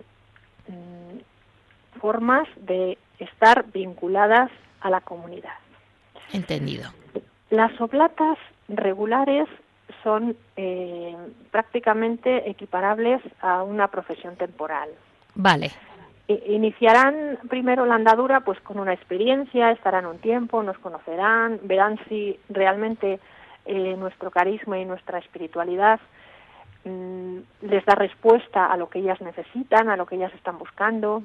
mm, 0.68 1.98
formas 1.98 2.46
de 2.56 2.98
estar 3.18 3.64
vinculadas 3.72 4.50
a 4.80 4.90
la 4.90 5.00
comunidad. 5.00 5.54
Entendido. 6.32 6.90
Las 7.50 7.80
oblatas 7.80 8.38
regulares 8.68 9.48
son 10.04 10.36
eh, 10.56 11.16
prácticamente 11.50 12.48
equiparables 12.48 13.20
a 13.40 13.62
una 13.62 13.88
profesión 13.88 14.36
temporal. 14.36 14.88
Vale. 15.34 15.72
Iniciarán 16.46 17.38
primero 17.48 17.86
la 17.86 17.96
andadura 17.96 18.40
pues 18.40 18.60
con 18.60 18.78
una 18.78 18.92
experiencia, 18.92 19.72
estarán 19.72 20.06
un 20.06 20.18
tiempo, 20.18 20.62
nos 20.62 20.78
conocerán, 20.78 21.58
verán 21.64 21.98
si 22.08 22.38
realmente 22.48 23.18
eh, 23.66 23.96
nuestro 23.96 24.30
carisma 24.30 24.78
y 24.78 24.84
nuestra 24.84 25.18
espiritualidad 25.18 25.98
mm, 26.84 27.38
les 27.62 27.84
da 27.84 27.96
respuesta 27.96 28.66
a 28.66 28.76
lo 28.76 28.88
que 28.88 29.00
ellas 29.00 29.20
necesitan, 29.20 29.88
a 29.88 29.96
lo 29.96 30.06
que 30.06 30.14
ellas 30.14 30.32
están 30.34 30.56
buscando. 30.56 31.24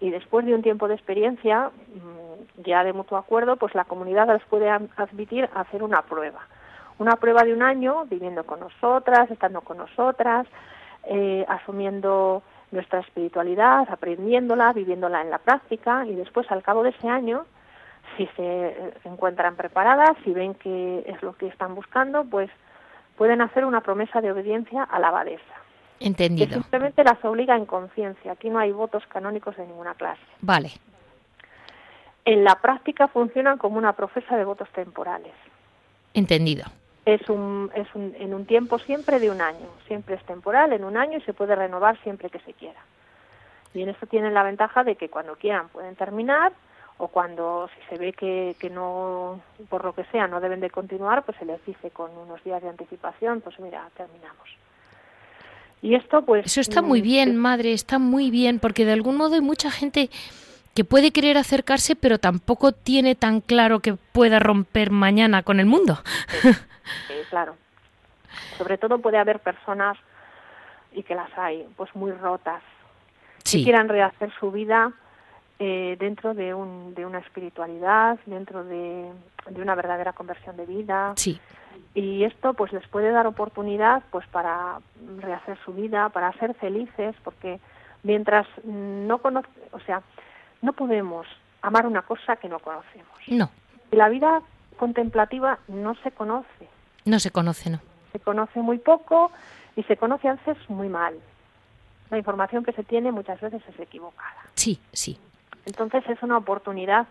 Y 0.00 0.08
después 0.08 0.46
de 0.46 0.54
un 0.54 0.62
tiempo 0.62 0.88
de 0.88 0.94
experiencia, 0.94 1.68
mm, 1.68 2.62
ya 2.64 2.82
de 2.82 2.94
mutuo 2.94 3.18
acuerdo, 3.18 3.56
pues 3.56 3.74
la 3.74 3.84
comunidad 3.84 4.32
les 4.32 4.44
puede 4.44 4.70
admitir 4.70 5.50
a 5.54 5.60
hacer 5.60 5.82
una 5.82 6.00
prueba. 6.00 6.40
Una 6.98 7.16
prueba 7.16 7.42
de 7.42 7.52
un 7.52 7.62
año, 7.62 8.06
viviendo 8.06 8.44
con 8.44 8.60
nosotras, 8.60 9.30
estando 9.30 9.60
con 9.60 9.76
nosotras, 9.76 10.46
eh, 11.04 11.44
asumiendo 11.46 12.42
nuestra 12.70 13.00
espiritualidad, 13.00 13.86
aprendiéndola, 13.90 14.72
viviéndola 14.72 15.22
en 15.22 15.30
la 15.30 15.38
práctica 15.38 16.04
y 16.06 16.14
después 16.14 16.50
al 16.50 16.62
cabo 16.62 16.82
de 16.82 16.90
ese 16.90 17.08
año, 17.08 17.46
si 18.16 18.26
se 18.36 18.92
encuentran 19.04 19.56
preparadas, 19.56 20.16
si 20.24 20.32
ven 20.32 20.54
que 20.54 21.04
es 21.06 21.22
lo 21.22 21.36
que 21.36 21.46
están 21.46 21.74
buscando, 21.74 22.24
pues 22.24 22.50
pueden 23.16 23.40
hacer 23.40 23.64
una 23.64 23.80
promesa 23.80 24.20
de 24.20 24.32
obediencia 24.32 24.82
a 24.82 24.98
la 24.98 25.08
abadesa. 25.08 25.42
Entendido. 26.00 26.48
Que 26.48 26.54
simplemente 26.54 27.04
las 27.04 27.24
obliga 27.24 27.56
en 27.56 27.64
conciencia. 27.64 28.32
Aquí 28.32 28.50
no 28.50 28.58
hay 28.58 28.72
votos 28.72 29.02
canónicos 29.08 29.56
de 29.56 29.66
ninguna 29.66 29.94
clase. 29.94 30.20
Vale. 30.40 30.70
En 32.24 32.44
la 32.44 32.56
práctica 32.56 33.08
funcionan 33.08 33.56
como 33.56 33.78
una 33.78 33.94
profesa 33.94 34.36
de 34.36 34.44
votos 34.44 34.68
temporales. 34.70 35.32
Entendido 36.12 36.64
es 37.06 37.28
un, 37.30 37.70
es 37.74 37.86
un, 37.94 38.14
en 38.18 38.34
un 38.34 38.44
tiempo 38.46 38.78
siempre 38.80 39.20
de 39.20 39.30
un 39.30 39.40
año, 39.40 39.68
siempre 39.86 40.16
es 40.16 40.24
temporal, 40.24 40.72
en 40.72 40.84
un 40.84 40.96
año 40.96 41.18
y 41.18 41.22
se 41.22 41.32
puede 41.32 41.54
renovar 41.54 41.96
siempre 42.02 42.28
que 42.28 42.40
se 42.40 42.52
quiera. 42.52 42.80
Y 43.72 43.82
en 43.82 43.90
esto 43.90 44.06
tienen 44.06 44.34
la 44.34 44.42
ventaja 44.42 44.82
de 44.82 44.96
que 44.96 45.08
cuando 45.08 45.36
quieran 45.36 45.68
pueden 45.68 45.94
terminar 45.94 46.52
o 46.98 47.08
cuando 47.08 47.68
si 47.74 47.88
se 47.88 48.00
ve 48.00 48.12
que, 48.12 48.56
que 48.58 48.70
no, 48.70 49.40
por 49.68 49.84
lo 49.84 49.94
que 49.94 50.04
sea, 50.06 50.26
no 50.26 50.40
deben 50.40 50.60
de 50.60 50.70
continuar, 50.70 51.22
pues 51.24 51.38
se 51.38 51.44
les 51.44 51.64
dice 51.64 51.90
con 51.90 52.10
unos 52.16 52.42
días 52.42 52.60
de 52.60 52.70
anticipación, 52.70 53.40
pues 53.40 53.58
mira, 53.60 53.88
terminamos. 53.96 54.48
Y 55.82 55.94
esto 55.94 56.22
pues... 56.22 56.46
Eso 56.46 56.60
está 56.60 56.82
muy 56.82 57.00
mm, 57.02 57.04
bien, 57.04 57.36
madre, 57.36 57.72
está 57.72 58.00
muy 58.00 58.30
bien, 58.30 58.58
porque 58.58 58.84
de 58.84 58.92
algún 58.92 59.16
modo 59.16 59.34
hay 59.34 59.42
mucha 59.42 59.70
gente 59.70 60.10
que 60.76 60.84
puede 60.84 61.10
querer 61.10 61.38
acercarse, 61.38 61.96
pero 61.96 62.18
tampoco 62.18 62.72
tiene 62.72 63.14
tan 63.14 63.40
claro 63.40 63.80
que 63.80 63.94
pueda 63.94 64.38
romper 64.38 64.90
mañana 64.90 65.42
con 65.42 65.58
el 65.58 65.64
mundo. 65.64 65.98
claro. 67.30 67.56
Sobre 68.58 68.76
todo 68.76 68.98
puede 68.98 69.16
haber 69.16 69.40
personas, 69.40 69.96
y 70.92 71.02
que 71.02 71.14
las 71.14 71.30
hay, 71.38 71.66
pues 71.76 71.94
muy 71.96 72.12
rotas, 72.12 72.62
que 73.42 73.64
quieran 73.64 73.88
rehacer 73.88 74.30
su 74.38 74.50
vida 74.52 74.92
eh, 75.58 75.96
dentro 75.98 76.34
de, 76.34 76.52
un, 76.52 76.94
de 76.94 77.06
una 77.06 77.20
espiritualidad, 77.20 78.18
dentro 78.26 78.62
de, 78.62 79.10
de, 79.48 79.62
una 79.62 79.74
verdadera 79.74 80.12
conversión 80.12 80.58
de 80.58 80.66
vida. 80.66 81.14
Sí. 81.16 81.40
Y 81.94 82.24
esto 82.24 82.52
pues 82.52 82.72
les 82.74 82.86
puede 82.88 83.10
dar 83.12 83.26
oportunidad 83.26 84.02
pues 84.10 84.26
para 84.26 84.80
rehacer 85.18 85.56
su 85.64 85.72
vida, 85.72 86.10
para 86.10 86.32
ser 86.34 86.52
felices, 86.54 87.16
porque 87.24 87.60
mientras 88.02 88.46
no 88.64 89.18
conoce, 89.18 89.48
o 89.72 89.80
sea, 89.80 90.02
no 90.62 90.72
podemos 90.72 91.26
amar 91.62 91.86
una 91.86 92.02
cosa 92.02 92.36
que 92.36 92.48
no 92.48 92.58
conocemos. 92.58 93.06
No. 93.28 93.50
La 93.90 94.08
vida 94.08 94.42
contemplativa 94.76 95.58
no 95.68 95.94
se 95.96 96.10
conoce. 96.10 96.68
No 97.04 97.18
se 97.18 97.30
conoce, 97.30 97.70
no. 97.70 97.80
Se 98.12 98.20
conoce 98.20 98.60
muy 98.60 98.78
poco 98.78 99.30
y 99.74 99.82
se 99.84 99.96
conoce 99.96 100.28
a 100.28 100.34
veces 100.34 100.56
muy 100.68 100.88
mal. 100.88 101.14
La 102.10 102.18
información 102.18 102.64
que 102.64 102.72
se 102.72 102.84
tiene 102.84 103.12
muchas 103.12 103.40
veces 103.40 103.62
es 103.68 103.80
equivocada. 103.80 104.42
Sí, 104.54 104.80
sí. 104.92 105.18
Entonces 105.66 106.04
es 106.08 106.22
una 106.22 106.38
oportunidad 106.38 107.06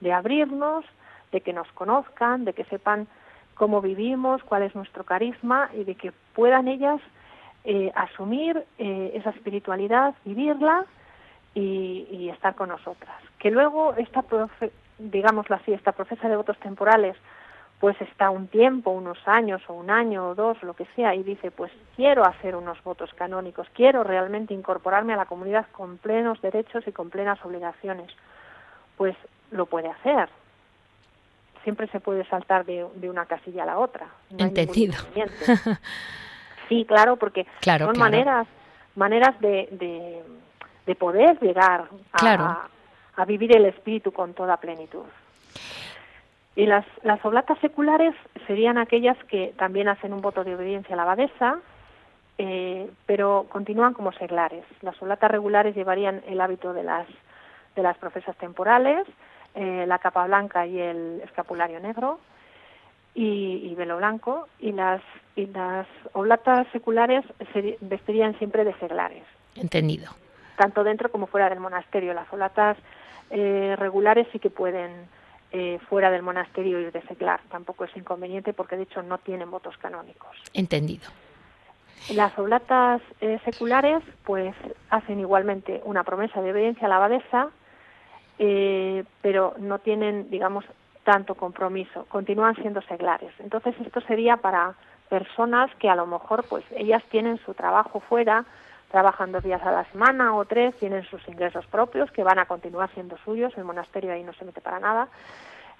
de 0.00 0.12
abrirnos, 0.12 0.84
de 1.32 1.40
que 1.40 1.52
nos 1.52 1.70
conozcan, 1.72 2.44
de 2.44 2.52
que 2.52 2.64
sepan 2.64 3.06
cómo 3.54 3.80
vivimos, 3.80 4.42
cuál 4.42 4.62
es 4.62 4.74
nuestro 4.74 5.04
carisma 5.04 5.70
y 5.74 5.84
de 5.84 5.94
que 5.94 6.12
puedan 6.34 6.66
ellas 6.66 7.00
eh, 7.64 7.92
asumir 7.94 8.64
eh, 8.78 9.12
esa 9.14 9.30
espiritualidad, 9.30 10.14
vivirla 10.24 10.86
y, 11.54 12.06
y, 12.10 12.30
estar 12.30 12.54
con 12.54 12.68
nosotras. 12.68 13.16
Que 13.38 13.50
luego 13.50 13.94
esta, 13.96 14.22
profe, 14.22 14.70
digámoslo 14.98 15.56
así, 15.56 15.72
esta 15.72 15.92
profesa 15.92 16.28
de 16.28 16.36
votos 16.36 16.58
temporales 16.58 17.16
pues 17.80 17.98
está 18.02 18.28
un 18.28 18.46
tiempo, 18.46 18.90
unos 18.90 19.18
años 19.26 19.62
o 19.66 19.72
un 19.72 19.90
año 19.90 20.28
o 20.28 20.34
dos, 20.34 20.62
lo 20.62 20.74
que 20.74 20.84
sea, 20.94 21.14
y 21.14 21.22
dice, 21.22 21.50
pues 21.50 21.72
quiero 21.96 22.26
hacer 22.26 22.54
unos 22.54 22.80
votos 22.84 23.10
canónicos, 23.14 23.66
quiero 23.72 24.04
realmente 24.04 24.52
incorporarme 24.52 25.14
a 25.14 25.16
la 25.16 25.24
comunidad 25.24 25.66
con 25.72 25.96
plenos 25.96 26.42
derechos 26.42 26.86
y 26.86 26.92
con 26.92 27.08
plenas 27.08 27.42
obligaciones, 27.42 28.12
pues 28.98 29.16
lo 29.50 29.64
puede 29.64 29.88
hacer. 29.88 30.28
Siempre 31.64 31.86
se 31.88 32.00
puede 32.00 32.26
saltar 32.26 32.66
de, 32.66 32.84
una 33.08 33.24
casilla 33.24 33.62
a 33.62 33.66
la 33.66 33.78
otra. 33.78 34.08
Entendido. 34.36 34.98
sí, 36.68 36.84
claro, 36.86 37.16
porque 37.16 37.46
son 37.62 37.98
maneras 37.98 38.46
maneras 38.94 39.40
de, 39.40 39.68
de, 39.72 40.22
poder 40.94 41.38
llegar 41.40 41.88
a, 42.12 42.68
a 43.16 43.24
vivir 43.24 43.56
el 43.56 43.66
espíritu 43.66 44.12
con 44.12 44.34
toda 44.34 44.56
plenitud. 44.58 45.04
Y 46.56 46.66
las, 46.66 46.84
las 47.02 47.24
oblatas 47.24 47.58
seculares 47.60 48.14
serían 48.46 48.76
aquellas 48.76 49.16
que 49.24 49.54
también 49.56 49.88
hacen 49.88 50.12
un 50.12 50.20
voto 50.20 50.44
de 50.44 50.54
obediencia 50.54 50.94
a 50.94 50.96
la 50.96 51.02
abadesa, 51.02 51.58
eh, 52.38 52.90
pero 53.06 53.46
continúan 53.48 53.94
como 53.94 54.12
seglares. 54.12 54.64
Las 54.82 55.00
oblatas 55.00 55.30
regulares 55.30 55.74
llevarían 55.76 56.22
el 56.26 56.40
hábito 56.40 56.72
de 56.72 56.82
las, 56.82 57.06
de 57.76 57.82
las 57.82 57.96
profesas 57.98 58.36
temporales, 58.36 59.06
eh, 59.54 59.84
la 59.86 59.98
capa 59.98 60.26
blanca 60.26 60.66
y 60.66 60.80
el 60.80 61.20
escapulario 61.24 61.80
negro 61.80 62.18
y, 63.14 63.74
velo 63.74 63.96
blanco, 63.96 64.46
y 64.60 64.72
las, 64.72 65.02
y 65.36 65.46
las 65.46 65.86
oblatas 66.12 66.66
seculares 66.72 67.24
se 67.52 67.76
vestirían 67.80 68.38
siempre 68.38 68.64
de 68.64 68.72
seglares. 68.74 69.24
Entendido. 69.56 70.10
Tanto 70.60 70.84
dentro 70.84 71.10
como 71.10 71.26
fuera 71.26 71.48
del 71.48 71.58
monasterio. 71.58 72.12
Las 72.12 72.30
oblatas 72.30 72.76
eh, 73.30 73.76
regulares 73.78 74.26
sí 74.30 74.38
que 74.38 74.50
pueden 74.50 75.08
eh, 75.52 75.78
fuera 75.88 76.10
del 76.10 76.20
monasterio 76.20 76.78
y 76.78 76.90
de 76.90 77.00
seglar. 77.08 77.40
Tampoco 77.50 77.86
es 77.86 77.96
inconveniente 77.96 78.52
porque 78.52 78.76
de 78.76 78.82
hecho 78.82 79.02
no 79.02 79.16
tienen 79.16 79.50
votos 79.50 79.78
canónicos. 79.78 80.36
Entendido. 80.52 81.08
Las 82.12 82.38
oblatas 82.38 83.00
eh, 83.22 83.40
seculares 83.42 84.02
pues 84.24 84.54
hacen 84.90 85.18
igualmente 85.18 85.80
una 85.84 86.04
promesa 86.04 86.42
de 86.42 86.52
obediencia 86.52 86.84
a 86.84 86.90
la 86.90 86.96
abadesa, 86.96 87.48
eh, 88.38 89.04
pero 89.22 89.54
no 89.56 89.78
tienen, 89.78 90.28
digamos, 90.28 90.66
tanto 91.04 91.36
compromiso, 91.36 92.04
continúan 92.10 92.54
siendo 92.56 92.82
seglares. 92.82 93.32
Entonces 93.38 93.74
esto 93.80 94.02
sería 94.02 94.36
para 94.36 94.74
personas 95.08 95.74
que 95.76 95.88
a 95.88 95.94
lo 95.94 96.06
mejor 96.06 96.44
pues 96.50 96.66
ellas 96.76 97.02
tienen 97.10 97.38
su 97.46 97.54
trabajo 97.54 98.00
fuera, 98.00 98.44
trabajan 98.90 99.32
dos 99.32 99.42
días 99.42 99.62
a 99.62 99.70
la 99.70 99.84
semana 99.84 100.34
o 100.34 100.44
tres, 100.44 100.74
tienen 100.76 101.04
sus 101.04 101.26
ingresos 101.28 101.66
propios 101.66 102.10
que 102.10 102.24
van 102.24 102.38
a 102.38 102.46
continuar 102.46 102.90
siendo 102.92 103.16
suyos, 103.18 103.52
el 103.56 103.64
monasterio 103.64 104.12
ahí 104.12 104.22
no 104.22 104.32
se 104.32 104.44
mete 104.44 104.60
para 104.60 104.80
nada, 104.80 105.08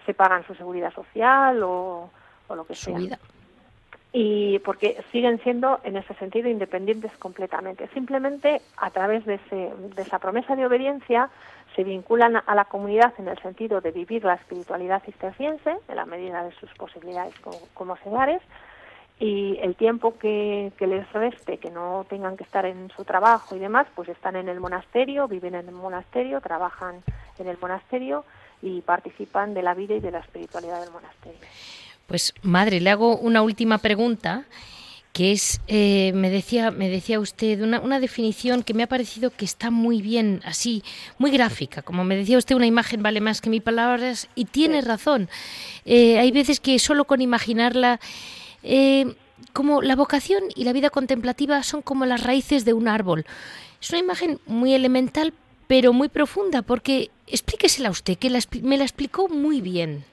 se 0.06 0.14
pagan 0.14 0.46
su 0.46 0.54
seguridad 0.54 0.92
social 0.92 1.60
o, 1.62 2.10
lo 2.48 2.64
que 2.64 2.74
sea. 2.74 3.18
Y 4.12 4.58
porque 4.60 5.04
siguen 5.12 5.38
siendo 5.40 5.80
en 5.84 5.96
ese 5.96 6.14
sentido 6.14 6.48
independientes 6.48 7.12
completamente. 7.18 7.86
Simplemente 7.94 8.60
a 8.76 8.90
través 8.90 9.24
de, 9.24 9.34
ese, 9.34 9.72
de 9.94 10.02
esa 10.02 10.18
promesa 10.18 10.56
de 10.56 10.66
obediencia 10.66 11.30
se 11.76 11.84
vinculan 11.84 12.42
a 12.44 12.54
la 12.56 12.64
comunidad 12.64 13.14
en 13.18 13.28
el 13.28 13.38
sentido 13.38 13.80
de 13.80 13.92
vivir 13.92 14.24
la 14.24 14.34
espiritualidad 14.34 15.02
cisterciense 15.04 15.76
en 15.88 15.96
la 15.96 16.06
medida 16.06 16.42
de 16.42 16.50
sus 16.52 16.72
posibilidades 16.74 17.38
como, 17.38 17.58
como 17.74 17.96
seglares 17.98 18.42
y 19.20 19.58
el 19.60 19.76
tiempo 19.76 20.16
que, 20.18 20.72
les 20.80 21.12
reste, 21.12 21.58
que 21.58 21.70
no 21.70 22.06
tengan 22.08 22.38
que 22.38 22.44
estar 22.44 22.64
en 22.64 22.90
su 22.96 23.04
trabajo 23.04 23.54
y 23.54 23.58
demás, 23.58 23.86
pues 23.94 24.08
están 24.08 24.34
en 24.34 24.48
el 24.48 24.60
monasterio, 24.60 25.28
viven 25.28 25.54
en 25.54 25.68
el 25.68 25.74
monasterio, 25.74 26.40
trabajan 26.40 27.02
en 27.38 27.46
el 27.46 27.58
monasterio 27.60 28.24
y 28.62 28.80
participan 28.80 29.52
de 29.52 29.62
la 29.62 29.74
vida 29.74 29.94
y 29.94 30.00
de 30.00 30.10
la 30.10 30.20
espiritualidad 30.20 30.80
del 30.80 30.90
monasterio. 30.90 31.38
Pues 32.06 32.32
madre, 32.42 32.80
le 32.80 32.88
hago 32.88 33.18
una 33.18 33.42
última 33.42 33.76
pregunta 33.76 34.46
que 35.12 35.32
es, 35.32 35.60
eh, 35.66 36.12
me, 36.14 36.30
decía, 36.30 36.70
me 36.70 36.88
decía 36.88 37.20
usted, 37.20 37.60
una, 37.62 37.80
una, 37.80 38.00
definición 38.00 38.62
que 38.62 38.74
me 38.74 38.84
ha 38.84 38.86
parecido 38.86 39.30
que 39.30 39.44
está 39.44 39.70
muy 39.70 40.00
bien, 40.00 40.40
así, 40.44 40.84
muy 41.18 41.32
gráfica. 41.32 41.82
Como 41.82 42.04
me 42.04 42.16
decía 42.16 42.38
usted, 42.38 42.54
una 42.54 42.66
imagen 42.66 43.02
vale 43.02 43.20
más 43.20 43.40
que 43.40 43.50
mil 43.50 43.60
palabras 43.60 44.28
y 44.36 44.44
tiene 44.44 44.80
razón. 44.82 45.28
Eh, 45.84 46.18
hay 46.18 46.30
veces 46.30 46.60
que 46.60 46.78
solo 46.78 47.06
con 47.06 47.20
imaginarla, 47.20 47.98
eh, 48.62 49.14
como 49.52 49.82
la 49.82 49.96
vocación 49.96 50.44
y 50.54 50.64
la 50.64 50.72
vida 50.72 50.90
contemplativa 50.90 51.62
son 51.62 51.82
como 51.82 52.06
las 52.06 52.22
raíces 52.22 52.64
de 52.64 52.72
un 52.72 52.88
árbol. 52.88 53.24
Es 53.80 53.90
una 53.90 53.98
imagen 53.98 54.38
muy 54.46 54.74
elemental, 54.74 55.32
pero 55.66 55.92
muy 55.92 56.08
profunda, 56.08 56.62
porque 56.62 57.10
explíquesela 57.26 57.90
usted, 57.90 58.18
que 58.18 58.30
me 58.62 58.78
la 58.78 58.84
explicó 58.84 59.28
muy 59.28 59.60
bien. 59.60 60.04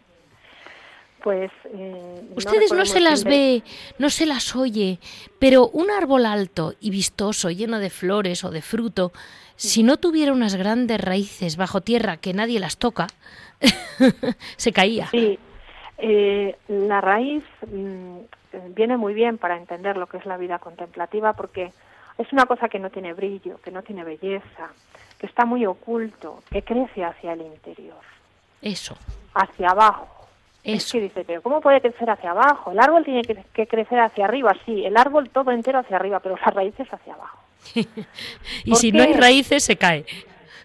Pues, 1.23 1.51
eh, 1.73 2.21
Ustedes 2.35 2.71
no, 2.71 2.85
se 2.85 3.01
las 3.01 3.23
ve, 3.23 3.63
no 3.97 4.09
se 4.09 4.25
las 4.25 4.55
oye, 4.55 4.99
pero 5.39 5.67
un 5.67 5.91
árbol 5.91 6.25
alto 6.25 6.75
y 6.79 6.89
vistoso, 6.89 7.49
lleno 7.49 7.79
de 7.79 7.89
flores 7.89 8.43
o 8.43 8.51
de 8.51 8.61
fruto, 8.61 9.11
si 9.55 9.83
no 9.83 9.97
tuviera 9.97 10.31
unas 10.31 10.55
grandes 10.55 11.01
raíces 11.01 11.57
bajo 11.57 11.81
tierra 11.81 12.17
que 12.17 12.33
nadie 12.33 12.59
las 12.59 12.77
toca, 12.77 13.07
se 14.57 14.71
caía. 14.71 15.07
Sí, 15.09 15.39
eh, 15.97 16.55
la 16.67 17.01
raíz 17.01 17.43
mm, 17.65 18.17
viene 18.69 18.97
muy 18.97 19.13
bien 19.13 19.37
para 19.37 19.57
entender 19.57 19.97
lo 19.97 20.07
que 20.07 20.17
es 20.17 20.25
la 20.25 20.37
vida 20.37 20.59
contemplativa 20.59 21.33
porque 21.33 21.71
es 22.17 22.31
una 22.33 22.45
cosa 22.45 22.69
que 22.69 22.79
no 22.79 22.89
tiene 22.89 23.13
brillo, 23.13 23.59
que 23.61 23.71
no 23.71 23.83
tiene 23.83 24.03
belleza, 24.03 24.69
que 25.19 25.27
está 25.27 25.45
muy 25.45 25.65
oculto, 25.65 26.43
que 26.49 26.63
crece 26.63 27.03
hacia 27.03 27.33
el 27.33 27.41
interior. 27.41 28.01
Eso. 28.61 28.97
Hacia 29.33 29.69
abajo 29.69 30.17
es 30.63 30.91
que 30.91 30.99
dice, 30.99 31.23
pero 31.25 31.41
¿cómo 31.41 31.61
puede 31.61 31.79
crecer 31.79 32.09
hacia 32.09 32.31
abajo? 32.31 32.71
El 32.71 32.79
árbol 32.79 33.05
tiene 33.05 33.21
que, 33.21 33.67
crecer 33.67 33.99
hacia 33.99 34.25
arriba, 34.25 34.53
sí, 34.65 34.85
el 34.85 34.97
árbol 34.97 35.29
todo 35.29 35.51
entero 35.51 35.79
hacia 35.79 35.95
arriba, 35.95 36.19
pero 36.19 36.35
las 36.35 36.53
raíces 36.53 36.87
hacia 36.91 37.13
abajo. 37.13 37.39
y 38.65 38.75
si 38.75 38.91
no 38.91 39.03
hay 39.03 39.13
raíces, 39.13 39.63
se 39.63 39.77
cae. 39.77 40.05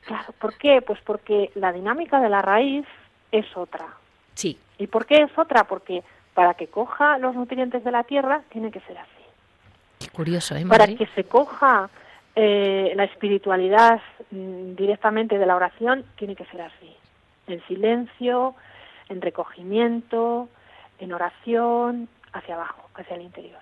Claro, 0.05 0.33
¿por 0.41 0.57
qué? 0.57 0.83
Pues 0.83 0.99
porque 1.05 1.51
la 1.55 1.73
dinámica 1.73 2.21
de 2.21 2.29
la 2.29 2.43
raíz 2.43 2.85
es 3.31 3.47
otra. 3.57 3.87
Sí. 4.35 4.59
¿Y 4.79 4.87
por 4.87 5.07
qué 5.07 5.23
es 5.23 5.39
otra? 5.39 5.65
Porque 5.65 6.03
para 6.35 6.55
que 6.55 6.67
coja 6.67 7.19
los 7.19 7.35
nutrientes 7.35 7.85
de 7.85 7.91
la 7.91 8.05
tierra, 8.05 8.43
tiene 8.51 8.71
que 8.71 8.81
ser 8.81 8.99
así. 8.99 9.11
Qué 9.99 10.09
curioso, 10.09 10.57
¿eh, 10.57 10.65
Para 10.67 10.87
que 10.87 11.07
se 11.15 11.25
coja 11.25 11.91
eh, 12.35 12.93
la 12.97 13.05
espiritualidad 13.05 14.01
mm, 14.31 14.75
directamente 14.75 15.39
de 15.39 15.47
la 15.47 15.57
oración, 15.57 16.05
tiene 16.17 16.35
que 16.35 16.47
ser 16.47 16.63
así. 16.63 16.97
En 17.47 17.63
silencio, 17.67 18.55
en 19.09 19.21
recogimiento, 19.21 20.49
en 20.99 21.13
oración, 21.13 22.09
hacia 22.33 22.55
abajo, 22.55 22.89
hacia 22.95 23.17
el 23.17 23.23
interior. 23.23 23.61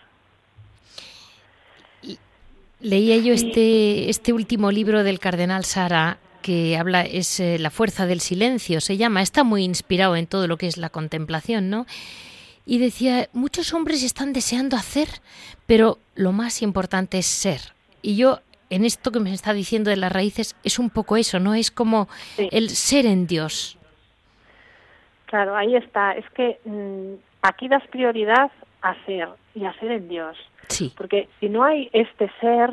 leía 2.81 3.19
yo 3.19 3.35
este, 3.35 4.09
este 4.09 4.33
último 4.33 4.71
libro 4.71 5.03
del 5.03 5.19
cardenal 5.19 5.65
Sara 5.65 6.17
que 6.43 6.77
habla 6.77 7.03
es 7.03 7.41
eh, 7.41 7.59
la 7.59 7.71
fuerza 7.71 8.07
del 8.07 8.21
silencio, 8.21 8.81
se 8.81 8.97
llama, 8.97 9.23
está 9.23 9.45
muy 9.45 9.65
inspirado 9.65 10.17
en 10.17 10.27
todo 10.27 10.47
lo 10.47 10.57
que 10.57 10.67
es 10.67 10.77
la 10.77 10.91
contemplación, 10.91 11.71
¿no? 11.71 11.87
Y 12.67 12.79
decía, 12.79 13.29
muchos 13.33 13.73
hombres 13.75 14.03
están 14.03 14.33
deseando 14.33 14.77
hacer, 14.77 15.09
pero 15.67 15.99
lo 16.15 16.33
más 16.33 16.63
importante 16.63 17.19
es 17.19 17.27
ser. 17.27 17.61
Y 18.03 18.17
yo 18.17 18.41
en 18.71 18.85
esto 18.85 19.11
que 19.11 19.21
me 19.21 19.33
está 19.33 19.53
diciendo 19.53 19.91
de 19.91 19.97
las 19.97 20.13
raíces 20.13 20.57
es 20.63 20.79
un 20.79 20.91
poco 20.91 21.17
eso, 21.17 21.41
¿no? 21.41 21.55
Es 21.55 21.71
como 21.71 22.09
el 22.39 22.71
ser 22.71 23.07
en 23.07 23.27
Dios. 23.27 23.77
Claro, 25.27 25.57
ahí 25.57 25.77
está. 25.77 26.13
Es 26.13 26.29
que 26.31 26.59
mm, 26.65 27.15
aquí 27.43 27.69
das 27.69 27.87
prioridad 27.89 28.51
a 28.83 28.95
ser 29.05 29.29
y 29.55 29.65
a 29.65 29.73
ser 29.75 29.91
en 29.93 30.09
Dios. 30.09 30.37
Sí. 30.69 30.93
Porque 30.97 31.29
si 31.41 31.49
no 31.49 31.65
hay 31.65 31.91
este 31.93 32.31
ser, 32.41 32.71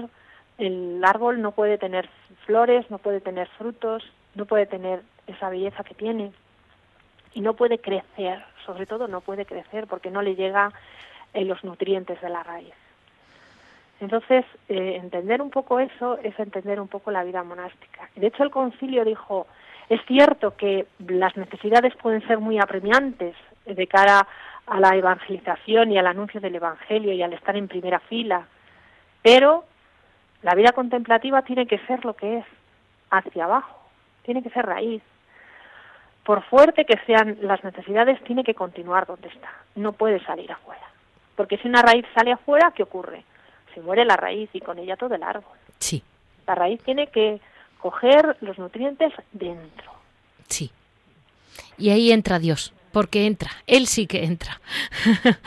el 0.57 1.01
árbol 1.03 1.41
no 1.41 1.51
puede 1.51 1.77
tener 1.77 2.09
flores, 2.45 2.89
no 2.89 2.97
puede 2.97 3.21
tener 3.21 3.47
frutos, 3.57 4.03
no 4.35 4.45
puede 4.45 4.65
tener 4.65 5.01
esa 5.27 5.49
belleza 5.49 5.83
que 5.83 5.93
tiene 5.93 6.31
y 7.33 7.41
no 7.41 7.53
puede 7.53 7.79
crecer. 7.79 8.43
Sobre 8.65 8.85
todo 8.85 9.07
no 9.07 9.21
puede 9.21 9.45
crecer 9.45 9.87
porque 9.87 10.11
no 10.11 10.21
le 10.21 10.35
llega 10.35 10.71
eh, 11.33 11.45
los 11.45 11.63
nutrientes 11.63 12.19
de 12.21 12.29
la 12.29 12.43
raíz. 12.43 12.73
Entonces, 13.99 14.45
eh, 14.69 14.97
entender 15.01 15.41
un 15.41 15.49
poco 15.49 15.79
eso 15.79 16.19
es 16.19 16.37
entender 16.39 16.79
un 16.79 16.87
poco 16.87 17.11
la 17.11 17.23
vida 17.23 17.43
monástica. 17.43 18.09
De 18.15 18.27
hecho, 18.27 18.43
el 18.43 18.51
concilio 18.51 19.03
dijo, 19.03 19.47
es 19.89 20.01
cierto 20.05 20.55
que 20.55 20.87
las 20.99 21.35
necesidades 21.35 21.95
pueden 21.95 22.25
ser 22.27 22.39
muy 22.39 22.59
apremiantes 22.59 23.35
de 23.65 23.87
cara 23.87 24.27
a 24.67 24.79
la 24.79 24.95
evangelización 24.95 25.91
y 25.91 25.97
al 25.97 26.07
anuncio 26.07 26.41
del 26.41 26.55
Evangelio 26.55 27.13
y 27.13 27.23
al 27.23 27.33
estar 27.33 27.55
en 27.55 27.67
primera 27.67 27.99
fila, 28.01 28.45
pero 29.21 29.63
la 30.43 30.55
vida 30.55 30.71
contemplativa 30.71 31.41
tiene 31.41 31.65
que 31.65 31.79
ser 31.87 32.05
lo 32.05 32.15
que 32.15 32.39
es, 32.39 32.45
hacia 33.09 33.45
abajo, 33.45 33.79
tiene 34.23 34.43
que 34.43 34.49
ser 34.49 34.65
raíz. 34.65 35.01
Por 36.23 36.43
fuerte 36.43 36.85
que 36.85 36.99
sean 37.05 37.37
las 37.41 37.63
necesidades, 37.63 38.21
tiene 38.25 38.43
que 38.43 38.53
continuar 38.53 39.07
donde 39.07 39.29
está, 39.29 39.49
no 39.75 39.93
puede 39.93 40.23
salir 40.25 40.51
afuera. 40.51 40.81
Porque 41.35 41.57
si 41.57 41.67
una 41.67 41.81
raíz 41.81 42.05
sale 42.13 42.33
afuera, 42.33 42.73
¿qué 42.75 42.83
ocurre? 42.83 43.23
Se 43.73 43.81
muere 43.81 44.03
la 44.05 44.17
raíz 44.17 44.49
y 44.53 44.59
con 44.59 44.79
ella 44.79 44.97
todo 44.97 45.15
el 45.15 45.23
árbol. 45.23 45.57
Sí. 45.79 46.03
La 46.45 46.55
raíz 46.55 46.81
tiene 46.83 47.07
que 47.07 47.39
coger 47.79 48.37
los 48.41 48.57
nutrientes 48.57 49.13
dentro. 49.31 49.91
Sí. 50.47 50.71
Y 51.77 51.91
ahí 51.91 52.11
entra 52.11 52.39
Dios, 52.39 52.73
porque 52.91 53.25
entra, 53.25 53.51
Él 53.67 53.87
sí 53.87 54.07
que 54.07 54.23
entra. 54.23 54.59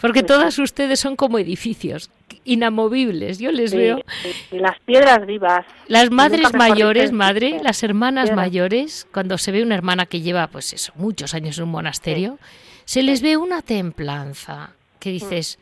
porque 0.00 0.22
todas 0.22 0.58
ustedes 0.58 1.00
son 1.00 1.16
como 1.16 1.38
edificios 1.38 2.10
inamovibles, 2.44 3.38
yo 3.38 3.50
les 3.52 3.74
veo. 3.74 4.02
Y 4.50 4.58
las 4.58 4.78
piedras 4.80 5.26
vivas. 5.26 5.66
Las 5.88 6.10
madres 6.10 6.52
mayores, 6.54 7.12
madre, 7.12 7.60
las 7.62 7.82
hermanas 7.82 8.32
mayores, 8.34 9.06
cuando 9.12 9.38
se 9.38 9.52
ve 9.52 9.62
una 9.62 9.74
hermana 9.74 10.06
que 10.06 10.20
lleva, 10.20 10.46
pues 10.46 10.72
eso, 10.72 10.92
muchos 10.96 11.34
años 11.34 11.58
en 11.58 11.64
un 11.64 11.70
monasterio, 11.70 12.38
se 12.84 13.02
les 13.02 13.22
ve 13.22 13.36
una 13.36 13.62
templanza 13.62 14.70
que 15.00 15.10
dices, 15.10 15.58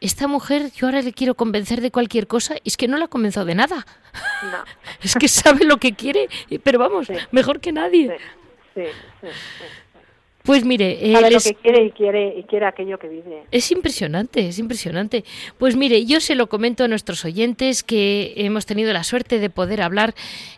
esta 0.00 0.28
mujer 0.28 0.70
yo 0.72 0.86
ahora 0.86 1.02
le 1.02 1.12
quiero 1.12 1.34
convencer 1.34 1.80
de 1.80 1.90
cualquier 1.90 2.26
cosa 2.26 2.56
y 2.62 2.68
es 2.68 2.76
que 2.76 2.88
no 2.88 2.98
la 2.98 3.08
convenzo 3.08 3.44
de 3.44 3.54
nada. 3.54 3.86
No. 4.42 4.64
es 5.02 5.14
que 5.14 5.28
sabe 5.28 5.64
lo 5.64 5.78
que 5.78 5.94
quiere, 5.94 6.28
pero 6.62 6.78
vamos, 6.78 7.08
mejor 7.30 7.60
que 7.60 7.72
nadie. 7.72 8.16
Sí, 8.74 8.82
pues 10.44 10.62
mire, 10.66 10.98
sabe 11.14 11.30
lo 11.30 11.40
que 11.40 11.54
quiere 11.54 11.84
y 11.86 11.90
quiere 11.90 12.38
y 12.38 12.42
quiere 12.42 12.66
aquello 12.66 12.98
que 12.98 13.08
vive. 13.08 13.44
Es 13.50 13.72
impresionante, 13.72 14.46
es 14.46 14.58
impresionante. 14.58 15.24
Pues 15.56 15.74
mire, 15.74 16.04
yo 16.04 16.20
se 16.20 16.34
lo 16.34 16.50
comento 16.50 16.84
a 16.84 16.88
nuestros 16.88 17.24
oyentes 17.24 17.82
que 17.82 18.34
hemos 18.36 18.66
tenido 18.66 18.92
la 18.92 19.04
suerte 19.04 19.38
de 19.38 19.48
poder 19.48 19.80
hablar 19.80 20.14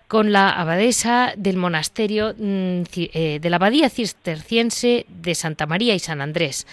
con 0.08 0.32
la 0.32 0.50
abadesa 0.50 1.34
del 1.36 1.56
monasterio 1.56 2.34
mm, 2.36 2.82
eh, 2.96 3.38
de 3.40 3.50
la 3.50 3.56
abadía 3.56 3.88
cisterciense 3.88 5.06
de 5.08 5.36
Santa 5.36 5.66
María 5.66 5.94
y 5.94 6.00
San 6.00 6.20
Andrés. 6.20 6.66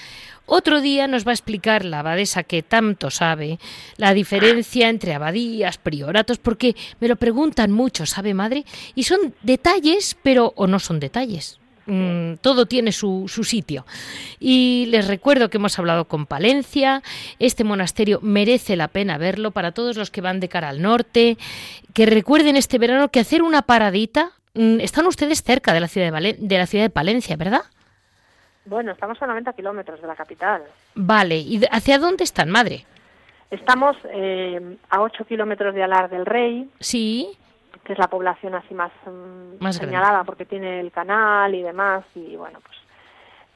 Otro 0.48 0.82
día 0.82 1.08
nos 1.08 1.24
va 1.24 1.32
a 1.32 1.36
explicar 1.36 1.86
la 1.86 2.00
abadesa 2.00 2.42
que 2.42 2.64
tanto 2.64 3.12
sabe 3.12 3.60
la 3.98 4.16
diferencia 4.16 4.90
entre 4.90 5.14
abadías, 5.14 5.78
prioratos, 5.78 6.40
porque 6.40 6.76
me 7.00 7.08
lo 7.08 7.16
preguntan 7.18 7.72
mucho, 7.72 8.08
¿sabe, 8.08 8.34
madre? 8.34 8.66
Y 8.96 9.04
son 9.04 9.36
detalles, 9.44 10.18
pero 10.24 10.52
o 10.56 10.66
no 10.66 10.80
son 10.80 11.00
detalles. 11.00 11.60
Mm, 11.86 12.36
todo 12.42 12.66
tiene 12.66 12.92
su, 12.92 13.26
su, 13.28 13.44
sitio. 13.44 13.86
Y 14.40 14.86
les 14.90 15.08
recuerdo 15.08 15.50
que 15.50 15.58
hemos 15.58 15.78
hablado 15.78 16.06
con 16.06 16.26
Palencia, 16.26 17.02
este 17.40 17.64
monasterio 17.64 18.20
merece 18.22 18.76
la 18.76 18.88
pena 18.88 19.18
verlo 19.18 19.52
para 19.52 19.74
todos 19.74 19.98
los 19.98 20.10
que 20.10 20.22
van 20.22 20.40
de 20.40 20.48
cara 20.48 20.70
al 20.70 20.82
norte, 20.82 21.38
que 21.94 22.06
recuerden 22.06 22.56
este 22.56 22.78
verano 22.78 23.10
que 23.10 23.20
hacer 23.20 23.44
una 23.44 23.64
paradita, 23.64 24.32
mm, 24.54 24.80
están 24.80 25.08
ustedes 25.08 25.44
cerca 25.44 25.74
de 25.74 25.82
la 25.82 25.88
ciudad 25.90 26.12
de, 26.12 26.38
de, 26.40 26.58
la 26.58 26.68
ciudad 26.68 26.86
de 26.86 26.90
Palencia, 26.90 27.36
¿verdad? 27.36 27.64
Bueno, 28.66 28.94
estamos 28.94 29.22
a 29.22 29.28
90 29.28 29.52
kilómetros 29.54 30.02
de 30.02 30.08
la 30.08 30.16
capital. 30.16 30.64
Vale, 30.96 31.38
¿y 31.38 31.62
hacia 31.70 32.00
dónde 32.00 32.24
están, 32.24 32.50
madre? 32.50 32.86
Estamos 33.52 33.98
eh, 34.06 34.78
a 34.90 35.02
8 35.02 35.26
kilómetros 35.26 35.76
de 35.76 35.84
Alar 35.84 36.10
del 36.10 36.26
Rey. 36.26 36.70
Sí. 36.80 37.38
Que 37.84 37.94
es 37.94 38.00
la 38.00 38.08
población 38.08 38.56
así 38.56 38.74
más, 38.74 38.92
mm, 39.06 39.66
señalada 39.72 40.24
porque 40.24 40.46
tiene 40.46 40.80
el 40.80 40.92
canal 40.92 41.54
y 41.54 41.62
demás. 41.62 42.06
Y 42.16 42.36
bueno, 42.36 42.60
pues. 42.62 42.78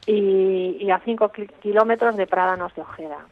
Y, 0.06 0.90
a 0.90 1.00
5 1.00 1.32
kilómetros 1.62 2.16
de 2.16 2.28
Prádanos 2.28 2.74
de 2.76 2.82
Ojeda. 2.82 3.26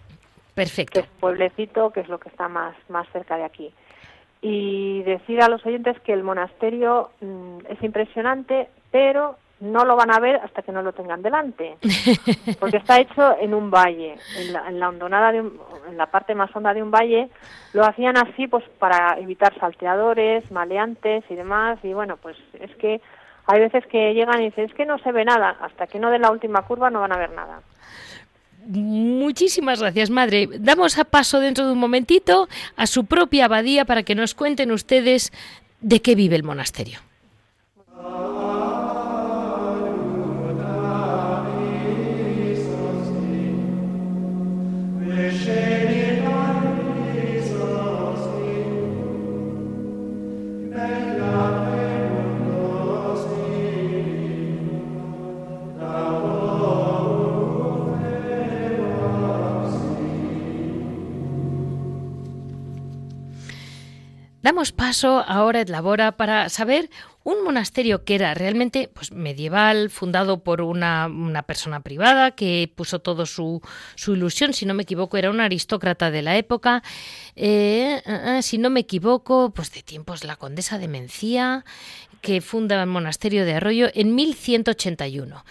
Perfecto. 0.54 1.02
Que 1.02 1.06
es 1.06 1.12
pueblecito, 1.20 1.92
que 1.92 2.02
es 2.02 2.10
lo 2.10 2.20
que 2.20 2.30
está 2.30 2.48
más, 2.48 2.76
más 2.90 3.08
cerca 3.14 3.38
de 3.38 3.44
aquí. 3.44 3.74
Y 4.42 5.04
decir 5.04 5.42
a 5.42 5.50
los 5.50 5.66
oyentes 5.66 6.00
que 6.02 6.14
el 6.14 6.24
monasterio 6.24 7.12
mm, 7.22 7.60
es 7.70 7.82
impresionante, 7.82 8.70
pero 8.92 9.38
no 9.72 9.86
lo 9.86 9.96
van 9.96 10.12
a 10.12 10.20
ver 10.20 10.38
hasta 10.38 10.62
que 10.62 10.72
no 10.72 10.82
lo 10.82 10.94
tengan 10.94 11.22
delante, 11.22 11.78
porque 12.60 12.78
está 12.78 13.00
hecho 13.00 13.38
en 13.40 13.54
un 13.54 13.72
valle, 13.72 14.18
en 14.38 14.54
la, 14.54 14.68
en 14.68 14.80
la 14.80 14.90
hondonada 14.90 15.32
de 15.32 15.40
en 15.40 15.98
la 15.98 16.08
parte 16.08 16.36
más 16.36 16.56
honda 16.56 16.74
de 16.74 16.84
un 16.84 16.92
valle, 16.92 17.30
lo 17.74 17.86
hacían 17.86 18.18
así 18.18 18.48
pues 18.48 18.64
para 18.80 19.20
evitar 19.20 19.58
salteadores, 19.60 20.50
maleantes 20.52 21.24
y 21.30 21.36
demás, 21.36 21.80
y 21.84 21.94
bueno, 21.94 22.18
pues 22.18 22.38
es 22.60 22.76
que 22.78 23.02
hay 23.48 23.60
veces 23.60 23.86
que 23.88 24.14
llegan 24.14 24.42
y 24.42 24.46
dicen, 24.46 24.66
es 24.66 24.74
que 24.74 24.86
no 24.86 24.98
se 25.00 25.12
ve 25.12 25.26
nada, 25.26 25.58
hasta 25.62 25.88
que 25.88 26.00
no 26.00 26.10
den 26.10 26.22
la 26.22 26.32
última 26.32 26.64
curva 26.64 26.90
no 26.90 27.02
van 27.02 27.14
a 27.14 27.18
ver 27.18 27.32
nada. 27.32 27.62
Muchísimas 28.68 29.80
gracias, 29.80 30.10
madre. 30.10 30.50
Damos 30.60 30.98
a 30.98 31.04
paso 31.04 31.40
dentro 31.40 31.68
de 31.68 31.74
un 31.74 31.80
momentito 31.80 32.48
a 32.76 32.88
su 32.88 33.06
propia 33.06 33.46
abadía 33.46 33.86
para 33.86 34.02
que 34.02 34.16
nos 34.16 34.34
cuenten 34.34 34.72
ustedes 34.72 35.32
de 35.82 36.02
qué 36.02 36.16
vive 36.16 36.36
el 36.36 36.44
monasterio. 36.44 37.00
Damos 64.46 64.72
paso 64.72 65.26
ahora 65.26 65.62
a 65.62 65.66
Labora 65.66 66.18
para 66.18 66.50
saber 66.50 66.92
un 67.24 67.44
monasterio 67.44 68.06
que 68.06 68.14
era 68.14 68.36
realmente 68.36 68.92
pues, 68.94 69.12
medieval, 69.12 69.90
fundado 69.90 70.44
por 70.44 70.62
una, 70.62 71.10
persona 71.48 71.80
privada 71.80 72.30
que 72.30 72.72
puso 72.76 73.00
todo 73.00 73.26
su, 73.26 73.64
su, 73.96 74.14
ilusión, 74.14 74.54
si 74.54 74.68
no 74.68 74.76
me 74.76 74.84
equivoco, 74.84 75.18
era 75.18 75.32
un 75.32 75.42
aristócrata 75.42 76.12
de 76.12 76.22
la 76.22 76.38
época, 76.38 76.84
eh, 77.36 78.04
eh, 78.06 78.38
eh, 78.38 78.42
si 78.44 78.60
no 78.60 78.70
me 78.70 78.82
equivoco, 78.82 79.50
pues 79.50 79.72
de 79.72 79.82
tiempos 79.82 80.24
la 80.24 80.36
condesa 80.36 80.78
de 80.78 80.90
Mencía, 80.90 81.66
que 82.22 82.40
funda 82.40 82.80
el 82.80 82.88
monasterio 82.88 83.46
de 83.46 83.56
Arroyo 83.56 83.88
en 83.96 84.14
1181. 84.14 85.44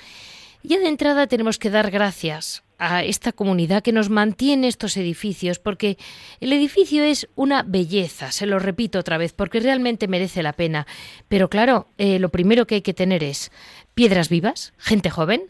Ya 0.62 0.78
de 0.78 0.86
entrada 0.86 1.26
tenemos 1.26 1.58
que 1.58 1.70
dar 1.70 1.90
gracias 1.90 2.63
a 2.78 3.04
esta 3.04 3.32
comunidad 3.32 3.82
que 3.82 3.92
nos 3.92 4.10
mantiene 4.10 4.68
estos 4.68 4.96
edificios, 4.96 5.58
porque 5.58 5.98
el 6.40 6.52
edificio 6.52 7.04
es 7.04 7.28
una 7.34 7.62
belleza, 7.62 8.32
se 8.32 8.46
lo 8.46 8.58
repito 8.58 8.98
otra 8.98 9.18
vez, 9.18 9.32
porque 9.32 9.60
realmente 9.60 10.08
merece 10.08 10.42
la 10.42 10.52
pena. 10.52 10.86
Pero 11.28 11.48
claro, 11.48 11.88
eh, 11.98 12.18
lo 12.18 12.28
primero 12.28 12.66
que 12.66 12.76
hay 12.76 12.82
que 12.82 12.94
tener 12.94 13.22
es 13.24 13.50
piedras 13.94 14.28
vivas, 14.28 14.72
gente 14.78 15.10
joven 15.10 15.44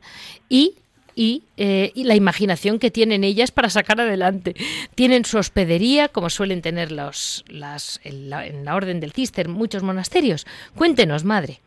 y 0.48 0.76
eh, 1.16 1.92
y, 1.94 2.04
la 2.04 2.16
imaginación 2.16 2.78
que 2.78 2.90
tienen 2.90 3.24
ellas 3.24 3.50
para 3.50 3.70
sacar 3.70 4.00
adelante. 4.00 4.54
Tienen 4.94 5.24
su 5.24 5.38
hospedería, 5.38 6.08
como 6.08 6.30
suelen 6.30 6.62
tener 6.62 6.90
los, 6.90 7.44
las, 7.48 8.00
en, 8.04 8.30
la, 8.30 8.46
en 8.46 8.64
la 8.64 8.74
Orden 8.74 9.00
del 9.00 9.12
Cister 9.12 9.48
muchos 9.48 9.82
monasterios. 9.82 10.46
Cuéntenos, 10.74 11.24
madre. 11.24 11.60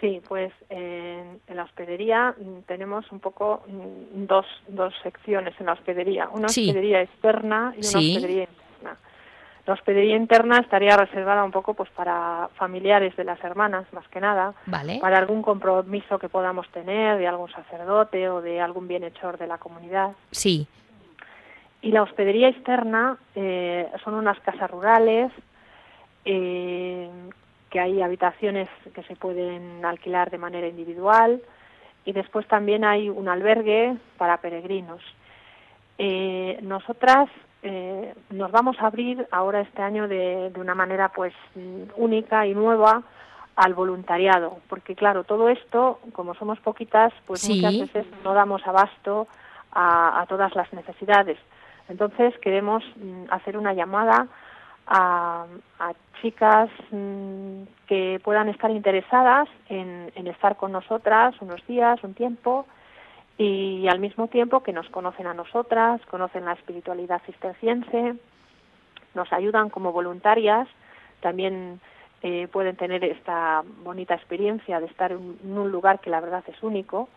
Sí, 0.00 0.20
pues 0.28 0.52
en, 0.68 1.40
la 1.48 1.64
hospedería 1.64 2.34
mm, 2.38 2.62
tenemos 2.66 3.10
un 3.12 3.20
poco 3.20 3.62
mm, 3.66 4.26
dos, 4.26 4.46
dos 4.68 4.92
secciones 5.02 5.54
en 5.58 5.66
la 5.66 5.72
hospedería. 5.72 6.28
Una 6.28 6.46
hospedería 6.46 7.02
externa 7.02 7.74
y 7.76 7.86
una 7.86 7.98
hospedería 7.98 8.42
interna. 8.42 8.96
La 9.66 9.72
hospedería 9.72 10.16
interna 10.16 10.58
estaría 10.58 10.96
reservada 10.96 11.42
un 11.42 11.50
poco 11.50 11.74
pues 11.74 11.90
para 11.90 12.48
familiares 12.56 13.16
de 13.16 13.24
las 13.24 13.42
hermanas, 13.42 13.84
más 13.92 14.06
que 14.08 14.20
nada, 14.20 14.54
para 15.00 15.18
algún 15.18 15.42
compromiso 15.42 16.20
que 16.20 16.28
podamos 16.28 16.68
tener 16.70 17.18
de 17.18 17.26
algún 17.26 17.50
sacerdote 17.50 18.28
o 18.28 18.40
de 18.40 18.60
algún 18.60 18.86
bienhechor 18.86 19.38
de 19.38 19.48
la 19.48 19.58
comunidad. 19.58 20.12
Sí. 20.30 20.68
Y 21.82 21.90
la 21.90 22.02
hospedería 22.02 22.48
externa 22.48 23.18
eh, 23.34 23.90
son 24.04 24.14
unas 24.14 24.38
casas 24.40 24.70
rurales 24.70 25.32
eh, 26.24 27.08
que 27.76 27.80
hay 27.80 28.00
habitaciones 28.00 28.70
que 28.94 29.02
se 29.02 29.16
pueden 29.16 29.84
alquilar 29.84 30.30
de 30.30 30.38
manera 30.38 30.66
individual 30.66 31.42
y 32.06 32.12
después 32.12 32.48
también 32.48 32.86
hay 32.86 33.10
un 33.10 33.28
albergue 33.28 33.98
para 34.16 34.38
peregrinos. 34.38 35.02
Eh, 35.98 36.58
nosotras 36.62 37.28
eh, 37.62 38.14
nos 38.30 38.50
vamos 38.50 38.78
a 38.80 38.86
abrir 38.86 39.28
ahora 39.30 39.60
este 39.60 39.82
año 39.82 40.08
de, 40.08 40.50
una 40.56 40.74
manera 40.74 41.10
pues 41.10 41.34
única 41.96 42.46
y 42.46 42.54
nueva 42.54 43.02
al 43.56 43.74
voluntariado, 43.74 44.56
porque 44.70 44.94
claro, 44.94 45.24
todo 45.24 45.50
esto, 45.50 46.00
como 46.14 46.34
somos 46.34 46.58
poquitas, 46.60 47.12
pues 47.26 47.46
muchas 47.46 47.78
veces 47.78 48.06
no 48.24 48.32
damos 48.32 48.66
abasto 48.66 49.28
a, 49.70 50.22
a 50.22 50.24
todas 50.24 50.54
las 50.54 50.72
necesidades. 50.72 51.36
Entonces 51.90 52.32
queremos 52.38 52.82
mm, 52.96 53.24
hacer 53.28 53.58
una 53.58 53.74
llamada 53.74 54.28
a, 54.86 55.46
chicas 56.22 56.70
mm, 56.90 57.62
que 57.86 58.20
puedan 58.24 58.48
estar 58.48 58.70
interesadas 58.70 59.48
en, 59.68 60.10
estar 60.26 60.56
con 60.56 60.72
nosotras 60.72 61.34
unos 61.40 61.64
días, 61.66 62.02
un 62.02 62.14
tiempo, 62.14 62.66
y 63.38 63.86
al 63.88 63.98
mismo 63.98 64.28
tiempo 64.28 64.62
que 64.62 64.72
nos 64.72 64.88
conocen 64.88 65.26
a 65.26 65.34
nosotras, 65.34 66.00
conocen 66.06 66.46
la 66.46 66.52
espiritualidad 66.52 67.20
cisterciense, 67.26 68.14
nos 69.14 69.32
ayudan 69.32 69.68
como 69.68 69.92
voluntarias, 69.92 70.68
también 71.20 71.80
eh, 72.22 72.48
pueden 72.50 72.76
tener 72.76 73.04
esta 73.04 73.62
bonita 73.84 74.14
experiencia 74.14 74.80
de 74.80 74.86
estar 74.86 75.12
en 75.12 75.36
un 75.42 75.70
lugar 75.70 76.00
que 76.00 76.10
la 76.10 76.20
verdad 76.20 76.42
es 76.46 76.62
único. 76.62 77.08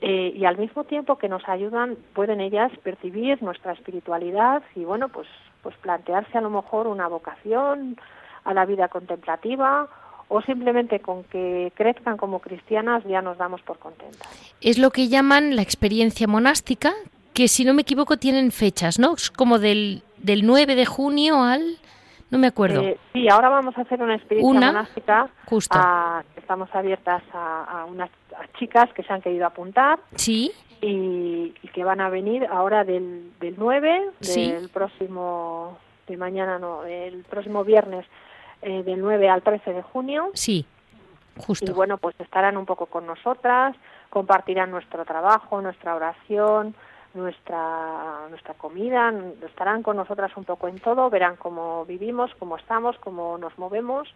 Eh. 0.00 0.32
Y 0.36 0.44
al 0.44 0.58
mismo 0.58 0.84
tiempo 0.84 1.16
que 1.16 1.28
nos 1.28 1.48
ayudan, 1.48 1.96
pueden 2.14 2.40
ellas 2.40 2.70
percibir 2.82 3.42
nuestra 3.42 3.72
espiritualidad 3.72 4.62
y, 4.74 4.84
bueno, 4.84 5.08
pues 5.08 5.28
pues 5.64 5.74
plantearse 5.78 6.38
a 6.38 6.42
lo 6.42 6.50
mejor 6.50 6.86
una 6.86 7.08
vocación 7.08 7.96
a 8.44 8.54
la 8.54 8.66
vida 8.66 8.88
contemplativa 8.88 9.88
o 10.28 10.42
simplemente 10.42 11.00
con 11.00 11.24
que 11.24 11.72
crezcan 11.74 12.16
como 12.16 12.38
cristianas 12.38 13.02
ya 13.04 13.22
nos 13.22 13.38
damos 13.38 13.62
por 13.62 13.78
contentas. 13.78 14.28
Es 14.60 14.78
lo 14.78 14.90
que 14.90 15.08
llaman 15.08 15.56
la 15.56 15.62
experiencia 15.62 16.26
monástica, 16.26 16.92
que 17.32 17.48
si 17.48 17.64
no 17.64 17.74
me 17.74 17.82
equivoco 17.82 18.18
tienen 18.18 18.52
fechas, 18.52 18.98
¿no? 18.98 19.14
Como 19.36 19.58
del, 19.58 20.02
del 20.18 20.46
9 20.46 20.76
de 20.76 20.86
junio 20.86 21.42
al... 21.42 21.78
No 22.34 22.40
me 22.40 22.48
acuerdo. 22.48 22.82
Eh, 22.82 22.98
sí, 23.12 23.28
ahora 23.28 23.48
vamos 23.48 23.78
a 23.78 23.82
hacer 23.82 24.02
una 24.02 24.16
experiencia 24.16 24.52
monástica. 24.52 25.28
Justo. 25.46 25.78
estamos 26.36 26.68
abiertas 26.74 27.22
a, 27.32 27.86
unas 27.88 28.10
chicas 28.58 28.92
que 28.92 29.02
se 29.04 29.12
han 29.12 29.22
querido 29.22 29.46
apuntar. 29.46 30.00
Sí 30.16 30.52
y, 30.80 31.50
que 31.72 31.84
van 31.84 32.00
a 32.00 32.08
venir 32.08 32.46
ahora 32.50 32.84
del, 32.84 33.32
del 33.40 33.54
9, 33.56 34.10
del 34.20 34.68
próximo, 34.68 35.78
de 36.06 36.16
mañana 36.16 36.58
no, 36.58 36.84
el 36.84 37.24
próximo 37.24 37.64
viernes 37.64 38.06
eh, 38.62 38.82
del 38.82 39.00
9 39.00 39.28
al 39.28 39.42
13 39.42 39.72
de 39.72 39.82
junio. 39.82 40.30
Sí, 40.34 40.66
justo. 41.38 41.70
Y 41.70 41.74
bueno, 41.74 41.98
pues 41.98 42.14
estarán 42.20 42.56
un 42.56 42.66
poco 42.66 42.86
con 42.86 43.06
nosotras, 43.06 43.76
compartirán 44.10 44.70
nuestro 44.70 45.04
trabajo, 45.04 45.60
nuestra 45.60 45.94
oración, 45.94 46.74
nuestra 47.14 48.28
nuestra 48.28 48.54
comida, 48.54 49.12
estarán 49.46 49.82
con 49.82 49.96
nosotras 49.96 50.32
un 50.36 50.44
poco 50.44 50.68
en 50.68 50.78
todo, 50.78 51.10
verán 51.10 51.36
cómo 51.36 51.84
vivimos, 51.84 52.30
cómo 52.38 52.56
estamos, 52.56 52.96
cómo 52.98 53.38
nos 53.38 53.56
movemos. 53.58 54.08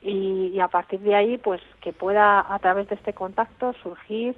Y, 0.00 0.50
y 0.54 0.60
a 0.60 0.68
partir 0.68 1.00
de 1.00 1.14
ahí 1.14 1.38
pues 1.38 1.60
que 1.80 1.92
pueda 1.92 2.44
a 2.52 2.58
través 2.58 2.88
de 2.88 2.96
este 2.96 3.12
contacto 3.12 3.72
surgir 3.82 4.36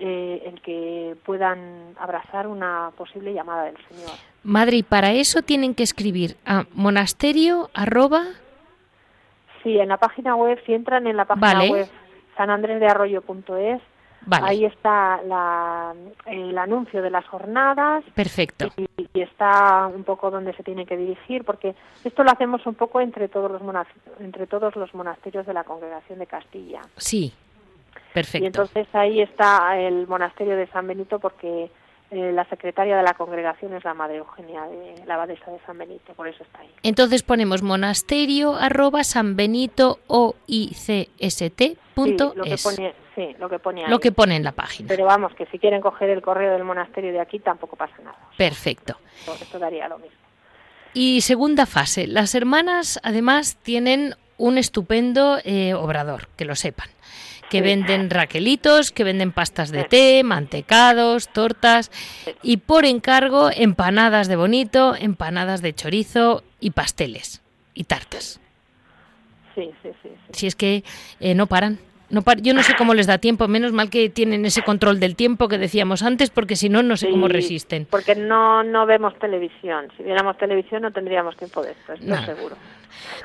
eh, 0.00 0.42
el 0.46 0.60
que 0.60 1.16
puedan 1.24 1.94
abrazar 1.98 2.46
una 2.46 2.92
posible 2.96 3.34
llamada 3.34 3.64
del 3.64 3.76
Señor. 3.88 4.10
Madre, 4.44 4.76
y 4.76 4.82
para 4.84 5.10
eso 5.10 5.42
tienen 5.42 5.74
que 5.74 5.82
escribir 5.82 6.36
a 6.46 6.66
monasterio 6.72 7.68
arroba... 7.74 8.22
Sí, 9.64 9.76
en 9.76 9.88
la 9.88 9.96
página 9.96 10.36
web, 10.36 10.62
si 10.64 10.72
entran 10.72 11.08
en 11.08 11.16
la 11.16 11.24
página 11.24 11.64
web 11.64 11.88
sanandresdearroyo.es, 12.36 13.82
Ahí 14.30 14.64
está 14.64 15.20
el 16.26 16.58
anuncio 16.58 17.02
de 17.02 17.10
las 17.10 17.26
jornadas. 17.26 18.04
Perfecto. 18.14 18.68
Y, 18.76 18.88
está 19.20 19.86
un 19.86 20.04
poco 20.04 20.30
donde 20.30 20.52
se 20.54 20.62
tiene 20.62 20.86
que 20.86 20.96
dirigir, 20.96 21.44
porque 21.44 21.74
esto 22.04 22.22
lo 22.22 22.30
hacemos 22.30 22.66
un 22.66 22.74
poco 22.74 23.00
entre 23.00 23.28
todos 23.28 23.50
los, 23.50 23.62
entre 24.20 24.46
todos 24.46 24.76
los 24.76 24.94
monasterios 24.94 25.46
de 25.46 25.54
la 25.54 25.64
Congregación 25.64 26.18
de 26.18 26.26
Castilla. 26.26 26.82
Sí, 26.96 27.32
Perfecto. 28.12 28.44
Y 28.44 28.46
entonces 28.46 28.86
ahí 28.92 29.20
está 29.20 29.78
el 29.78 30.06
monasterio 30.06 30.56
de 30.56 30.66
San 30.68 30.86
Benito 30.86 31.18
porque 31.18 31.70
eh, 32.10 32.32
la 32.32 32.44
secretaria 32.46 32.96
de 32.96 33.02
la 33.02 33.14
congregación 33.14 33.74
es 33.74 33.84
la 33.84 33.94
madre 33.94 34.16
Eugenia, 34.16 34.62
de 34.64 35.04
la 35.06 35.14
abadesa 35.14 35.50
de 35.50 35.58
San 35.66 35.76
Benito, 35.76 36.14
por 36.14 36.26
eso 36.26 36.42
está 36.42 36.60
ahí. 36.60 36.70
Entonces 36.82 37.22
ponemos 37.22 37.62
monasterio 37.62 38.56
arroba 38.56 39.04
San 39.04 39.36
Benito 39.36 39.98
o 40.06 40.34
sí, 42.32 42.38
lo 42.38 42.44
que 42.44 42.56
pone, 42.62 42.94
sí, 43.18 43.36
lo 43.38 43.48
que 43.48 43.58
pone 43.58 43.84
ahí. 43.84 43.90
Lo 43.90 43.98
que 43.98 44.12
pone 44.12 44.36
en 44.36 44.44
la 44.44 44.52
página. 44.52 44.88
Pero 44.88 45.04
vamos, 45.04 45.34
que 45.34 45.46
si 45.46 45.58
quieren 45.58 45.80
coger 45.80 46.10
el 46.10 46.22
correo 46.22 46.52
del 46.52 46.64
monasterio 46.64 47.12
de 47.12 47.20
aquí 47.20 47.40
tampoco 47.40 47.76
pasa 47.76 47.94
nada. 47.98 48.18
Perfecto. 48.36 48.96
esto 49.40 49.58
daría 49.58 49.88
lo 49.88 49.98
mismo. 49.98 50.16
Y 50.94 51.20
segunda 51.20 51.66
fase, 51.66 52.06
las 52.06 52.34
hermanas 52.34 52.98
además 53.02 53.56
tienen 53.62 54.14
un 54.36 54.56
estupendo 54.56 55.38
eh, 55.44 55.74
obrador, 55.74 56.28
que 56.36 56.44
lo 56.44 56.54
sepan 56.54 56.88
que 57.48 57.62
venden 57.62 58.10
raquelitos, 58.10 58.92
que 58.92 59.04
venden 59.04 59.32
pastas 59.32 59.70
de 59.70 59.84
té, 59.84 60.22
mantecados, 60.22 61.28
tortas 61.28 61.90
y 62.42 62.58
por 62.58 62.84
encargo 62.84 63.50
empanadas 63.50 64.28
de 64.28 64.36
bonito, 64.36 64.94
empanadas 64.94 65.62
de 65.62 65.72
chorizo 65.72 66.42
y 66.60 66.72
pasteles 66.72 67.42
y 67.72 67.84
tartas. 67.84 68.38
Sí, 69.54 69.70
sí, 69.82 69.88
sí. 70.02 70.10
Si 70.32 70.46
es 70.46 70.54
que 70.54 70.84
eh, 71.20 71.34
no 71.34 71.46
paran. 71.46 71.78
No 72.10 72.22
yo 72.40 72.54
no 72.54 72.62
sé 72.62 72.74
cómo 72.76 72.94
les 72.94 73.06
da 73.06 73.18
tiempo, 73.18 73.48
menos 73.48 73.72
mal 73.72 73.90
que 73.90 74.08
tienen 74.08 74.44
ese 74.46 74.62
control 74.62 74.98
del 74.98 75.14
tiempo 75.14 75.48
que 75.48 75.58
decíamos 75.58 76.02
antes, 76.02 76.30
porque 76.30 76.56
si 76.56 76.68
no, 76.68 76.82
no 76.82 76.96
sé 76.96 77.10
cómo 77.10 77.28
resisten. 77.28 77.86
Porque 77.90 78.14
no, 78.14 78.62
no 78.64 78.86
vemos 78.86 79.18
televisión. 79.18 79.88
Si 79.96 80.02
viéramos 80.02 80.38
televisión 80.38 80.82
no 80.82 80.90
tendríamos 80.90 81.36
tiempo 81.36 81.62
de 81.62 81.72
esto, 81.72 81.92
estoy 81.92 82.24
seguro. 82.24 82.56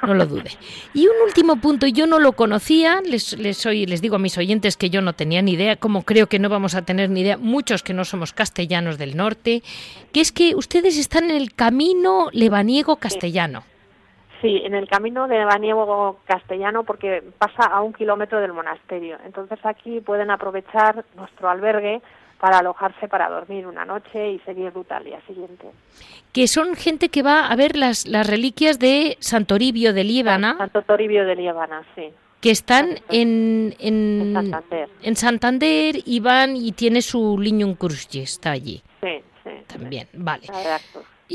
No 0.05 0.13
lo 0.13 0.25
dude. 0.25 0.51
Y 0.93 1.07
un 1.07 1.15
último 1.25 1.55
punto, 1.57 1.88
yo 1.88 2.05
no 2.07 2.19
lo 2.19 2.34
conocía, 2.34 3.01
les, 3.01 3.38
les, 3.38 3.65
les 3.65 4.01
digo 4.01 4.17
a 4.17 4.19
mis 4.19 4.38
oyentes 4.38 4.75
que 4.75 4.89
yo 4.89 5.01
no 5.01 5.13
tenía 5.13 5.41
ni 5.41 5.53
idea, 5.53 5.77
como 5.77 6.03
creo 6.03 6.27
que 6.27 6.39
no 6.39 6.49
vamos 6.49 6.75
a 6.75 6.84
tener 6.84 7.09
ni 7.09 7.21
idea, 7.21 7.38
muchos 7.38 7.84
que 7.84 7.93
no 7.93 8.03
somos 8.03 8.34
castellanos 8.34 8.97
del 8.97 9.15
norte, 9.15 9.63
que 10.11 10.21
es 10.21 10.31
que 10.31 10.55
ustedes 10.55 10.97
están 10.97 11.25
en 11.29 11.38
el 11.38 11.53
camino 11.53 12.29
lebaniego 12.34 12.97
castellano. 12.97 13.61
Sí, 13.61 13.72
en 14.43 14.73
el 14.73 14.87
camino 14.87 15.27
de 15.27 15.37
Lebaniego 15.37 16.19
castellano 16.25 16.83
porque 16.83 17.23
pasa 17.37 17.63
a 17.63 17.81
un 17.81 17.93
kilómetro 17.93 18.39
del 18.39 18.53
monasterio. 18.53 19.17
Entonces 19.25 19.59
aquí 19.63 20.01
pueden 20.01 20.31
aprovechar 20.31 21.05
nuestro 21.15 21.49
albergue 21.49 22.01
para 22.39 22.57
alojarse 22.57 23.07
para 23.07 23.29
dormir 23.29 23.65
una 23.65 23.85
noche 23.85 24.31
y 24.31 24.39
seguir 24.39 24.73
ruta 24.73 24.97
al 24.97 25.05
día 25.05 25.21
siguiente. 25.27 25.65
Que 26.33 26.47
son 26.47 26.75
gente 26.75 27.07
que 27.07 27.23
va 27.23 27.47
a 27.47 27.55
ver 27.55 27.77
las, 27.77 28.05
las 28.05 28.27
reliquias 28.27 28.79
de 28.79 29.15
Santoribio 29.21 29.93
de 29.93 30.03
Líbana. 30.03 30.57
Santo 30.57 30.81
Toribio 30.81 31.25
de 31.25 31.35
Líbana, 31.35 31.83
sí. 31.95 32.09
Que 32.41 32.51
están 32.51 32.99
en, 33.09 33.73
en, 33.79 34.33
Santander. 34.33 34.89
En 35.01 35.15
Santander 35.15 35.95
y 36.05 36.19
van 36.19 36.57
y 36.57 36.73
tiene 36.73 37.01
su 37.01 37.39
Lignum 37.39 37.75
Crucis, 37.75 38.33
está 38.33 38.51
allí. 38.51 38.83
Sí, 38.99 39.21
sí. 39.45 39.51
También, 39.67 40.09
vale. 40.11 40.47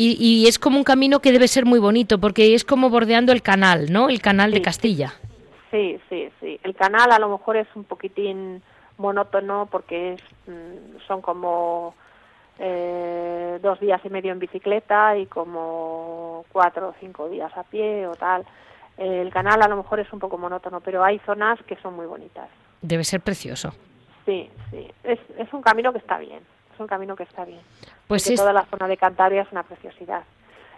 Y, 0.01 0.17
y, 0.21 0.47
es 0.47 0.61
como 0.61 0.79
un 0.79 0.85
camino 0.85 1.19
que 1.19 1.33
debe 1.33 1.49
ser 1.49 1.67
muy 1.67 1.81
bonito 1.81 2.21
porque 2.21 2.55
es 2.55 2.65
como 2.65 2.89
bordeando 2.89 3.33
el 3.33 3.43
canal, 3.43 3.91
¿no? 3.91 4.09
El 4.09 4.23
canal 4.23 4.53
de 4.53 4.63
Castilla. 4.63 5.13
Sí, 5.73 5.99
sí, 6.09 6.31
sí. 6.39 6.61
El 6.63 6.77
canal 6.77 7.11
a 7.11 7.19
lo 7.19 7.29
mejor 7.29 7.57
es 7.57 7.67
un 7.75 7.83
poquitín 7.83 8.63
monótono 8.97 9.67
porque 9.69 10.13
es, 10.13 10.23
mm, 10.47 11.01
son 11.09 11.21
como 11.21 11.97
eh, 12.61 13.59
dos 13.61 13.81
días 13.81 14.01
y 14.05 14.09
medio 14.09 14.31
en 14.31 14.39
bicicleta 14.39 15.17
y 15.19 15.27
como 15.27 16.45
cuatro 16.53 16.91
o 16.91 16.95
cinco 17.01 17.29
días 17.29 17.51
a 17.57 17.65
pie 17.65 18.07
o 18.07 18.15
tal. 18.15 18.47
El 18.97 19.31
canal 19.31 19.61
a 19.63 19.69
lo 19.69 19.79
mejor 19.79 19.99
es 19.99 20.13
un 20.13 20.21
poco 20.21 20.39
monótono, 20.39 20.81
pero 20.81 21.03
hay 21.03 21.19
zonas 21.27 21.59
que 21.65 21.75
son 21.83 21.97
muy 21.97 22.07
bonitas. 22.07 22.49
Debe 22.83 23.03
ser 23.03 23.21
precioso. 23.21 23.75
Sí, 24.25 24.49
sí. 24.71 24.87
Es, 25.03 25.19
es 25.37 25.53
un 25.53 25.63
camino 25.63 25.91
que 25.91 25.99
está 25.99 26.19
bien. 26.19 26.41
Es 26.79 26.81
un 26.81 26.87
camino 26.87 27.17
que 27.17 27.25
está 27.25 27.45
bien. 27.45 27.59
Pues 28.07 28.33
toda 28.37 28.53
la 28.53 28.65
zona 28.67 28.87
de 28.87 28.97
Cantabria 28.97 29.43
es 29.43 29.51
una 29.51 29.65
preciosidad. 29.65 30.23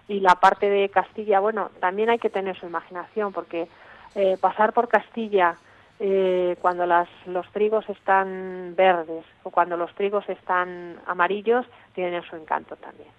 Y 0.09 0.21
la 0.21 0.35
parte 0.37 0.71
de 0.71 0.89
Castilla, 0.89 1.41
bueno, 1.41 1.71
también 1.79 2.09
hay 2.09 2.19
que 2.19 2.31
tener 2.31 2.59
su 2.59 2.65
imaginación 2.65 3.35
porque 3.35 3.69
eh, 4.15 4.39
pasar 4.41 4.73
por 4.73 4.89
Castilla 4.89 5.57
eh, 5.99 6.57
cuando 6.63 6.87
las, 6.87 7.07
los 7.27 7.47
trigos 7.53 7.87
están 7.91 8.73
verdes 8.75 9.27
o 9.43 9.51
cuando 9.51 9.77
los 9.77 9.95
trigos 9.95 10.27
están 10.31 10.97
amarillos, 11.05 11.67
tienen 11.95 12.23
su 12.23 12.35
encanto 12.35 12.77
también. 12.77 13.11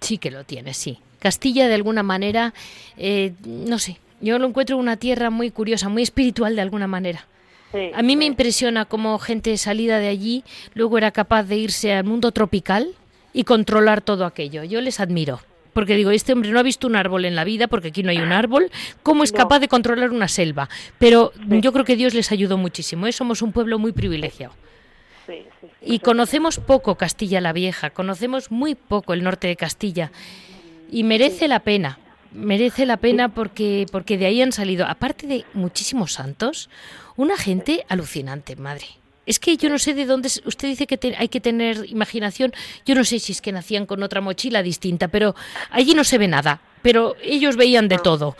Sí 0.00 0.16
que 0.16 0.30
lo 0.30 0.44
tiene, 0.44 0.72
sí. 0.72 0.98
Castilla, 1.18 1.68
de 1.68 1.74
alguna 1.74 2.02
manera, 2.02 2.54
eh, 2.96 3.34
no 3.44 3.78
sé, 3.78 3.98
yo 4.22 4.38
lo 4.38 4.46
encuentro 4.46 4.78
una 4.78 4.96
tierra 4.96 5.28
muy 5.28 5.50
curiosa, 5.50 5.90
muy 5.90 6.02
espiritual 6.02 6.56
de 6.56 6.62
alguna 6.62 6.86
manera. 6.86 7.26
A 7.94 8.02
mí 8.02 8.16
me 8.16 8.24
impresiona 8.24 8.84
cómo 8.84 9.18
gente 9.18 9.56
salida 9.56 9.98
de 9.98 10.08
allí 10.08 10.44
luego 10.74 10.98
era 10.98 11.10
capaz 11.10 11.44
de 11.44 11.56
irse 11.56 11.92
al 11.92 12.04
mundo 12.04 12.32
tropical 12.32 12.94
y 13.32 13.44
controlar 13.44 14.00
todo 14.00 14.26
aquello. 14.26 14.64
Yo 14.64 14.80
les 14.80 15.00
admiro 15.00 15.40
porque 15.72 15.96
digo, 15.96 16.10
este 16.10 16.32
hombre 16.32 16.50
no 16.50 16.58
ha 16.58 16.62
visto 16.62 16.86
un 16.86 16.96
árbol 16.96 17.24
en 17.24 17.34
la 17.34 17.44
vida, 17.44 17.66
porque 17.66 17.88
aquí 17.88 18.02
no 18.02 18.10
hay 18.10 18.18
un 18.18 18.32
árbol, 18.32 18.70
¿cómo 19.02 19.24
es 19.24 19.32
capaz 19.32 19.60
de 19.60 19.68
controlar 19.68 20.10
una 20.10 20.28
selva? 20.28 20.68
Pero 20.98 21.32
yo 21.46 21.72
creo 21.72 21.84
que 21.84 21.96
Dios 21.96 22.14
les 22.14 22.30
ayudó 22.30 22.58
muchísimo, 22.58 23.06
¿eh? 23.06 23.12
somos 23.12 23.42
un 23.42 23.52
pueblo 23.52 23.78
muy 23.78 23.92
privilegiado. 23.92 24.54
y 25.80 26.00
conocemos 26.00 26.58
poco 26.58 26.96
Castilla 26.96 27.40
la 27.40 27.52
Vieja, 27.52 27.90
conocemos 27.90 28.50
muy 28.50 28.74
poco 28.74 29.14
el 29.14 29.22
norte 29.22 29.46
de 29.46 29.56
Castilla, 29.56 30.12
y 30.90 31.04
merece 31.04 31.48
la 31.48 31.60
pena, 31.60 31.98
merece 32.32 32.86
la 32.86 32.96
pena 32.96 33.28
porque, 33.28 33.86
porque 33.90 34.18
de 34.18 34.26
ahí 34.26 34.42
han 34.42 34.52
salido, 34.52 34.86
aparte 34.86 35.26
de 35.26 35.44
muchísimos 35.54 36.12
santos, 36.12 36.68
una 37.16 37.36
gente 37.36 37.84
alucinante, 37.88 38.56
madre. 38.56 38.86
Es 39.24 39.38
que 39.38 39.56
yo 39.56 39.68
no 39.68 39.78
sé 39.78 39.94
de 39.94 40.04
dónde. 40.04 40.28
Usted 40.44 40.68
dice 40.68 40.86
que 40.86 41.14
hay 41.16 41.28
que 41.28 41.40
tener 41.40 41.88
imaginación. 41.88 42.52
Yo 42.84 42.96
no 42.96 43.04
sé 43.04 43.20
si 43.20 43.32
es 43.32 43.40
que 43.40 43.52
nacían 43.52 43.86
con 43.86 44.02
otra 44.02 44.20
mochila 44.20 44.62
distinta, 44.62 45.08
pero 45.08 45.36
allí 45.70 45.94
no 45.94 46.02
se 46.02 46.18
ve 46.18 46.26
nada. 46.26 46.60
Pero 46.82 47.14
ellos 47.22 47.56
veían 47.56 47.88
de 47.88 47.98
todo. 47.98 48.36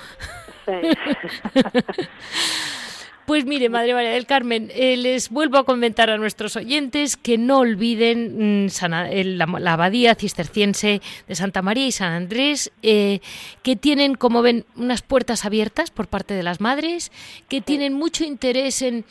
Pues 3.27 3.45
mire, 3.45 3.69
Madre 3.69 3.95
María 3.95 4.11
del 4.11 4.27
Carmen, 4.27 4.71
eh, 4.75 4.97
les 4.97 5.31
vuelvo 5.31 5.57
a 5.57 5.65
comentar 5.65 6.11
a 6.11 6.19
nuestros 6.19 6.57
oyentes 6.57 7.17
que 7.17 7.39
no 7.39 7.59
olviden 7.59 8.67
mm, 8.67 8.69
la, 8.81 9.73
abadía 9.73 10.17
cisterciense 10.17 11.01
de 11.29 11.35
Santa 11.37 11.63
María 11.63 11.87
y 11.87 11.93
San 11.93 12.13
Andrés, 12.13 12.73
eh, 12.83 13.21
que 13.63 13.77
tienen, 13.77 14.17
como 14.17 14.43
ven, 14.43 14.65
unas 14.75 15.03
puertas 15.03 15.45
abiertas 15.45 15.93
por 15.93 16.09
parte 16.09 16.35
de 16.35 16.43
las 16.43 16.61
madres, 16.61 17.13
que 17.49 17.61
tienen 17.61 17.93
mucho 17.93 18.25
interés 18.25 18.83
en, 18.83 19.05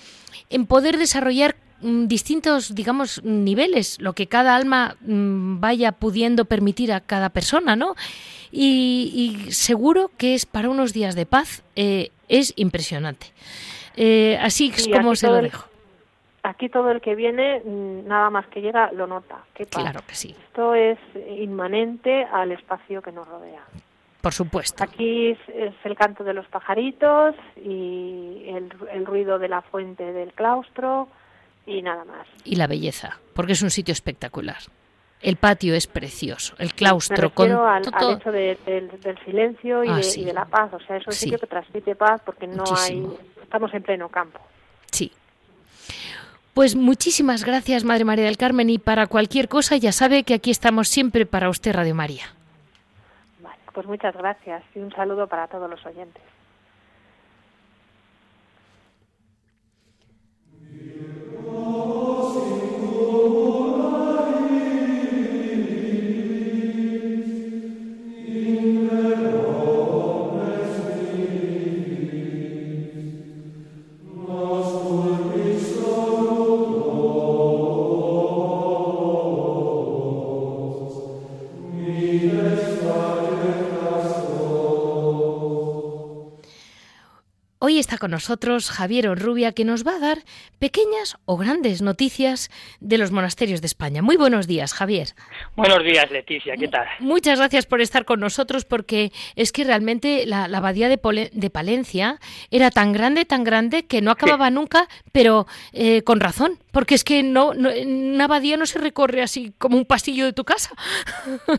en 0.50 0.66
poder 0.66 0.98
desarrollar 0.98 1.56
mm, 1.80 2.08
distintos, 2.08 2.76
digamos, 2.76 3.24
niveles, 3.24 3.98
lo 4.02 4.12
que 4.12 4.28
cada 4.28 4.58
alma 4.58 4.98
mm, 5.00 5.62
vaya 5.62 5.94
pudiendo 5.94 6.44
permitir 6.44 6.92
a 6.92 7.00
cada 7.00 7.30
persona, 7.30 7.78
¿no? 7.78 7.96
Y, 8.52 9.48
seguro 9.52 10.12
que 10.18 10.36
es 10.36 10.46
para 10.46 10.70
unos 10.70 10.92
días 10.92 11.16
de 11.16 11.26
paz, 11.26 11.64
eh, 11.78 12.12
es 12.28 12.52
impresionante. 12.58 13.28
Eh, 13.96 14.38
así 14.42 14.72
es 14.76 14.88
como 14.88 15.16
se 15.16 15.28
lo 15.28 15.42
dejo. 15.42 15.66
aquí 16.44 16.70
todo 16.70 16.92
el 16.92 17.02
que 17.02 17.16
viene, 17.16 17.62
mm, 17.64 18.08
nada 18.08 18.30
más 18.30 18.48
que 18.48 18.62
llega, 18.62 18.92
lo 18.92 19.08
nota. 19.08 19.40
Claro 19.70 20.02
que 20.08 20.16
sí. 20.16 20.36
Esto 20.48 20.74
es 20.74 20.98
inmanente 21.38 22.26
al 22.26 22.52
espacio 22.52 23.02
que 23.02 23.12
nos 23.12 23.28
rodea. 23.28 23.64
Por 24.22 24.34
supuesto. 24.34 24.84
Aquí 24.84 25.30
es, 25.30 25.40
el 25.84 25.96
canto 25.96 26.24
de 26.24 26.34
los 26.34 26.46
pajaritos 26.48 27.36
y 27.58 28.46
el, 28.48 29.06
ruido 29.06 29.40
de 29.40 29.50
la 29.50 29.62
fuente 29.62 30.14
del 30.14 30.32
claustro 30.34 31.08
y 31.66 31.82
nada 31.82 32.06
más. 32.06 32.28
Y 32.44 32.56
la 32.56 32.68
belleza, 32.68 33.18
porque 33.34 33.54
es 33.54 33.64
un 33.64 33.72
sitio 33.72 33.92
espectacular. 33.92 34.58
El 35.22 35.36
patio 35.36 35.76
es 35.76 35.86
precioso, 35.86 36.56
el 36.58 36.74
claustro 36.74 37.30
con 37.30 37.52
al, 37.52 37.84
al 37.94 38.14
hecho 38.14 38.32
del, 38.32 38.58
silencio 39.24 39.82
ah, 39.82 40.02
y, 40.02 40.26
de, 40.26 40.34
la 40.34 40.46
paz, 40.46 40.74
o 40.74 40.80
sea, 40.80 40.98
es 40.98 41.06
un 41.06 41.14
sitio 41.14 41.38
que 41.38 41.46
transmite 41.46 41.96
paz 41.96 42.22
porque 42.26 42.48
no 42.48 42.64
hay 42.76 43.08
estamos 43.44 43.74
en 43.74 43.84
pleno 43.84 44.08
campo. 44.08 44.40
Sí. 44.92 45.12
Pues 46.54 46.76
muchísimas 46.76 47.44
gracias, 47.44 47.84
Madre 47.84 48.06
María 48.06 48.26
del 48.26 48.38
Carmen, 48.38 48.70
y 48.70 48.80
para 48.80 49.08
cualquier 49.08 49.50
cosa 49.50 49.76
ya 49.76 49.92
sabe 49.92 50.24
que 50.24 50.34
aquí 50.34 50.52
estamos 50.52 50.88
siempre 50.88 51.26
para 51.26 51.50
usted, 51.50 51.74
Radio 51.74 51.94
María. 51.94 52.26
Vale, 53.42 53.58
pues 53.74 53.86
muchas 53.86 54.16
gracias 54.16 54.64
y 54.74 54.80
un 54.80 54.92
saludo 54.92 55.28
para 55.28 55.48
todos 55.48 55.70
los 55.70 55.86
oyentes. 55.86 56.24
Con 88.02 88.10
nosotros 88.10 88.72
Javier 88.72 89.08
Orrubia, 89.10 89.52
que 89.52 89.64
nos 89.64 89.86
va 89.86 89.98
a 89.98 90.00
dar 90.00 90.18
pequeñas 90.58 91.18
o 91.26 91.38
grandes 91.38 91.84
noticias 91.84 92.50
de 92.80 92.98
los 92.98 93.12
monasterios 93.12 93.62
de 93.62 93.68
España. 93.68 94.02
Muy 94.02 94.18
buenos 94.18 94.48
días, 94.48 94.74
Javier. 94.74 95.10
Buenos 95.56 95.84
días, 95.84 96.10
Leticia, 96.10 96.56
¿qué 96.58 96.68
tal? 96.68 96.88
Muchas 97.00 97.38
gracias 97.38 97.68
por 97.68 97.80
estar 97.80 98.04
con 98.04 98.20
nosotros, 98.20 98.66
porque 98.66 99.12
es 99.36 99.52
que 99.52 99.66
realmente 99.66 100.26
la, 100.26 100.46
abadía 100.46 100.90
de, 100.90 100.98
Palencia 100.98 102.18
era 102.50 102.72
tan 102.72 102.92
grande, 102.92 103.24
tan 103.26 103.44
grande, 103.44 103.86
que 103.86 104.02
no 104.02 104.10
acababa 104.10 104.50
nunca, 104.50 104.88
pero 105.12 105.46
eh, 105.72 106.02
con 106.02 106.20
razón, 106.20 106.58
porque 106.72 106.96
es 106.96 107.04
que 107.04 107.22
no, 107.22 107.50
una 107.50 108.24
abadía 108.24 108.58
no 108.58 108.66
se 108.66 108.80
recorre 108.80 109.22
así 109.22 109.54
como 109.60 109.78
un 109.78 109.86
pasillo 109.86 110.26
de 110.26 110.34
tu 110.34 110.44
casa. 110.44 110.72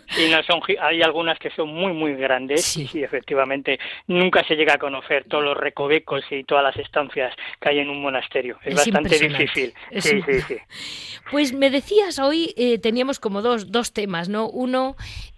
Sí, 0.09 0.29
no, 0.31 0.43
son, 0.43 0.61
hay 0.81 1.03
algunas 1.03 1.39
que 1.39 1.51
son 1.51 1.69
muy, 1.69 1.93
muy 1.93 2.15
grandes, 2.15 2.65
sí. 2.65 2.89
y 2.93 3.03
efectivamente 3.03 3.79
nunca 4.07 4.45
se 4.45 4.57
llega 4.57 4.75
a 4.75 4.79
conocer 4.79 5.25
todos 5.25 5.45
los 5.45 5.57
recovecos 5.57 6.25
y 6.37 6.45
todas 6.45 6.65
las 6.65 6.77
estancias 6.77 7.35
que 7.61 7.69
hay 7.69 7.79
en 7.81 7.91
un 7.91 8.03
monasterio. 8.03 8.59
Es, 8.65 8.75
bastante 8.75 9.19
difícil. 9.19 9.75
sí, 9.99 10.23
sí, 10.23 10.41
sí. 10.43 10.57
Pues 11.31 11.53
me 11.53 11.71
decías 11.71 12.19
hoy, 12.19 12.55
eh, 12.57 12.79
teníamos 12.79 13.21
como 13.21 13.43
dos, 13.43 13.71
dos 13.71 13.93
temas, 13.93 14.29
¿no? 14.29 14.49
Uno, 14.49 14.97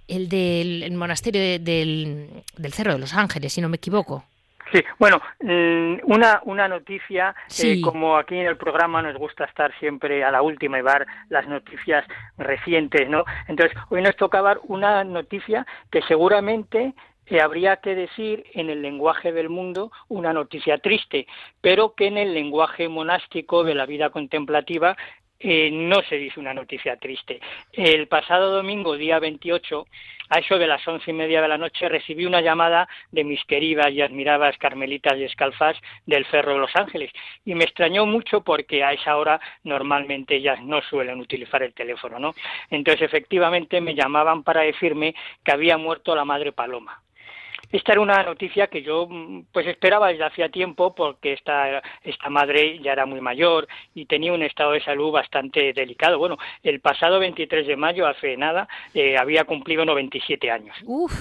el 0.09 0.29
del 0.29 0.91
monasterio 0.93 1.41
del, 1.61 2.29
del 2.57 2.73
Cerro 2.73 2.95
de 2.95 2.99
los 2.99 3.15
Ángeles, 3.15 3.53
si 3.53 3.61
no 3.61 3.69
me 3.69 3.77
equivoco. 3.77 4.25
Sí, 4.73 4.83
bueno, 4.99 5.21
mm, 5.41 6.11
una, 6.11 6.41
una 6.45 6.67
noticia, 6.67 7.35
eh, 7.63 7.81
como 7.81 8.17
aquí 8.17 8.37
en 8.37 8.47
el 8.47 8.57
programa 8.57 9.03
nos 9.03 9.17
gusta 9.17 9.45
estar 9.45 9.73
siempre 9.79 10.25
a 10.25 10.33
la 10.33 10.43
última 10.43 10.79
y 10.79 10.83
ver 10.83 11.07
las 11.29 11.47
noticias 11.47 12.05
recientes, 12.39 13.09
¿no? 13.09 13.25
Entonces, 13.47 13.77
hoy 13.91 14.03
nos 14.03 14.17
tocaba 14.17 14.57
una 14.65 15.05
noticia 15.05 15.65
que 15.93 16.03
seguramente 16.03 16.95
habría 17.41 17.77
que 17.77 17.95
decir 17.95 18.45
en 18.55 18.71
el 18.71 18.83
lenguaje 18.83 19.33
del 19.33 19.49
mundo 19.49 19.91
una 20.09 20.33
noticia 20.33 20.79
triste, 20.79 21.27
pero 21.61 21.95
que 21.95 22.07
en 22.07 22.19
el 22.19 22.35
lenguaje 22.35 22.89
monástico 22.89 23.65
de 23.65 23.75
la 23.75 23.87
vida 23.87 24.11
contemplativa 24.11 24.97
eh, 25.47 25.71
no 25.71 26.01
se 26.09 26.17
dice 26.17 26.41
una 26.41 26.55
noticia 26.55 26.97
triste. 26.97 27.41
El 27.73 28.09
pasado 28.09 28.51
domingo, 28.51 28.97
día 28.97 29.19
28, 29.19 29.87
a 30.31 30.39
eso 30.39 30.59
de 30.59 30.67
las 30.67 30.89
once 30.89 31.11
y 31.11 31.15
media 31.15 31.43
de 31.43 31.49
la 31.49 31.59
noche, 31.59 31.87
recibí 31.89 32.25
una 32.25 32.41
llamada 32.41 32.89
de 33.13 33.25
mis 33.25 33.45
queridas 33.45 33.91
y 33.91 34.01
admiradas 34.01 34.57
carmelitas 34.57 35.19
y 35.19 35.25
escalfas 35.25 35.77
del 36.07 36.25
Cerro 36.31 36.55
de 36.55 36.61
Los 36.61 36.75
Ángeles 36.77 37.13
y 37.45 37.55
me 37.55 37.65
extrañó 37.65 38.07
mucho 38.07 38.43
porque 38.43 38.83
a 38.83 38.93
esa 38.93 39.19
hora 39.19 39.39
normalmente 39.65 40.37
ellas 40.37 40.63
no 40.63 40.81
suelen 40.81 41.21
utilizar 41.21 41.63
el 41.63 41.75
teléfono, 41.75 42.19
¿no? 42.19 42.35
Entonces, 42.71 43.03
efectivamente, 43.03 43.83
me 43.83 43.95
llamaban 43.95 44.45
para 44.45 44.63
decirme 44.63 45.15
que 45.45 45.53
había 45.53 45.77
muerto 45.77 46.17
la 46.17 46.25
madre 46.25 46.53
Paloma. 46.53 47.04
Esta 47.73 47.93
era 47.93 48.01
una 48.01 48.23
noticia 48.23 48.67
que 48.69 48.83
yo 48.83 49.07
mm, 49.09 49.47
pues 49.53 49.67
esperaba 49.67 50.09
desde 50.09 50.25
hacía 50.25 50.49
tiempo 50.49 50.95
porque 50.95 51.33
esta, 51.33 51.83
esta 52.03 52.31
madre 52.31 52.79
ya 52.81 52.93
era 52.93 53.07
muy 53.07 53.21
mayor 53.21 53.67
y 53.95 54.07
tenía 54.07 54.33
un 54.33 54.43
estado 54.43 54.73
de 54.73 54.83
salud 54.83 55.11
bastante 55.11 55.73
delicado. 55.73 56.19
Bueno, 56.19 56.39
el 56.63 56.81
pasado 56.81 57.19
23 57.19 57.67
de 57.67 57.77
mayo, 57.77 58.07
hace 58.07 58.37
nada, 58.37 58.69
eh, 58.93 59.17
había 59.17 59.45
cumplido 59.45 59.85
97 59.85 60.51
años. 60.51 60.77
Uf. 60.85 61.13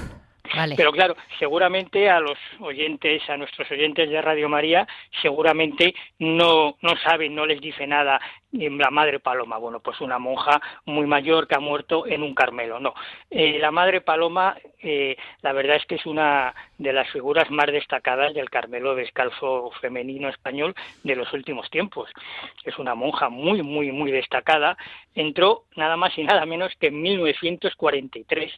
Vale. 0.55 0.75
Pero 0.75 0.91
claro, 0.91 1.15
seguramente 1.39 2.09
a 2.09 2.19
los 2.19 2.37
oyentes, 2.59 3.27
a 3.29 3.37
nuestros 3.37 3.69
oyentes 3.71 4.09
de 4.09 4.21
Radio 4.21 4.49
María, 4.49 4.85
seguramente 5.21 5.95
no, 6.19 6.75
no 6.81 6.97
saben, 6.97 7.33
no 7.33 7.45
les 7.45 7.61
dice 7.61 7.87
nada 7.87 8.19
la 8.53 8.91
madre 8.91 9.19
Paloma, 9.19 9.57
bueno, 9.57 9.79
pues 9.79 9.99
una 10.01 10.19
monja 10.19 10.61
muy 10.85 11.07
mayor 11.07 11.47
que 11.47 11.55
ha 11.55 11.59
muerto 11.59 12.05
en 12.05 12.21
un 12.21 12.35
Carmelo, 12.35 12.79
no. 12.79 12.93
Eh, 13.29 13.57
la 13.59 13.71
madre 13.71 14.01
Paloma, 14.01 14.55
eh, 14.79 15.17
la 15.41 15.53
verdad 15.53 15.77
es 15.77 15.85
que 15.87 15.95
es 15.95 16.05
una 16.05 16.53
de 16.77 16.93
las 16.93 17.09
figuras 17.09 17.49
más 17.49 17.67
destacadas 17.67 18.33
del 18.35 18.51
Carmelo 18.51 18.93
descalzo 18.93 19.71
femenino 19.81 20.29
español 20.29 20.75
de 21.03 21.15
los 21.15 21.33
últimos 21.33 21.69
tiempos. 21.71 22.11
Es 22.63 22.77
una 22.77 22.93
monja 22.93 23.29
muy, 23.29 23.63
muy, 23.63 23.91
muy 23.91 24.11
destacada. 24.11 24.77
Entró 25.15 25.63
nada 25.75 25.97
más 25.97 26.15
y 26.17 26.23
nada 26.23 26.45
menos 26.45 26.71
que 26.79 26.87
en 26.87 27.01
1943, 27.01 28.53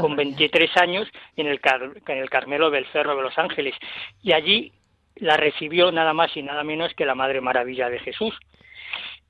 con 0.00 0.14
23 0.14 0.76
años, 0.76 1.08
en 1.36 1.48
el, 1.48 1.60
en 2.06 2.18
el 2.18 2.30
Carmelo 2.30 2.70
del 2.70 2.86
Cerro 2.92 3.16
de 3.16 3.22
Los 3.22 3.36
Ángeles. 3.36 3.74
Y 4.22 4.32
allí 4.32 4.72
la 5.16 5.36
recibió 5.36 5.90
nada 5.90 6.12
más 6.12 6.36
y 6.36 6.42
nada 6.42 6.62
menos 6.62 6.94
que 6.94 7.04
la 7.04 7.16
Madre 7.16 7.40
Maravilla 7.40 7.90
de 7.90 7.98
Jesús 7.98 8.38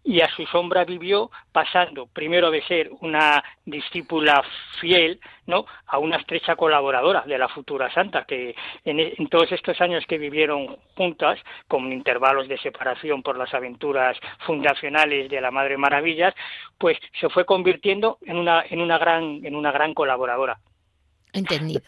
y 0.02 0.20
a 0.20 0.28
su 0.34 0.46
sombra 0.46 0.84
vivió 0.84 1.30
pasando 1.52 2.06
primero 2.06 2.50
de 2.50 2.62
ser 2.62 2.90
una 3.00 3.42
discípula 3.64 4.42
fiel 4.80 5.20
no 5.46 5.66
a 5.86 5.98
una 5.98 6.16
estrecha 6.16 6.56
colaboradora 6.56 7.22
de 7.26 7.38
la 7.38 7.48
futura 7.48 7.92
santa 7.92 8.24
que 8.24 8.54
en, 8.84 9.00
en, 9.00 9.28
todos 9.28 9.52
estos 9.52 9.80
años 9.80 10.04
que 10.08 10.18
vivieron 10.18 10.76
juntas 10.96 11.38
con 11.68 11.92
intervalos 11.92 12.48
de 12.48 12.58
separación 12.58 13.22
por 13.22 13.36
las 13.36 13.52
aventuras 13.52 14.16
fundacionales 14.46 15.28
de 15.28 15.40
la 15.40 15.50
Madre 15.50 15.76
Maravillas 15.76 16.34
pues 16.78 16.98
se 17.20 17.28
fue 17.28 17.44
convirtiendo 17.44 18.18
en 18.22 18.36
una 18.36 18.64
en 18.68 18.80
una 18.80 18.98
gran 18.98 19.44
en 19.44 19.54
una 19.54 19.70
gran 19.70 19.94
colaboradora. 19.94 20.58
Entendido 21.32 21.82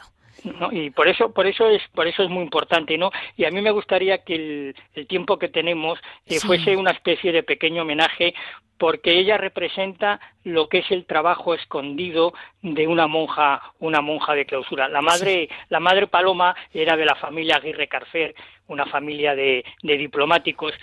¿no? 0.45 0.71
y 0.73 0.91
por 0.91 1.09
eso 1.09 1.33
por 1.33 1.47
eso 1.47 1.69
es 1.69 1.83
por 1.95 2.07
eso 2.07 2.23
es 2.23 2.31
muy 2.31 2.43
importante 2.43 2.97
no 2.99 3.11
y 3.37 3.45
a 3.45 3.51
mí 3.51 3.61
me 3.61 3.71
gustaría 3.71 4.19
que 4.19 4.35
el, 4.35 4.77
el 4.95 5.07
tiempo 5.07 5.39
que 5.39 5.49
tenemos 5.49 5.99
eh, 6.27 6.41
fuese 6.41 6.77
una 6.77 6.91
especie 6.91 7.33
de 7.33 7.43
pequeño 7.43 7.83
homenaje 7.83 8.35
porque 8.83 9.17
ella 9.17 9.39
representa 9.39 10.19
lo 10.43 10.69
que 10.69 10.79
es 10.79 10.91
el 10.91 11.07
trabajo 11.07 11.55
escondido 11.55 12.35
de 12.63 12.89
una 12.89 13.07
monja, 13.07 13.63
una 13.79 14.01
monja 14.01 14.35
de 14.35 14.45
clausura. 14.45 14.89
La 14.89 15.01
madre, 15.01 15.49
la 15.69 15.79
madre 15.79 16.09
Paloma 16.09 16.57
era 16.75 16.97
de 16.97 17.05
la 17.05 17.15
familia 17.15 17.59
Aguirre 17.59 17.87
Carcer, 17.87 18.35
una 18.67 18.85
familia 18.87 19.37
de, 19.37 19.65
de, 19.85 19.97
diplomáticos, 19.97 20.75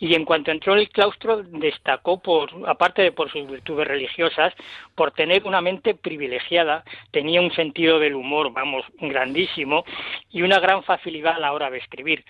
y 0.00 0.14
en 0.14 0.24
cuanto 0.24 0.50
entró 0.50 0.72
en 0.72 0.78
el 0.78 0.88
claustro 0.88 1.42
destacó 1.42 2.22
por, 2.22 2.48
aparte 2.66 3.02
de 3.02 3.12
por 3.12 3.30
sus 3.30 3.46
virtudes 3.46 3.86
religiosas, 3.86 4.54
por 4.94 5.10
tener 5.10 5.44
una 5.44 5.60
mente 5.60 5.94
privilegiada, 5.94 6.84
tenía 7.10 7.42
un 7.42 7.52
sentido 7.52 7.98
del 7.98 8.14
humor, 8.14 8.50
vamos, 8.54 8.86
grandísimo, 8.98 9.84
y 10.30 10.40
una 10.40 10.58
gran 10.58 10.84
facilidad 10.84 11.36
a 11.36 11.40
la 11.40 11.52
hora 11.52 11.68
de 11.68 11.76
escribir 11.76 12.24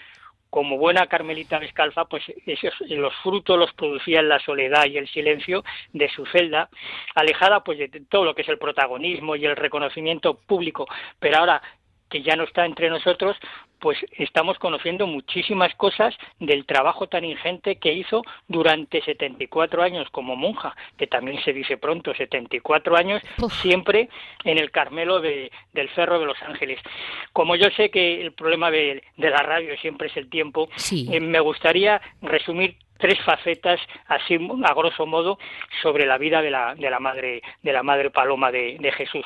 como 0.53 0.76
buena 0.76 1.07
carmelita 1.07 1.59
descalza, 1.59 2.05
pues 2.05 2.24
esos, 2.44 2.78
los 2.90 3.14
frutos 3.22 3.59
los 3.59 3.72
producía 3.72 4.20
en 4.20 4.28
la 4.28 4.38
soledad 4.38 4.84
y 4.84 4.98
el 4.98 5.09
silencio 5.09 5.64
de 5.94 6.11
su 6.11 6.26
celda, 6.26 6.68
alejada 7.14 7.64
pues 7.64 7.78
de 7.78 7.88
todo 8.07 8.26
lo 8.26 8.34
que 8.34 8.42
es 8.42 8.48
el 8.50 8.59
protagonismo 8.59 9.34
y 9.34 9.46
el 9.46 9.57
reconocimiento 9.57 10.34
público. 10.34 10.86
Pero 11.18 11.38
ahora 11.38 11.62
que 12.12 12.20
ya 12.22 12.36
no 12.36 12.44
está 12.44 12.66
entre 12.66 12.90
nosotros, 12.90 13.38
pues 13.78 13.96
estamos 14.18 14.58
conociendo 14.58 15.06
muchísimas 15.06 15.74
cosas 15.76 16.14
del 16.38 16.66
trabajo 16.66 17.06
tan 17.06 17.24
ingente 17.24 17.76
que 17.76 17.94
hizo 17.94 18.22
durante 18.48 19.00
74 19.00 19.82
años 19.82 20.10
como 20.10 20.36
monja, 20.36 20.76
que 20.98 21.06
también 21.06 21.42
se 21.42 21.54
dice 21.54 21.78
pronto, 21.78 22.14
74 22.14 22.96
años, 22.98 23.22
siempre 23.62 24.10
en 24.44 24.58
el 24.58 24.70
Carmelo 24.70 25.20
de, 25.22 25.50
del 25.72 25.88
Cerro 25.94 26.20
de 26.20 26.26
Los 26.26 26.40
Ángeles. 26.42 26.80
Como 27.32 27.56
yo 27.56 27.70
sé 27.70 27.90
que 27.90 28.20
el 28.20 28.32
problema 28.32 28.70
de, 28.70 29.02
de 29.16 29.30
la 29.30 29.38
radio 29.38 29.74
siempre 29.78 30.08
es 30.08 30.16
el 30.18 30.28
tiempo, 30.28 30.68
eh, 30.92 31.18
me 31.18 31.40
gustaría 31.40 32.02
resumir 32.20 32.76
tres 32.98 33.18
facetas 33.24 33.80
así 34.06 34.38
a 34.64 34.74
grosso 34.74 35.06
modo 35.06 35.38
sobre 35.80 36.04
la 36.04 36.18
vida 36.18 36.42
de 36.42 36.50
la, 36.50 36.74
de 36.74 36.90
la 36.90 37.00
madre 37.00 37.42
de 37.62 37.72
la 37.72 37.82
madre 37.82 38.10
Paloma 38.10 38.52
de, 38.52 38.76
de 38.78 38.92
Jesús 38.92 39.24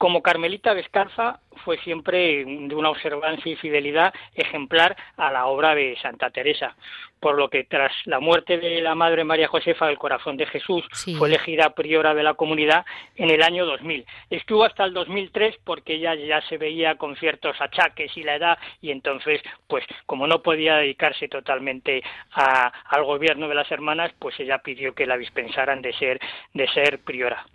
como 0.00 0.22
Carmelita 0.22 0.74
Descalza 0.74 1.40
fue 1.62 1.76
siempre 1.80 2.42
de 2.46 2.74
una 2.74 2.88
observancia 2.88 3.52
y 3.52 3.56
fidelidad 3.56 4.14
ejemplar 4.34 4.96
a 5.18 5.30
la 5.30 5.44
obra 5.44 5.74
de 5.74 5.94
Santa 6.00 6.30
Teresa, 6.30 6.74
por 7.20 7.36
lo 7.36 7.50
que 7.50 7.64
tras 7.64 7.92
la 8.06 8.18
muerte 8.18 8.58
de 8.58 8.80
la 8.80 8.94
Madre 8.94 9.24
María 9.24 9.46
Josefa 9.46 9.86
del 9.86 9.98
Corazón 9.98 10.38
de 10.38 10.46
Jesús 10.46 10.84
fue 11.18 11.28
elegida 11.28 11.74
priora 11.74 12.14
de 12.14 12.22
la 12.22 12.34
comunidad 12.34 12.86
en 13.16 13.30
el 13.30 13.42
año 13.42 13.66
2000. 13.66 14.06
Estuvo 14.30 14.64
hasta 14.64 14.84
el 14.84 14.94
2003 14.94 15.58
porque 15.62 15.94
ella 15.94 16.14
ya 16.14 16.40
se 16.48 16.56
veía 16.56 16.96
con 16.96 17.16
ciertos 17.16 17.60
achaques 17.60 18.16
y 18.16 18.22
la 18.22 18.36
edad 18.36 18.58
y 18.80 18.90
entonces, 18.90 19.42
pues 19.68 19.84
como 20.06 20.26
no 20.26 20.42
podía 20.42 20.76
dedicarse 20.76 21.28
totalmente 21.28 22.02
al 22.32 23.04
gobierno 23.04 23.48
de 23.48 23.54
las 23.54 23.70
hermanas, 23.70 24.12
pues 24.18 24.38
ella 24.40 24.58
pidió 24.58 24.94
que 24.94 25.06
la 25.06 25.18
dispensaran 25.18 25.82
de 25.82 25.92
ser 25.92 26.18
de 26.54 26.66
ser 26.68 27.00
priora. 27.00 27.46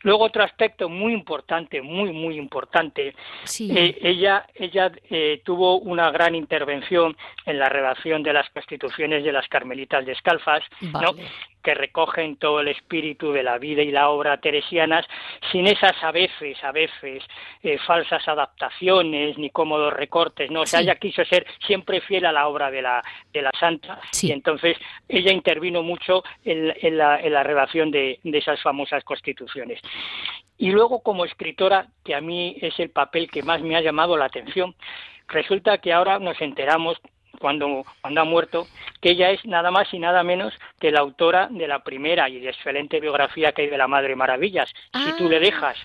Luego 0.00 0.24
otro 0.24 0.42
aspecto 0.42 0.88
muy 0.88 1.12
importante, 1.12 1.82
muy 1.82 2.12
muy 2.12 2.36
importante, 2.36 3.14
eh, 3.60 3.98
ella 4.00 4.46
ella 4.54 4.90
eh, 5.10 5.42
tuvo 5.44 5.78
una 5.78 6.10
gran 6.10 6.34
intervención 6.34 7.16
en 7.44 7.58
la 7.58 7.68
redacción 7.68 8.22
de 8.22 8.32
las 8.32 8.48
constituciones 8.50 8.93
de 8.96 9.32
las 9.32 9.48
carmelitas 9.48 10.06
descalzas, 10.06 10.62
¿no? 10.80 11.14
que 11.64 11.74
recogen 11.74 12.36
todo 12.36 12.60
el 12.60 12.68
espíritu 12.68 13.32
de 13.32 13.42
la 13.42 13.58
vida 13.58 13.82
y 13.82 13.90
la 13.90 14.10
obra 14.10 14.36
teresianas, 14.36 15.06
sin 15.50 15.66
esas 15.66 15.96
a 16.04 16.12
veces, 16.12 16.62
a 16.62 16.70
veces, 16.70 17.24
eh, 17.62 17.78
falsas 17.86 18.28
adaptaciones 18.28 19.38
ni 19.38 19.48
cómodos 19.48 19.94
recortes, 19.94 20.50
¿no? 20.50 20.60
O 20.60 20.66
sea, 20.66 20.80
ella 20.80 20.96
quiso 20.96 21.24
ser 21.24 21.46
siempre 21.66 22.02
fiel 22.02 22.26
a 22.26 22.32
la 22.32 22.46
obra 22.48 22.70
de 22.70 22.82
la, 22.82 23.02
de 23.32 23.40
la 23.42 23.50
santa 23.58 23.98
y 24.20 24.30
entonces 24.30 24.76
ella 25.08 25.32
intervino 25.32 25.82
mucho 25.82 26.22
en, 26.44 26.74
en, 26.82 26.98
la, 26.98 27.18
en 27.18 27.32
la, 27.32 27.42
redacción 27.42 27.90
de, 27.90 28.20
de 28.22 28.38
esas 28.38 28.60
famosas 28.60 29.02
constituciones. 29.02 29.80
Y 30.58 30.70
luego 30.70 31.02
como 31.02 31.24
escritora, 31.24 31.88
que 32.04 32.14
a 32.14 32.20
mí 32.20 32.56
es 32.60 32.78
el 32.78 32.90
papel 32.90 33.30
que 33.30 33.42
más 33.42 33.62
me 33.62 33.74
ha 33.74 33.80
llamado 33.80 34.16
la 34.18 34.26
atención, 34.26 34.74
resulta 35.28 35.78
que 35.78 35.92
ahora 35.92 36.18
nos 36.18 36.40
enteramos 36.42 37.00
cuando, 37.38 37.84
cuando 38.00 38.20
ha 38.20 38.24
muerto, 38.24 38.66
que 39.00 39.10
ella 39.10 39.30
es 39.30 39.44
nada 39.44 39.70
más 39.70 39.92
y 39.92 39.98
nada 39.98 40.22
menos 40.22 40.54
que 40.80 40.90
la 40.90 41.00
autora 41.00 41.48
de 41.50 41.68
la 41.68 41.82
primera 41.82 42.28
y 42.28 42.46
excelente 42.46 43.00
biografía 43.00 43.52
que 43.52 43.62
hay 43.62 43.68
de 43.68 43.78
la 43.78 43.88
Madre 43.88 44.16
Maravillas. 44.16 44.72
Si 44.92 45.16
tú 45.16 45.28
le 45.28 45.36
ah. 45.36 45.40
dejas 45.40 45.78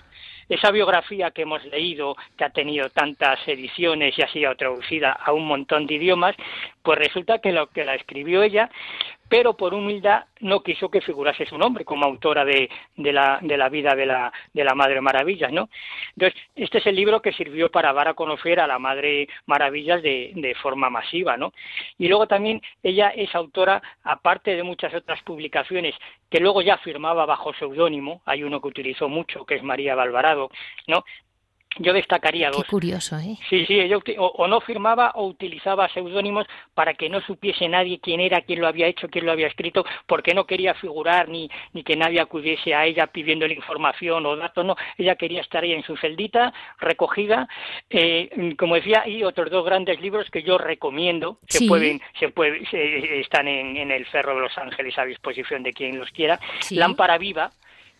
esa 0.48 0.72
biografía 0.72 1.30
que 1.30 1.42
hemos 1.42 1.64
leído, 1.66 2.16
que 2.36 2.44
ha 2.44 2.50
tenido 2.50 2.90
tantas 2.90 3.38
ediciones 3.46 4.18
y 4.18 4.22
ha 4.22 4.28
sido 4.28 4.54
traducida 4.56 5.12
a 5.12 5.32
un 5.32 5.46
montón 5.46 5.86
de 5.86 5.94
idiomas, 5.94 6.34
pues 6.82 6.98
resulta 6.98 7.38
que 7.38 7.52
lo 7.52 7.68
que 7.68 7.84
la 7.84 7.94
escribió 7.94 8.42
ella 8.42 8.68
pero 9.30 9.56
por 9.56 9.74
humildad 9.74 10.24
no 10.40 10.60
quiso 10.60 10.90
que 10.90 11.00
figurase 11.00 11.46
su 11.46 11.56
nombre 11.56 11.84
como 11.84 12.04
autora 12.04 12.44
de, 12.44 12.68
la, 12.96 13.68
vida 13.68 13.94
de 13.94 14.64
la, 14.64 14.74
Madre 14.74 15.00
Maravillas, 15.00 15.52
¿no? 15.52 15.70
Entonces, 16.16 16.38
este 16.56 16.78
es 16.78 16.86
el 16.86 16.96
libro 16.96 17.22
que 17.22 17.32
sirvió 17.32 17.70
para 17.70 17.92
dar 17.92 18.08
a 18.08 18.14
conocer 18.14 18.58
a 18.58 18.66
la 18.66 18.80
Madre 18.80 19.28
Maravillas 19.46 20.02
de, 20.02 20.56
forma 20.60 20.90
masiva, 20.90 21.36
¿no? 21.36 21.52
Y 21.96 22.08
luego 22.08 22.26
también 22.26 22.60
ella 22.82 23.10
es 23.10 23.32
autora, 23.36 23.80
aparte 24.02 24.56
de 24.56 24.64
muchas 24.64 24.92
otras 24.94 25.22
publicaciones 25.22 25.94
que 26.28 26.40
luego 26.40 26.60
ya 26.60 26.78
firmaba 26.78 27.24
bajo 27.24 27.54
seudónimo, 27.54 28.22
hay 28.26 28.42
uno 28.42 28.60
que 28.60 28.66
utilizó 28.66 29.08
mucho, 29.08 29.46
que 29.46 29.54
es 29.54 29.62
María 29.62 29.94
Valvarado, 29.94 30.50
¿no? 30.88 31.04
Yo 31.78 31.92
destacaría 31.92 32.50
dos. 32.50 32.64
Qué 32.64 32.70
curioso, 32.70 33.16
¿eh? 33.18 33.36
Sí, 33.48 33.64
sí, 33.66 33.78
ella 33.78 33.98
o, 34.18 34.48
no 34.48 34.60
firmaba 34.60 35.12
o 35.14 35.26
utilizaba 35.26 35.88
seudónimos 35.88 36.46
para 36.74 36.94
que 36.94 37.08
no 37.08 37.20
supiese 37.20 37.68
nadie 37.68 38.00
quién 38.00 38.20
era, 38.20 38.40
quién 38.42 38.60
lo 38.60 38.66
había 38.66 38.86
hecho, 38.86 39.08
quién 39.08 39.24
lo 39.24 39.32
había 39.32 39.46
escrito, 39.46 39.84
porque 40.06 40.34
no 40.34 40.46
quería 40.46 40.74
figurar 40.74 41.28
ni, 41.28 41.48
ni 41.72 41.84
que 41.84 41.96
nadie 41.96 42.20
acudiese 42.20 42.74
a 42.74 42.86
ella 42.86 43.06
pidiéndole 43.06 43.54
información 43.54 44.26
o 44.26 44.36
datos, 44.36 44.64
no, 44.64 44.76
ella 44.98 45.14
quería 45.14 45.40
estar 45.40 45.62
ahí 45.62 45.72
en 45.72 45.84
su 45.84 45.96
celdita, 45.96 46.52
recogida, 46.78 47.48
eh, 47.88 48.54
como 48.58 48.74
decía, 48.74 49.06
y 49.06 49.22
otros 49.22 49.50
dos 49.50 49.64
grandes 49.64 50.00
libros 50.00 50.28
que 50.30 50.42
yo 50.42 50.58
recomiendo, 50.58 51.38
se 51.46 51.66
pueden, 51.66 52.00
se 52.18 52.30
pueden, 52.30 52.66
están 52.72 53.46
en, 53.46 53.76
en, 53.76 53.90
el 53.90 54.06
Cerro 54.06 54.34
de 54.34 54.40
los 54.40 54.58
Ángeles 54.58 54.98
a 54.98 55.04
disposición 55.04 55.62
de 55.62 55.72
quien 55.72 55.98
los 55.98 56.10
quiera, 56.10 56.40
Lámpara 56.70 57.16
Viva, 57.16 57.50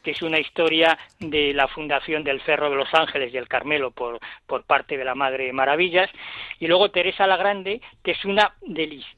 que 0.03 0.13
es 0.13 0.23
una 0.23 0.39
historia 0.39 0.99
de 1.19 1.53
la 1.53 1.69
fundación 1.69 2.25
del 2.25 2.41
Cerro 2.43 2.71
de 2.71 2.77
los 2.77 2.93
Ángeles 2.95 3.33
y 3.33 3.37
el 3.37 3.49
Carmelo 3.49 3.91
por, 3.91 4.19
por 4.47 4.65
parte 4.65 4.97
de 4.97 5.05
la 5.05 5.15
Madre 5.15 5.53
Maravillas, 5.53 6.11
y 6.59 6.67
luego 6.67 6.91
Teresa 6.91 7.27
la 7.27 7.37
Grande, 7.37 7.81
que 8.03 8.13
es 8.13 8.25
una, 8.25 8.55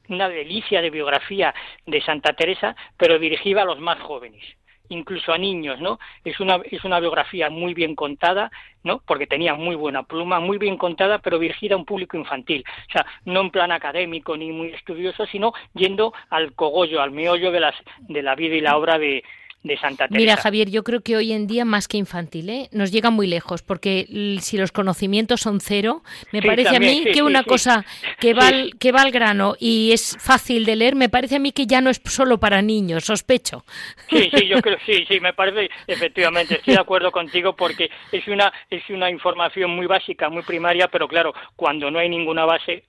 una 0.09 0.29
delicia 0.29 0.81
de 0.81 0.89
biografía 0.89 1.53
de 1.85 2.01
Santa 2.01 2.33
Teresa, 2.33 2.75
pero 2.97 3.19
dirigida 3.19 3.61
a 3.61 3.65
los 3.65 3.79
más 3.79 3.99
jóvenes 3.99 4.43
incluso 4.89 5.33
a 5.33 5.37
niños, 5.37 5.79
¿no? 5.79 5.99
Es 6.23 6.39
una, 6.39 6.59
es 6.69 6.83
una 6.83 6.99
biografía 6.99 7.49
muy 7.49 7.73
bien 7.73 7.95
contada, 7.95 8.51
¿no? 8.83 9.01
Porque 9.05 9.27
tenía 9.27 9.55
muy 9.55 9.75
buena 9.75 10.03
pluma, 10.03 10.39
muy 10.39 10.57
bien 10.57 10.77
contada, 10.77 11.19
pero 11.19 11.39
dirigida 11.39 11.75
a 11.75 11.77
un 11.77 11.85
público 11.85 12.17
infantil. 12.17 12.63
O 12.89 12.91
sea, 12.91 13.05
no 13.25 13.41
en 13.41 13.49
plan 13.49 13.71
académico 13.71 14.37
ni 14.37 14.51
muy 14.51 14.69
estudioso, 14.69 15.25
sino 15.25 15.53
yendo 15.73 16.13
al 16.29 16.53
cogollo, 16.53 17.01
al 17.01 17.11
meollo 17.11 17.51
de, 17.51 17.59
las, 17.59 17.75
de 18.01 18.21
la 18.21 18.35
vida 18.35 18.55
y 18.55 18.61
la 18.61 18.77
obra 18.77 18.99
de, 18.99 19.23
Santa 19.79 20.07
Teresa. 20.07 20.19
Mira, 20.19 20.37
Javier, 20.37 20.69
yo 20.69 20.83
creo 20.83 21.01
que 21.01 21.15
hoy 21.15 21.31
en 21.31 21.47
día 21.47 21.65
más 21.65 21.87
que 21.87 21.97
infantil, 21.97 22.49
¿eh? 22.49 22.69
nos 22.71 22.91
llega 22.91 23.09
muy 23.09 23.27
lejos, 23.27 23.61
porque 23.61 24.05
si 24.41 24.57
los 24.57 24.71
conocimientos 24.71 25.41
son 25.41 25.59
cero, 25.61 26.03
me 26.31 26.41
parece 26.41 26.75
a 26.75 26.79
mí 26.79 27.05
que 27.13 27.23
una 27.23 27.43
cosa 27.43 27.85
que 28.19 28.33
va, 28.33 28.47
al, 28.47 28.73
que 28.77 28.91
va 28.91 29.01
al 29.01 29.11
grano 29.11 29.55
y 29.59 29.91
es 29.91 30.17
fácil 30.19 30.65
de 30.65 30.75
leer, 30.75 30.95
me 30.95 31.09
parece 31.09 31.37
a 31.37 31.39
mí 31.39 31.51
que 31.51 31.65
ya 31.65 31.81
no 31.81 31.89
es 31.89 32.01
solo 32.05 32.39
para 32.39 32.61
niños, 32.61 33.05
sospecho. 33.05 33.63
Sí, 34.09 34.29
sí, 34.35 34.47
yo 34.47 34.57
creo, 34.61 34.77
sí, 34.85 35.05
sí, 35.07 35.19
me 35.19 35.33
parece, 35.33 35.69
efectivamente, 35.87 36.55
estoy 36.55 36.75
de 36.75 36.81
acuerdo 36.81 37.11
contigo 37.11 37.55
porque 37.55 37.89
es 38.11 38.27
una, 38.27 38.51
es 38.69 38.87
una 38.89 39.09
información 39.09 39.71
muy 39.71 39.87
básica, 39.87 40.29
muy 40.29 40.43
primaria, 40.43 40.87
pero 40.89 41.07
claro, 41.07 41.33
cuando 41.55 41.89
no 41.89 41.99
hay 41.99 42.09
ninguna 42.09 42.45
base, 42.45 42.83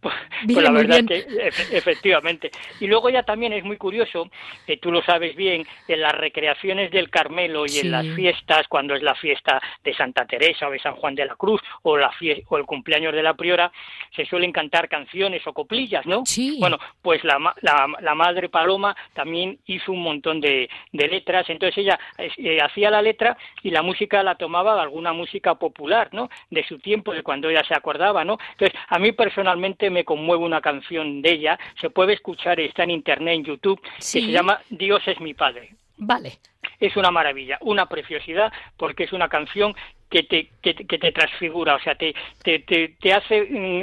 pues, 0.00 0.14
pues 0.46 0.62
la 0.62 0.70
verdad 0.70 1.04
que 1.06 1.24
efectivamente. 1.72 2.50
Y 2.80 2.86
luego 2.86 3.08
ya 3.08 3.22
también 3.22 3.52
es 3.52 3.64
muy 3.64 3.76
curioso, 3.76 4.30
que 4.66 4.76
tú 4.76 4.92
lo 4.92 5.02
sabes 5.02 5.34
bien, 5.34 5.66
en 5.88 6.00
las 6.12 6.20
recreaciones 6.20 6.90
del 6.90 7.10
Carmelo 7.10 7.64
y 7.66 7.78
en 7.78 7.90
las 7.90 8.06
fiestas, 8.14 8.68
cuando 8.68 8.94
es 8.94 9.02
la 9.02 9.14
fiesta 9.14 9.60
de 9.82 9.94
Santa 9.94 10.26
Teresa 10.26 10.68
o 10.68 10.70
de 10.70 10.78
San 10.78 10.94
Juan 10.94 11.14
de 11.14 11.24
la 11.24 11.34
Cruz 11.36 11.60
o, 11.82 11.96
la 11.96 12.10
o 12.48 12.56
el 12.56 12.64
cumpleaños 12.64 13.14
de 13.14 13.22
la 13.22 13.34
priora, 13.34 13.72
se 14.14 14.26
suelen 14.26 14.52
cantar 14.52 14.88
canciones 14.88 15.46
o 15.46 15.52
coplillas, 15.52 16.04
¿no? 16.06 16.24
Sí. 16.26 16.58
Bueno, 16.60 16.78
pues 17.00 17.24
la, 17.24 17.54
la, 17.62 18.14
Madre 18.14 18.48
Paloma 18.48 18.94
también 19.14 19.58
hizo 19.66 19.92
un 19.92 20.02
montón 20.02 20.40
de, 20.40 20.68
de 20.92 21.08
letras, 21.08 21.48
entonces 21.48 21.78
ella 21.78 21.98
eh, 22.18 22.60
hacía 22.60 22.90
la 22.90 23.00
letra 23.00 23.36
y 23.62 23.70
la 23.70 23.82
música 23.82 24.22
la 24.22 24.34
tomaba 24.34 24.74
de 24.74 24.82
alguna 24.82 25.12
música 25.12 25.54
popular, 25.54 26.10
¿no? 26.12 26.28
De 26.50 26.64
su 26.64 26.78
tiempo, 26.78 27.14
de 27.14 27.22
cuando 27.22 27.48
ella 27.48 27.64
se 27.66 27.74
acordaba, 27.74 28.24
¿no? 28.24 28.38
Entonces, 28.52 28.78
a 28.88 28.98
mí 28.98 29.12
personalmente 29.12 29.88
me 29.90 30.04
conmueve 30.04 30.44
una 30.44 30.60
canción 30.60 31.22
de 31.22 31.32
ella, 31.32 31.58
se 31.80 31.90
puede 31.90 32.12
escuchar, 32.12 32.60
está 32.60 32.84
en 32.84 32.90
internet, 32.90 33.34
en 33.36 33.44
YouTube, 33.44 33.80
que 33.80 34.02
se 34.02 34.20
llama 34.20 34.60
Dios 34.68 35.02
es 35.06 35.18
mi 35.20 35.32
Padre. 35.34 35.70
Vale. 36.04 36.38
Es 36.80 36.96
una 36.96 37.12
maravilla, 37.12 37.58
una 37.60 37.86
preciosidad, 37.86 38.52
porque 38.76 39.04
es 39.04 39.12
una 39.12 39.28
canción 39.28 39.74
que 40.10 40.24
te, 40.24 40.50
que, 40.60 40.98
te 40.98 41.12
transfigura, 41.12 41.76
o 41.76 41.80
sea, 41.80 41.94
te, 41.94 42.14
te, 42.42 42.58
te, 42.58 43.12
hace 43.14 43.38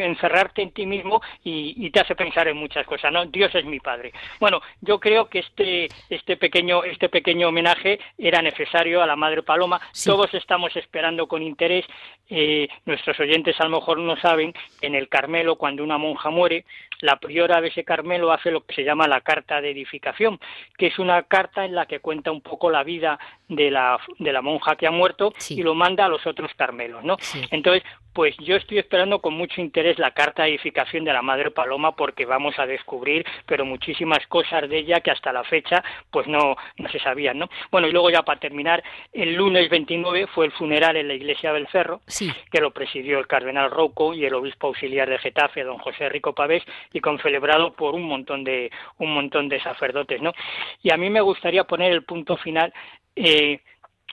encerrarte 0.06 0.62
en 0.62 0.72
ti 0.72 0.86
mismo 0.86 1.22
y, 1.44 1.90
te 1.90 2.02
hace 2.02 2.16
pensar 2.16 2.48
en 2.48 2.58
muchas 2.58 2.86
cosas, 2.86 3.12
¿no? 3.12 3.26
Dios 3.26 3.56
es 3.56 3.66
mi 3.66 3.80
Padre. 3.80 4.14
Bueno, 4.40 4.62
yo 4.82 5.00
creo 5.00 5.28
que 5.28 5.40
este, 5.40 5.88
este, 6.10 6.38
pequeño, 6.38 6.84
este 6.84 7.10
pequeño 7.10 7.48
homenaje 7.48 8.00
era 8.18 8.44
necesario 8.44 9.02
a 9.02 9.08
la 9.08 9.16
Madre 9.16 9.42
Paloma. 9.42 9.82
Todos 10.06 10.32
estamos 10.36 10.76
esperando 10.76 11.26
con 11.28 11.42
interés, 11.42 11.86
eh, 12.30 12.68
nuestros 12.86 13.20
oyentes 13.20 13.60
a 13.60 13.64
lo 13.64 13.80
mejor 13.80 13.98
no 13.98 14.16
saben, 14.18 14.54
en 14.82 14.94
el 14.94 15.10
Carmelo, 15.10 15.56
cuando 15.56 15.84
una 15.84 15.98
monja 15.98 16.30
muere, 16.30 16.66
la 17.02 17.18
priora 17.18 17.62
de 17.62 17.70
ese 17.70 17.84
Carmelo 17.84 18.32
hace 18.32 18.52
lo 18.52 18.66
que 18.66 18.76
se 18.76 18.84
llama 18.84 19.08
la 19.08 19.22
carta 19.22 19.62
de 19.62 19.72
edificación, 19.72 20.40
que 20.78 20.88
es 20.88 21.00
una 21.00 21.24
carta 21.24 21.66
en 21.66 21.76
la 21.76 21.86
que 21.86 22.00
cuenta 22.00 22.32
un 22.32 22.42
poco 22.42 22.70
la 22.70 22.84
vida 22.84 23.20
de 23.48 23.72
la, 23.72 24.00
de 24.20 24.32
la 24.32 24.42
monja 24.42 24.76
que 24.76 24.88
ha 24.88 24.92
muerto 24.92 25.34
y 25.50 25.64
lo 25.64 25.76
manda 25.76 26.06
a 26.06 26.10
los 26.10 26.26
otros 26.28 26.52
Carmelos, 26.56 27.04
¿no? 27.04 27.18
Entonces, 27.52 27.84
pues 28.14 28.36
yo 28.40 28.56
estoy 28.56 28.80
esperando 28.80 29.20
con 29.20 29.34
mucho 29.34 29.62
interés 29.62 29.98
la 30.00 30.12
carta 30.12 30.44
de 30.44 30.50
edificación 30.50 31.06
de 31.06 31.14
la 31.14 31.22
Madre 31.22 31.52
Paloma 31.52 31.96
porque 31.96 32.26
vamos 32.26 32.58
a 32.58 32.66
descubrir, 32.66 33.26
pero 33.46 33.66
muchísimas 33.66 34.26
cosas 34.28 34.68
de 34.68 34.80
ella 34.80 35.00
que 35.02 35.12
hasta 35.12 35.32
la 35.32 35.44
fecha 35.44 35.84
pues 36.12 36.28
no, 36.28 36.56
no 36.78 36.90
se 36.90 37.00
sabían, 37.00 37.40
¿no? 37.40 37.50
Bueno, 37.72 37.88
y 37.88 37.92
luego 37.92 38.10
ya 38.10 38.24
para 38.24 38.40
terminar, 38.40 38.84
el 39.14 39.36
lunes 39.36 39.70
29 39.70 40.28
fue 40.28 40.48
el 40.48 40.52
funeral 40.52 40.98
en 40.98 41.08
la 41.08 41.14
iglesia 41.14 41.54
del 41.54 41.68
Cerro, 41.68 42.02
que 42.52 42.62
lo 42.62 42.72
presidió 42.72 43.20
el 43.20 43.28
cardenal 43.28 43.72
Rouco 43.72 44.14
y 44.14 44.26
el 44.26 44.34
obispo 44.34 44.68
auxiliar 44.68 45.10
de 45.10 45.20
Getafe, 45.20 45.64
don 45.64 45.78
José 45.78 46.10
Rico 46.10 46.34
Pavés, 46.34 46.64
y 46.92 47.00
con 47.00 47.20
celebrado 47.20 47.74
por 47.74 47.96
un 47.96 48.04
montón 48.04 48.44
de 48.44 48.72
un 48.98 49.14
montón 49.14 49.50
de 49.50 49.62
sacerdotes, 49.62 50.22
¿no? 50.22 50.34
Y 50.82 50.92
a 50.92 50.98
mí 50.98 51.10
me 51.10 51.22
gustaría 51.22 51.64
poner 51.64 51.92
el 51.92 52.04
punto 52.04 52.38
final 52.38 52.74
eh, 53.16 53.60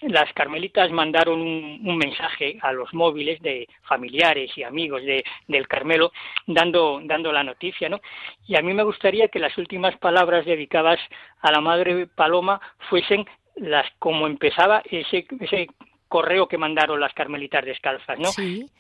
las 0.02 0.30
carmelitas 0.34 0.90
mandaron 0.90 1.40
un, 1.40 1.96
mensaje 1.96 2.58
a 2.60 2.72
los 2.72 2.92
móviles 2.92 3.40
de 3.40 3.66
familiares 3.82 4.50
y 4.56 4.62
amigos 4.62 5.02
de, 5.02 5.24
del 5.48 5.66
Carmelo 5.66 6.12
dando, 6.46 7.00
dando 7.02 7.32
la 7.32 7.42
noticia, 7.42 7.88
¿no? 7.88 8.00
Y 8.46 8.56
a 8.56 8.62
mí 8.62 8.74
me 8.74 8.82
gustaría 8.82 9.28
que 9.28 9.38
las 9.38 9.56
últimas 9.56 9.96
palabras 9.96 10.44
dedicadas 10.44 10.98
a 11.40 11.50
la 11.50 11.60
Madre 11.60 12.06
Paloma 12.06 12.60
fuesen 12.90 13.24
las 13.54 13.86
como 13.98 14.26
empezaba 14.26 14.82
ese, 14.90 15.26
ese 15.40 15.68
correo 16.08 16.46
que 16.46 16.58
mandaron 16.58 17.00
las 17.00 17.14
carmelitas 17.14 17.64
descalzas, 17.64 18.18
¿no? 18.18 18.28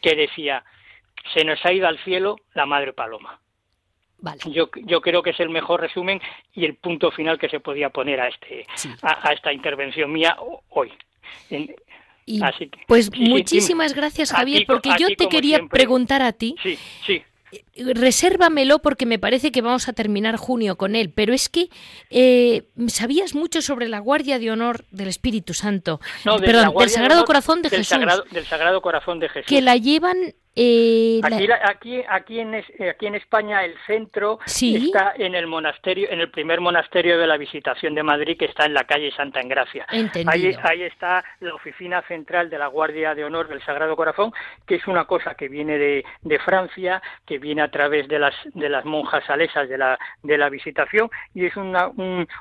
Que 0.02 0.14
decía, 0.14 0.64
se 1.32 1.44
nos 1.44 1.64
ha 1.64 1.72
ido 1.72 1.88
al 1.88 1.98
cielo 2.00 2.36
la 2.52 2.66
Madre 2.66 2.92
Paloma. 2.92 3.40
Vale. 4.18 4.40
Yo, 4.46 4.70
yo 4.84 5.00
creo 5.00 5.22
que 5.22 5.30
es 5.30 5.40
el 5.40 5.50
mejor 5.50 5.80
resumen 5.80 6.20
y 6.54 6.64
el 6.64 6.74
punto 6.74 7.10
final 7.10 7.38
que 7.38 7.48
se 7.48 7.60
podía 7.60 7.90
poner 7.90 8.20
a, 8.20 8.28
este, 8.28 8.66
a, 9.02 9.32
esta 9.32 9.52
intervención 9.52 10.12
mía 10.12 10.36
hoy. 10.70 10.92
pues 12.86 13.10
muchísimas 13.14 13.94
gracias, 13.94 14.32
Javier, 14.32 14.64
porque 14.66 14.90
yo 14.98 15.08
te 15.16 15.28
quería 15.28 15.60
preguntar 15.66 16.22
a 16.22 16.32
ti. 16.32 16.56
Sí, 16.62 16.78
sí 17.04 17.22
resérvamelo 17.76 18.80
porque 18.80 19.06
me 19.06 19.18
parece 19.18 19.52
que 19.52 19.62
vamos 19.62 19.88
a 19.88 19.92
terminar 19.92 20.36
junio 20.36 20.76
con 20.76 20.96
él, 20.96 21.10
pero 21.14 21.32
es 21.32 21.48
que 21.48 21.68
eh, 22.10 22.64
sabías 22.88 23.34
mucho 23.34 23.62
sobre 23.62 23.88
la 23.88 23.98
Guardia 23.98 24.38
de 24.38 24.50
Honor 24.50 24.84
del 24.90 25.08
Espíritu 25.08 25.54
Santo, 25.54 26.00
perdón, 26.24 26.74
del 26.76 26.90
Sagrado 26.90 27.24
Corazón 27.24 27.62
de 27.62 27.70
Jesús. 27.70 27.98
del 28.30 28.46
Sagrado 28.46 28.80
Corazón 28.80 29.20
de 29.20 29.28
Jesús. 29.28 29.48
Que 29.48 29.62
la 29.62 29.76
llevan 29.76 30.34
eh, 30.56 31.20
aquí, 31.22 31.48
aquí, 31.62 32.04
aquí, 32.08 32.40
en, 32.40 32.54
aquí 32.54 33.06
en 33.06 33.14
España 33.14 33.62
el 33.62 33.74
centro 33.86 34.38
está 34.46 35.12
en 35.16 35.34
el 35.34 35.46
monasterio, 35.46 36.08
en 36.10 36.20
el 36.20 36.30
primer 36.30 36.62
monasterio 36.62 37.18
de 37.18 37.26
la 37.26 37.36
Visitación 37.36 37.94
de 37.94 38.02
Madrid, 38.02 38.38
que 38.38 38.46
está 38.46 38.64
en 38.64 38.72
la 38.72 38.84
calle 38.84 39.12
Santa 39.12 39.40
Engracia. 39.40 39.86
Ahí, 40.26 40.56
ahí 40.62 40.82
está 40.82 41.22
la 41.40 41.54
oficina 41.54 42.00
central 42.08 42.48
de 42.48 42.58
la 42.58 42.68
Guardia 42.68 43.14
de 43.14 43.24
Honor 43.24 43.48
del 43.48 43.62
Sagrado 43.62 43.94
Corazón, 43.96 44.32
que 44.66 44.76
es 44.76 44.86
una 44.86 45.04
cosa 45.04 45.34
que 45.34 45.48
viene 45.48 45.76
de, 45.76 46.04
de 46.22 46.38
Francia, 46.38 47.02
que 47.26 47.38
viene 47.38 47.60
a 47.60 47.70
través 47.70 48.08
de 48.08 48.18
las, 48.18 48.34
de 48.54 48.70
las 48.70 48.86
monjas 48.86 49.24
salesas 49.26 49.68
de 49.68 49.76
la, 49.76 49.98
de 50.22 50.38
la 50.38 50.48
Visitación, 50.48 51.10
y 51.34 51.44
es 51.44 51.56
una, 51.56 51.90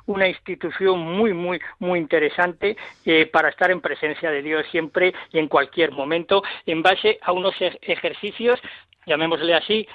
una 0.05 0.27
institución 0.29 0.99
muy, 0.99 1.33
muy, 1.33 1.59
muy 1.79 1.99
interesante 1.99 2.77
eh, 3.05 3.25
para 3.25 3.49
estar 3.49 3.71
en 3.71 3.81
presencia 3.81 4.31
de 4.31 4.41
Dios 4.41 4.65
siempre 4.71 5.13
y 5.33 5.39
en 5.39 5.49
cualquier 5.49 5.91
momento, 5.91 6.43
en 6.65 6.81
base 6.81 7.19
a 7.21 7.33
unos 7.33 7.55
ejercicios 7.59 8.04
ejercicios, 8.05 8.59
llamémosle 9.05 9.53
así, 9.53 9.87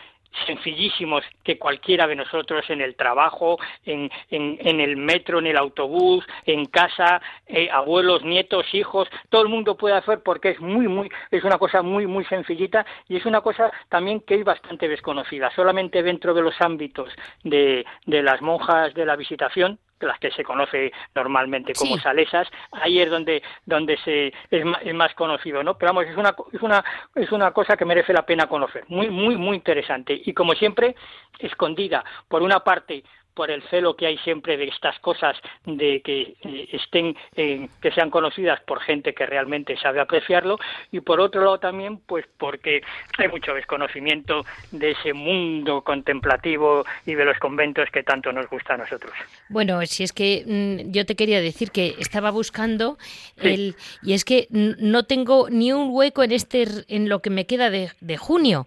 sencillísimos 0.47 1.25
que 1.43 1.59
cualquiera 1.59 2.07
de 2.07 2.17
nosotros 2.17 2.65
en 2.69 2.81
el 2.81 2.95
trabajo, 2.95 3.59
en, 3.85 4.11
en, 4.31 4.81
el 4.81 4.97
metro, 4.97 5.39
en 5.39 5.47
el 5.47 5.57
autobús, 5.57 6.25
en 6.47 6.67
casa, 6.67 7.21
eh, 7.47 7.69
abuelos, 7.71 8.25
nietos, 8.25 8.67
hijos, 8.73 9.09
todo 9.29 9.43
el 9.43 9.49
mundo 9.49 9.77
puede 9.77 9.97
hacer 9.97 10.23
porque 10.23 10.51
es 10.51 10.61
muy, 10.61 10.89
muy, 10.89 11.11
es 11.31 11.45
una 11.45 11.59
cosa 11.59 11.83
muy, 11.83 12.07
muy 12.07 12.25
sencillita 12.27 12.87
y 13.09 13.17
es 13.17 13.27
una 13.27 13.41
cosa 13.41 13.71
también 13.89 14.21
que 14.21 14.37
es 14.37 14.45
bastante 14.45 14.89
desconocida. 14.89 15.51
Solamente 15.55 16.03
dentro 16.03 16.35
de 16.35 16.43
los 16.43 16.55
ámbitos 16.61 17.11
de, 17.43 17.85
de 18.07 18.23
las 18.23 18.41
monjas 18.41 18.95
de 18.95 19.07
la 19.07 19.17
visitación, 19.17 19.79
las 20.07 20.19
que 20.19 20.31
se 20.31 20.45
conoce 20.45 20.93
normalmente 21.15 21.73
como 21.75 21.99
salesas, 21.99 22.49
ahí 22.73 23.01
es 23.01 23.11
donde 23.11 23.43
donde 23.67 23.97
se 23.99 24.33
es 24.51 24.95
más, 24.95 25.15
conocido, 25.15 25.63
¿no? 25.63 25.77
Pero 25.77 25.93
vamos, 25.93 26.11
es 26.11 26.17
una 26.17 26.35
es 26.53 26.63
una 26.63 26.85
es 27.15 27.33
una 27.33 27.51
cosa 27.53 27.77
que 27.77 27.85
merece 27.85 28.13
la 28.13 28.25
pena 28.25 28.47
conocer, 28.47 28.85
muy 28.89 29.11
muy 29.11 29.37
muy 29.37 29.57
interesante 29.57 30.21
y 30.25 30.33
como 30.33 30.55
siempre 30.55 30.95
escondida 31.39 32.05
por 32.29 32.43
una 32.43 32.61
parte 32.61 33.03
por 33.35 33.51
el 33.51 33.63
celo 33.65 33.97
que 33.97 34.07
hay 34.07 34.19
siempre 34.19 34.57
de 34.57 34.65
estas 34.65 34.99
cosas 35.01 35.37
de 35.65 36.01
que 36.03 36.35
eh, 36.43 36.69
estén 36.73 37.17
eh, 37.37 37.69
que 37.81 37.93
sean 37.93 38.11
conocidas 38.11 38.61
por 38.63 38.81
gente 38.81 39.15
que 39.15 39.27
realmente 39.27 39.77
sabe 39.77 40.01
apreciarlo 40.01 40.59
y 40.91 41.01
por 41.01 41.21
otro 41.21 41.43
lado 41.43 41.59
también 41.59 41.99
pues 41.99 42.27
porque 42.39 42.83
hay 43.19 43.29
mucho 43.29 43.55
desconocimiento 43.55 44.45
de 44.71 44.93
ese 44.93 45.13
mundo 45.13 45.83
contemplativo 45.83 46.85
y 47.07 47.15
de 47.15 47.25
los 47.25 47.39
conventos 47.39 47.89
que 47.91 48.03
tanto 48.03 48.33
nos 48.33 48.49
gusta 48.49 48.75
a 48.75 48.79
nosotros. 48.79 49.13
Bueno, 49.49 49.85
si 49.87 50.05
es 50.05 50.13
que 50.13 50.45
mm, 50.47 50.93
yo 50.93 51.07
te 51.07 51.17
quería 51.17 51.41
decir 51.41 51.71
que 51.71 51.95
estaba 51.99 52.31
buscando 52.31 52.99
el 53.37 53.75
y 54.03 54.15
es 54.15 54.25
que 54.25 54.47
no 54.51 55.05
tengo 55.05 55.49
ni 55.51 55.73
un 55.73 55.89
hueco 55.91 56.23
en 56.23 56.33
este 56.33 56.67
en 56.89 57.09
lo 57.09 57.21
que 57.21 57.31
me 57.31 57.47
queda 57.47 57.71
de, 57.71 57.91
de 58.01 58.17
junio. 58.17 58.67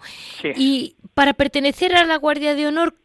Y 0.56 0.96
para 1.14 1.34
pertenecer 1.34 1.96
a 1.96 2.06
la 2.06 2.18
Guardia 2.18 2.56
de 2.56 2.68
Honor 2.68 2.96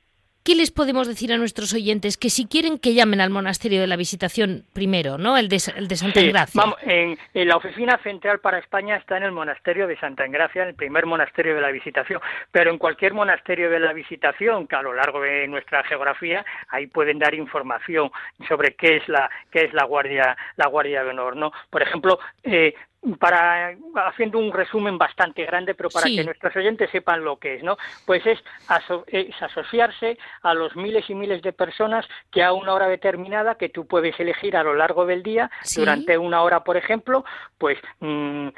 ¿Qué 0.49 0.55
les 0.55 0.70
podemos 0.70 1.07
decir 1.07 1.30
a 1.30 1.36
nuestros 1.36 1.74
oyentes? 1.74 2.16
Que 2.16 2.30
si 2.30 2.46
quieren 2.46 2.78
que 2.78 2.94
llamen 2.94 3.20
al 3.20 3.28
monasterio 3.28 3.82
de 3.82 3.86
la 3.86 3.96
Visitación 3.96 4.64
primero, 4.72 5.18
¿no? 5.18 5.36
El 5.36 5.51
de, 5.51 5.61
el 5.76 5.88
de 5.88 5.96
Santa 5.96 6.20
Engracia. 6.20 6.59
Vamos, 6.59 6.78
en, 6.86 7.18
la 7.34 7.55
oficina 7.55 7.99
central 8.03 8.40
para 8.40 8.59
España 8.59 8.96
está 8.96 9.18
en 9.18 9.24
el 9.24 9.32
monasterio 9.32 9.86
de 9.86 9.99
Santa 9.99 10.24
Engracia, 10.24 10.62
el 10.62 10.74
primer 10.74 11.05
monasterio 11.05 11.55
de 11.55 11.61
la 11.61 11.70
Visitación. 11.70 12.22
Pero 12.51 12.70
en 12.70 12.78
cualquier 12.78 13.12
monasterio 13.12 13.68
de 13.68 13.78
la 13.78 13.92
Visitación, 13.92 14.66
que 14.66 14.76
a 14.76 14.80
lo 14.80 14.94
largo 14.94 15.20
de 15.20 15.46
nuestra 15.49 15.84
geografía, 15.84 16.46
ahí 16.70 16.86
pueden 16.86 17.18
dar 17.18 17.34
información 17.34 18.11
sobre 18.49 18.74
qué 18.74 18.96
es 18.96 19.07
la 19.07 19.28
qué 19.51 19.66
es 19.66 19.74
la 19.74 19.84
guardia 19.84 20.34
la 20.57 20.68
guardia 20.68 21.05
de 21.05 21.11
honor, 21.11 21.36
¿no? 21.36 21.53
Por 21.68 21.82
ejemplo, 21.82 22.18
eh, 22.42 22.72
para 23.17 23.77
haciendo 24.07 24.39
un 24.39 24.53
resumen 24.53 24.99
bastante 24.99 25.45
grande, 25.45 25.75
pero 25.75 25.89
para 25.89 26.07
que 26.07 26.25
nuestros 26.25 26.55
oyentes 26.57 26.91
sepan 26.91 27.25
lo 27.25 27.39
que 27.39 27.57
es, 27.57 27.63
¿no? 27.63 27.77
Pues 28.07 28.25
es, 28.27 28.39
asociarse 29.41 30.19
a 30.43 30.55
los 30.55 30.75
miles 30.77 31.09
y 31.09 31.15
miles 31.15 31.43
de 31.43 31.53
personas 31.53 32.07
que 32.31 32.43
a 32.43 32.53
una 32.53 32.75
hora 32.75 32.89
determinada 32.89 33.57
que 33.57 33.69
tú 33.69 33.87
puedes 33.87 34.19
elegir 34.21 34.57
a 34.57 34.63
lo 34.63 34.75
largo 34.75 35.07
del 35.07 35.23
día, 35.23 35.51
durante 35.75 36.19
una 36.19 36.43
hora, 36.43 36.65
por 36.65 36.77
ejemplo, 36.77 37.25
pues 37.59 37.79
mm, 38.01 38.49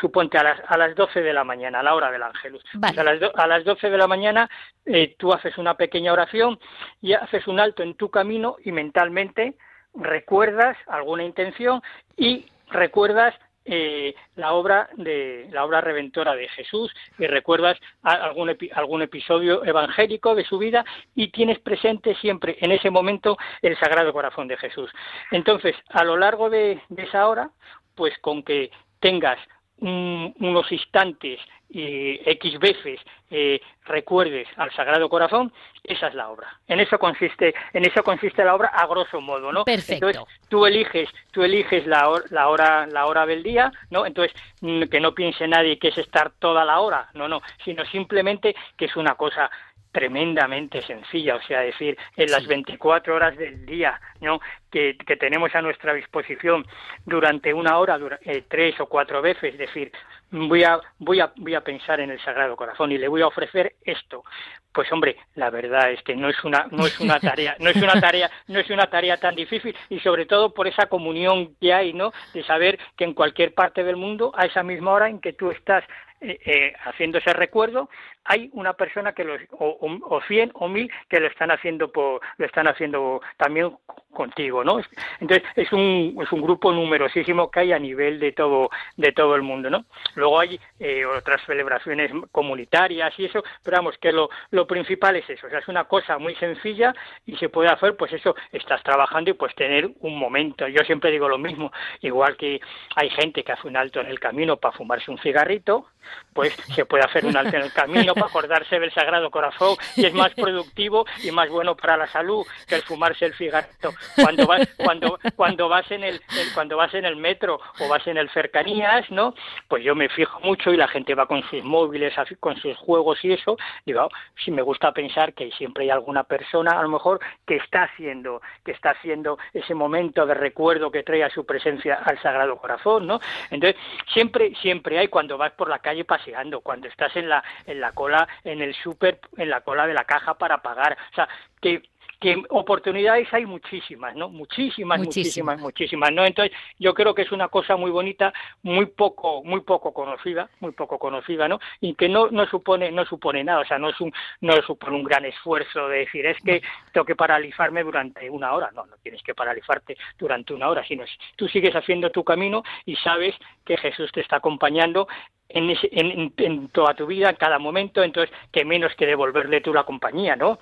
suponte 0.00 0.38
a 0.38 0.42
las, 0.42 0.60
a 0.66 0.76
las 0.76 0.94
12 0.94 1.22
de 1.22 1.32
la 1.32 1.44
mañana, 1.44 1.80
a 1.80 1.82
la 1.82 1.94
hora 1.94 2.10
del 2.10 2.22
ángelus. 2.22 2.64
Pues 2.80 2.98
a, 2.98 3.04
las 3.04 3.20
a 3.34 3.46
las 3.46 3.64
12 3.64 3.90
de 3.90 3.98
la 3.98 4.06
mañana 4.06 4.50
eh, 4.84 5.14
tú 5.18 5.32
haces 5.32 5.56
una 5.58 5.74
pequeña 5.74 6.12
oración 6.12 6.58
y 7.00 7.12
haces 7.12 7.46
un 7.46 7.60
alto 7.60 7.82
en 7.82 7.94
tu 7.94 8.10
camino 8.10 8.56
y 8.64 8.72
mentalmente 8.72 9.54
recuerdas 9.94 10.76
alguna 10.88 11.24
intención 11.24 11.80
y 12.16 12.46
recuerdas 12.68 13.34
eh, 13.64 14.14
la 14.36 14.52
obra 14.52 14.88
de 14.94 15.48
la 15.50 15.64
obra 15.64 15.80
redentora 15.80 16.34
de 16.34 16.48
Jesús 16.48 16.94
y 17.18 17.26
recuerdas 17.26 17.78
algún 18.02 18.56
algún 18.74 19.02
episodio 19.02 19.64
evangélico 19.64 20.34
de 20.34 20.44
su 20.44 20.58
vida 20.58 20.84
y 21.14 21.28
tienes 21.28 21.58
presente 21.60 22.14
siempre 22.16 22.56
en 22.60 22.72
ese 22.72 22.90
momento 22.90 23.38
el 23.62 23.78
Sagrado 23.78 24.12
Corazón 24.12 24.48
de 24.48 24.56
Jesús. 24.56 24.90
Entonces, 25.30 25.74
a 25.88 26.04
lo 26.04 26.16
largo 26.16 26.50
de 26.50 26.80
esa 26.96 27.26
hora, 27.26 27.50
pues 27.94 28.12
con 28.18 28.42
que 28.42 28.70
tengas 29.00 29.38
unos 29.80 30.70
instantes 30.72 31.40
y 31.68 32.20
X 32.30 32.58
veces 32.58 33.00
eh, 33.30 33.60
recuerdes 33.84 34.46
al 34.56 34.72
Sagrado 34.72 35.08
Corazón, 35.08 35.52
esa 35.82 36.06
es 36.06 36.14
la 36.14 36.28
obra. 36.28 36.48
En 36.68 36.78
eso 36.78 36.98
consiste, 36.98 37.52
en 37.72 37.84
eso 37.84 38.02
consiste 38.04 38.44
la 38.44 38.54
obra 38.54 38.68
a 38.68 38.86
grosso 38.86 39.20
modo, 39.20 39.50
¿no? 39.52 39.64
Perfecto. 39.64 40.08
Entonces 40.08 40.40
tú 40.48 40.66
eliges, 40.66 41.08
tú 41.32 41.42
eliges 41.42 41.86
la, 41.86 42.08
la 42.30 42.48
hora, 42.48 42.86
la 42.86 43.06
hora 43.06 43.26
del 43.26 43.42
día, 43.42 43.72
¿no? 43.90 44.06
Entonces 44.06 44.34
que 44.60 45.00
no 45.00 45.14
piense 45.14 45.48
nadie 45.48 45.78
que 45.78 45.88
es 45.88 45.98
estar 45.98 46.32
toda 46.38 46.64
la 46.64 46.80
hora, 46.80 47.08
no, 47.14 47.28
no, 47.28 47.42
sino 47.64 47.84
simplemente 47.86 48.54
que 48.76 48.84
es 48.84 48.96
una 48.96 49.16
cosa 49.16 49.50
tremendamente 49.94 50.82
sencilla, 50.82 51.36
o 51.36 51.42
sea, 51.42 51.60
decir, 51.60 51.96
en 52.16 52.28
las 52.28 52.44
24 52.48 53.14
horas 53.14 53.36
del 53.36 53.64
día, 53.64 54.00
¿no? 54.20 54.40
Que, 54.68 54.96
tenemos 55.20 55.54
a 55.54 55.62
nuestra 55.62 55.94
disposición 55.94 56.66
durante 57.06 57.54
una 57.54 57.78
hora, 57.78 57.96
eh, 58.22 58.42
tres 58.48 58.78
o 58.80 58.86
cuatro 58.86 59.22
veces, 59.22 59.52
es 59.52 59.58
decir, 59.58 59.92
voy 60.32 60.64
a, 60.64 60.80
voy, 60.98 61.20
a, 61.20 61.32
voy 61.36 61.54
a 61.54 61.60
pensar 61.60 62.00
en 62.00 62.10
el 62.10 62.20
Sagrado 62.20 62.56
Corazón 62.56 62.90
y 62.90 62.98
le 62.98 63.06
voy 63.06 63.22
a 63.22 63.28
ofrecer 63.28 63.76
esto. 63.84 64.24
Pues 64.72 64.90
hombre, 64.90 65.16
la 65.36 65.50
verdad 65.50 65.92
es 65.92 66.02
que 66.02 66.16
no 66.16 66.28
es 66.28 66.42
una, 66.42 66.66
no 66.72 66.86
es 66.86 66.98
una 66.98 67.20
tarea, 67.20 67.56
no 67.60 67.70
es 67.70 67.76
una 67.76 68.00
tarea, 68.00 68.28
no 68.48 68.58
es 68.58 68.68
una 68.70 68.90
tarea 68.90 69.16
tan 69.18 69.36
difícil 69.36 69.76
y 69.88 70.00
sobre 70.00 70.26
todo 70.26 70.52
por 70.52 70.66
esa 70.66 70.86
comunión 70.86 71.54
que 71.60 71.72
hay, 71.72 71.92
¿no? 71.92 72.12
De 72.32 72.42
saber 72.42 72.80
que 72.96 73.04
en 73.04 73.14
cualquier 73.14 73.54
parte 73.54 73.84
del 73.84 73.94
mundo, 73.94 74.32
a 74.34 74.46
esa 74.46 74.64
misma 74.64 74.90
hora 74.90 75.08
en 75.08 75.20
que 75.20 75.34
tú 75.34 75.52
estás 75.52 75.84
eh, 76.20 76.38
eh, 76.46 76.72
haciendo 76.84 77.18
ese 77.18 77.32
recuerdo, 77.32 77.88
hay 78.24 78.48
una 78.52 78.72
persona 78.72 79.12
que 79.12 79.24
lo, 79.24 79.36
o, 79.58 80.20
100 80.26 80.52
o 80.54 80.68
mil 80.68 80.90
que 81.08 81.20
lo 81.20 81.26
están 81.26 81.50
haciendo 81.50 81.92
lo 81.94 82.46
están 82.46 82.66
haciendo 82.66 83.20
también 83.36 83.76
contigo, 84.12 84.64
¿no? 84.64 84.80
Entonces 85.20 85.46
es 85.56 85.70
un, 85.72 86.16
es 86.22 86.32
un 86.32 86.40
grupo 86.40 86.72
numerosísimo 86.72 87.50
que 87.50 87.60
hay 87.60 87.72
a 87.72 87.78
nivel 87.78 88.18
de 88.20 88.32
todo 88.32 88.70
de 88.96 89.12
todo 89.12 89.34
el 89.34 89.42
mundo, 89.42 89.68
¿no? 89.68 89.84
Luego 90.14 90.40
hay 90.40 90.58
eh, 90.78 91.04
otras 91.04 91.44
celebraciones 91.44 92.10
comunitarias 92.32 93.12
y 93.18 93.26
eso, 93.26 93.42
pero 93.62 93.78
vamos 93.78 93.98
que 93.98 94.12
lo, 94.12 94.30
lo 94.50 94.66
principal 94.66 95.16
es 95.16 95.28
eso, 95.28 95.46
o 95.46 95.50
sea, 95.50 95.58
es 95.58 95.68
una 95.68 95.84
cosa 95.84 96.16
muy 96.18 96.34
sencilla 96.36 96.94
y 97.26 97.36
se 97.36 97.48
puede 97.48 97.68
hacer, 97.68 97.96
pues 97.96 98.12
eso, 98.12 98.34
estás 98.52 98.82
trabajando 98.82 99.30
y 99.30 99.34
pues 99.34 99.54
tener 99.54 99.90
un 100.00 100.18
momento. 100.18 100.66
Yo 100.68 100.82
siempre 100.84 101.10
digo 101.10 101.28
lo 101.28 101.38
mismo, 101.38 101.72
igual 102.00 102.36
que 102.36 102.60
hay 102.96 103.10
gente 103.10 103.44
que 103.44 103.52
hace 103.52 103.68
un 103.68 103.76
alto 103.76 104.00
en 104.00 104.06
el 104.06 104.20
camino 104.20 104.56
para 104.56 104.76
fumarse 104.76 105.10
un 105.10 105.18
cigarrito, 105.18 105.88
pues 106.34 106.52
se 106.74 106.84
puede 106.84 107.04
hacer 107.04 107.24
un 107.24 107.36
alto 107.36 107.56
en 107.56 107.62
el 107.62 107.72
camino 107.72 108.12
para 108.12 108.26
acordarse 108.26 108.78
del 108.78 108.92
Sagrado 108.92 109.30
Corazón 109.30 109.76
y 109.96 110.04
es 110.04 110.12
más 110.12 110.34
productivo 110.34 111.06
y 111.22 111.30
más 111.30 111.48
bueno 111.48 111.76
para 111.76 111.96
la 111.96 112.08
salud 112.08 112.44
que 112.68 112.74
el 112.74 112.82
fumarse 112.82 113.26
el 113.26 113.34
cigarrito 113.34 113.92
cuando 114.16 114.46
vas 114.46 114.68
cuando 114.76 115.18
cuando 115.36 115.68
vas 115.68 115.88
en 115.92 116.02
el, 116.02 116.20
cuando 116.52 116.76
vas 116.76 116.92
en 116.94 117.04
el 117.04 117.16
metro 117.16 117.60
o 117.78 117.88
vas 117.88 118.06
en 118.08 118.16
el 118.16 118.28
cercanías 118.30 119.08
no 119.10 119.34
pues 119.68 119.84
yo 119.84 119.94
me 119.94 120.08
fijo 120.08 120.40
mucho 120.40 120.72
y 120.72 120.76
la 120.76 120.88
gente 120.88 121.14
va 121.14 121.26
con 121.26 121.42
sus 121.48 121.62
móviles 121.62 122.12
con 122.40 122.56
sus 122.56 122.76
juegos 122.78 123.24
y 123.24 123.32
eso 123.32 123.56
digo 123.86 124.08
si 124.44 124.50
me 124.50 124.62
gusta 124.62 124.92
pensar 124.92 125.34
que 125.34 125.50
siempre 125.52 125.84
hay 125.84 125.90
alguna 125.90 126.24
persona 126.24 126.72
a 126.72 126.82
lo 126.82 126.88
mejor 126.88 127.20
que 127.46 127.56
está 127.56 127.84
haciendo 127.84 128.42
que 128.64 128.72
está 128.72 128.90
haciendo 128.90 129.38
ese 129.52 129.74
momento 129.74 130.26
de 130.26 130.34
recuerdo 130.34 130.90
que 130.90 131.04
trae 131.04 131.22
a 131.22 131.30
su 131.30 131.46
presencia 131.46 132.00
al 132.04 132.20
Sagrado 132.20 132.56
Corazón 132.56 133.06
no 133.06 133.20
entonces 133.50 133.80
siempre 134.12 134.52
siempre 134.60 134.98
hay 134.98 135.06
cuando 135.06 135.38
vas 135.38 135.52
por 135.52 135.68
la 135.68 135.78
calle 135.78 135.93
paseando 136.02 136.60
cuando 136.60 136.88
estás 136.88 137.14
en 137.16 137.28
la 137.28 137.44
en 137.66 137.80
la 137.80 137.92
cola 137.92 138.26
en 138.42 138.60
el 138.60 138.74
súper 138.74 139.20
en 139.36 139.50
la 139.50 139.60
cola 139.60 139.86
de 139.86 139.94
la 139.94 140.04
caja 140.04 140.34
para 140.34 140.58
pagar. 140.62 140.98
O 141.12 141.14
sea 141.14 141.28
que 141.60 141.82
que 142.24 142.42
oportunidades 142.48 143.28
hay 143.34 143.44
muchísimas, 143.44 144.16
¿no? 144.16 144.30
Muchísimas, 144.30 144.98
muchísimas, 144.98 145.60
muchísimas, 145.60 146.10
¿no? 146.10 146.24
Entonces, 146.24 146.56
yo 146.78 146.94
creo 146.94 147.14
que 147.14 147.20
es 147.20 147.32
una 147.32 147.48
cosa 147.48 147.76
muy 147.76 147.90
bonita, 147.90 148.32
muy 148.62 148.86
poco, 148.86 149.44
muy 149.44 149.60
poco 149.60 149.92
conocida, 149.92 150.48
muy 150.60 150.72
poco 150.72 150.98
conocida, 150.98 151.48
¿no? 151.48 151.60
Y 151.82 151.94
que 151.94 152.08
no, 152.08 152.30
no 152.30 152.46
supone, 152.46 152.90
no 152.90 153.04
supone 153.04 153.44
nada, 153.44 153.60
o 153.60 153.64
sea, 153.66 153.78
no 153.78 153.90
es 153.90 154.00
un, 154.00 154.10
no 154.40 154.54
supone 154.62 154.96
un 154.96 155.04
gran 155.04 155.26
esfuerzo 155.26 155.86
de 155.88 155.98
decir, 155.98 156.24
es 156.24 156.38
que 156.42 156.62
tengo 156.92 157.04
que 157.04 157.14
paralizarme 157.14 157.84
durante 157.84 158.30
una 158.30 158.54
hora, 158.54 158.70
no, 158.74 158.86
no 158.86 158.96
tienes 159.02 159.22
que 159.22 159.34
paralizarte 159.34 159.98
durante 160.16 160.54
una 160.54 160.70
hora, 160.70 160.82
sino 160.86 161.04
tú 161.36 161.46
sigues 161.46 161.76
haciendo 161.76 162.08
tu 162.08 162.24
camino 162.24 162.62
y 162.86 162.96
sabes 162.96 163.34
que 163.66 163.76
Jesús 163.76 164.10
te 164.12 164.22
está 164.22 164.36
acompañando 164.36 165.08
en, 165.50 165.76
en, 165.92 166.32
en, 166.38 166.68
toda 166.68 166.94
tu 166.94 167.06
vida, 167.06 167.28
en 167.28 167.36
cada 167.36 167.58
momento, 167.58 168.02
entonces, 168.02 168.34
que 168.50 168.64
menos 168.64 168.94
que 168.96 169.04
devolverle 169.04 169.60
tú 169.60 169.74
la 169.74 169.84
compañía, 169.84 170.36
¿no? 170.36 170.58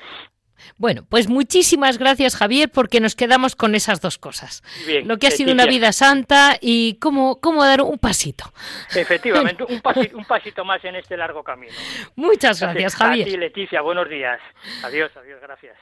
Bueno, 0.76 1.04
pues 1.08 1.28
muchísimas 1.28 1.98
gracias 1.98 2.36
Javier 2.36 2.70
porque 2.70 3.00
nos 3.00 3.14
quedamos 3.14 3.56
con 3.56 3.74
esas 3.74 4.00
dos 4.00 4.18
cosas. 4.18 4.62
lo 5.04 5.18
que 5.18 5.26
ha 5.26 5.30
sido 5.30 5.52
una 5.52 5.66
vida 5.66 5.92
santa 5.92 6.58
y 6.60 6.94
cómo, 6.94 7.40
cómo 7.40 7.64
dar 7.64 7.82
un 7.82 7.98
pasito. 7.98 8.52
Efectivamente, 8.94 9.64
un 9.64 9.80
pasito, 9.82 10.16
un 10.16 10.24
pasito 10.24 10.64
más 10.64 10.84
en 10.84 10.96
este 10.96 11.16
largo 11.16 11.42
camino. 11.42 11.72
Muchas 12.16 12.60
gracias, 12.60 12.96
Javier. 12.96 13.28
A 13.28 13.38
Leticia, 13.38 13.80
buenos 13.80 14.08
días. 14.08 14.40
Adiós, 14.82 15.10
adiós, 15.16 15.40
gracias. 15.40 15.76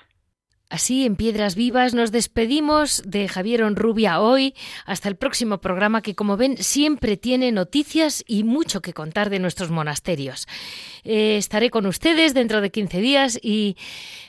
Así, 0.71 1.05
en 1.05 1.17
Piedras 1.17 1.57
Vivas, 1.57 1.95
nos 1.95 2.13
despedimos 2.13 3.03
de 3.05 3.27
Javier 3.27 3.65
Onrubia 3.65 4.21
hoy. 4.21 4.55
Hasta 4.87 5.09
el 5.09 5.17
próximo 5.17 5.61
programa 5.61 6.01
que, 6.01 6.15
como 6.15 6.37
ven, 6.37 6.57
siempre 6.59 7.17
tiene 7.17 7.51
noticias 7.51 8.23
y 8.25 8.45
mucho 8.45 8.81
que 8.81 8.93
contar 8.93 9.31
de 9.31 9.41
nuestros 9.41 9.71
monasterios. 9.71 10.47
Eh, 11.03 11.37
estaré 11.39 11.71
con 11.71 11.87
ustedes 11.87 12.35
dentro 12.35 12.61
de 12.61 12.71
15 12.71 13.01
días 13.01 13.37
y 13.43 13.77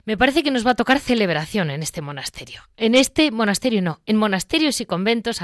me 0.05 0.17
parece 0.17 0.41
que 0.41 0.49
nos 0.49 0.65
va 0.65 0.71
a 0.71 0.75
tocar 0.75 0.99
celebración 0.99 1.69
en 1.69 1.83
este 1.83 2.01
monasterio. 2.01 2.63
En 2.75 2.95
este 2.95 3.29
monasterio 3.29 3.83
no, 3.83 4.01
en 4.07 4.17
monasterios 4.17 4.81
y 4.81 4.87
conventos. 4.87 5.41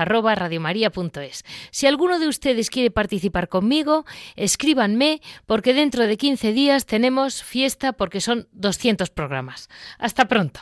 Si 1.69 1.85
alguno 1.85 2.17
de 2.17 2.27
ustedes 2.27 2.71
quiere 2.71 2.89
participar 2.89 3.49
conmigo, 3.49 4.05
escríbanme 4.35 5.21
porque 5.45 5.75
dentro 5.75 6.07
de 6.07 6.17
15 6.17 6.53
días 6.53 6.87
tenemos 6.87 7.43
fiesta 7.43 7.93
porque 7.93 8.19
son 8.19 8.47
200 8.53 9.11
programas. 9.11 9.69
Hasta 9.99 10.27
pronto. 10.27 10.61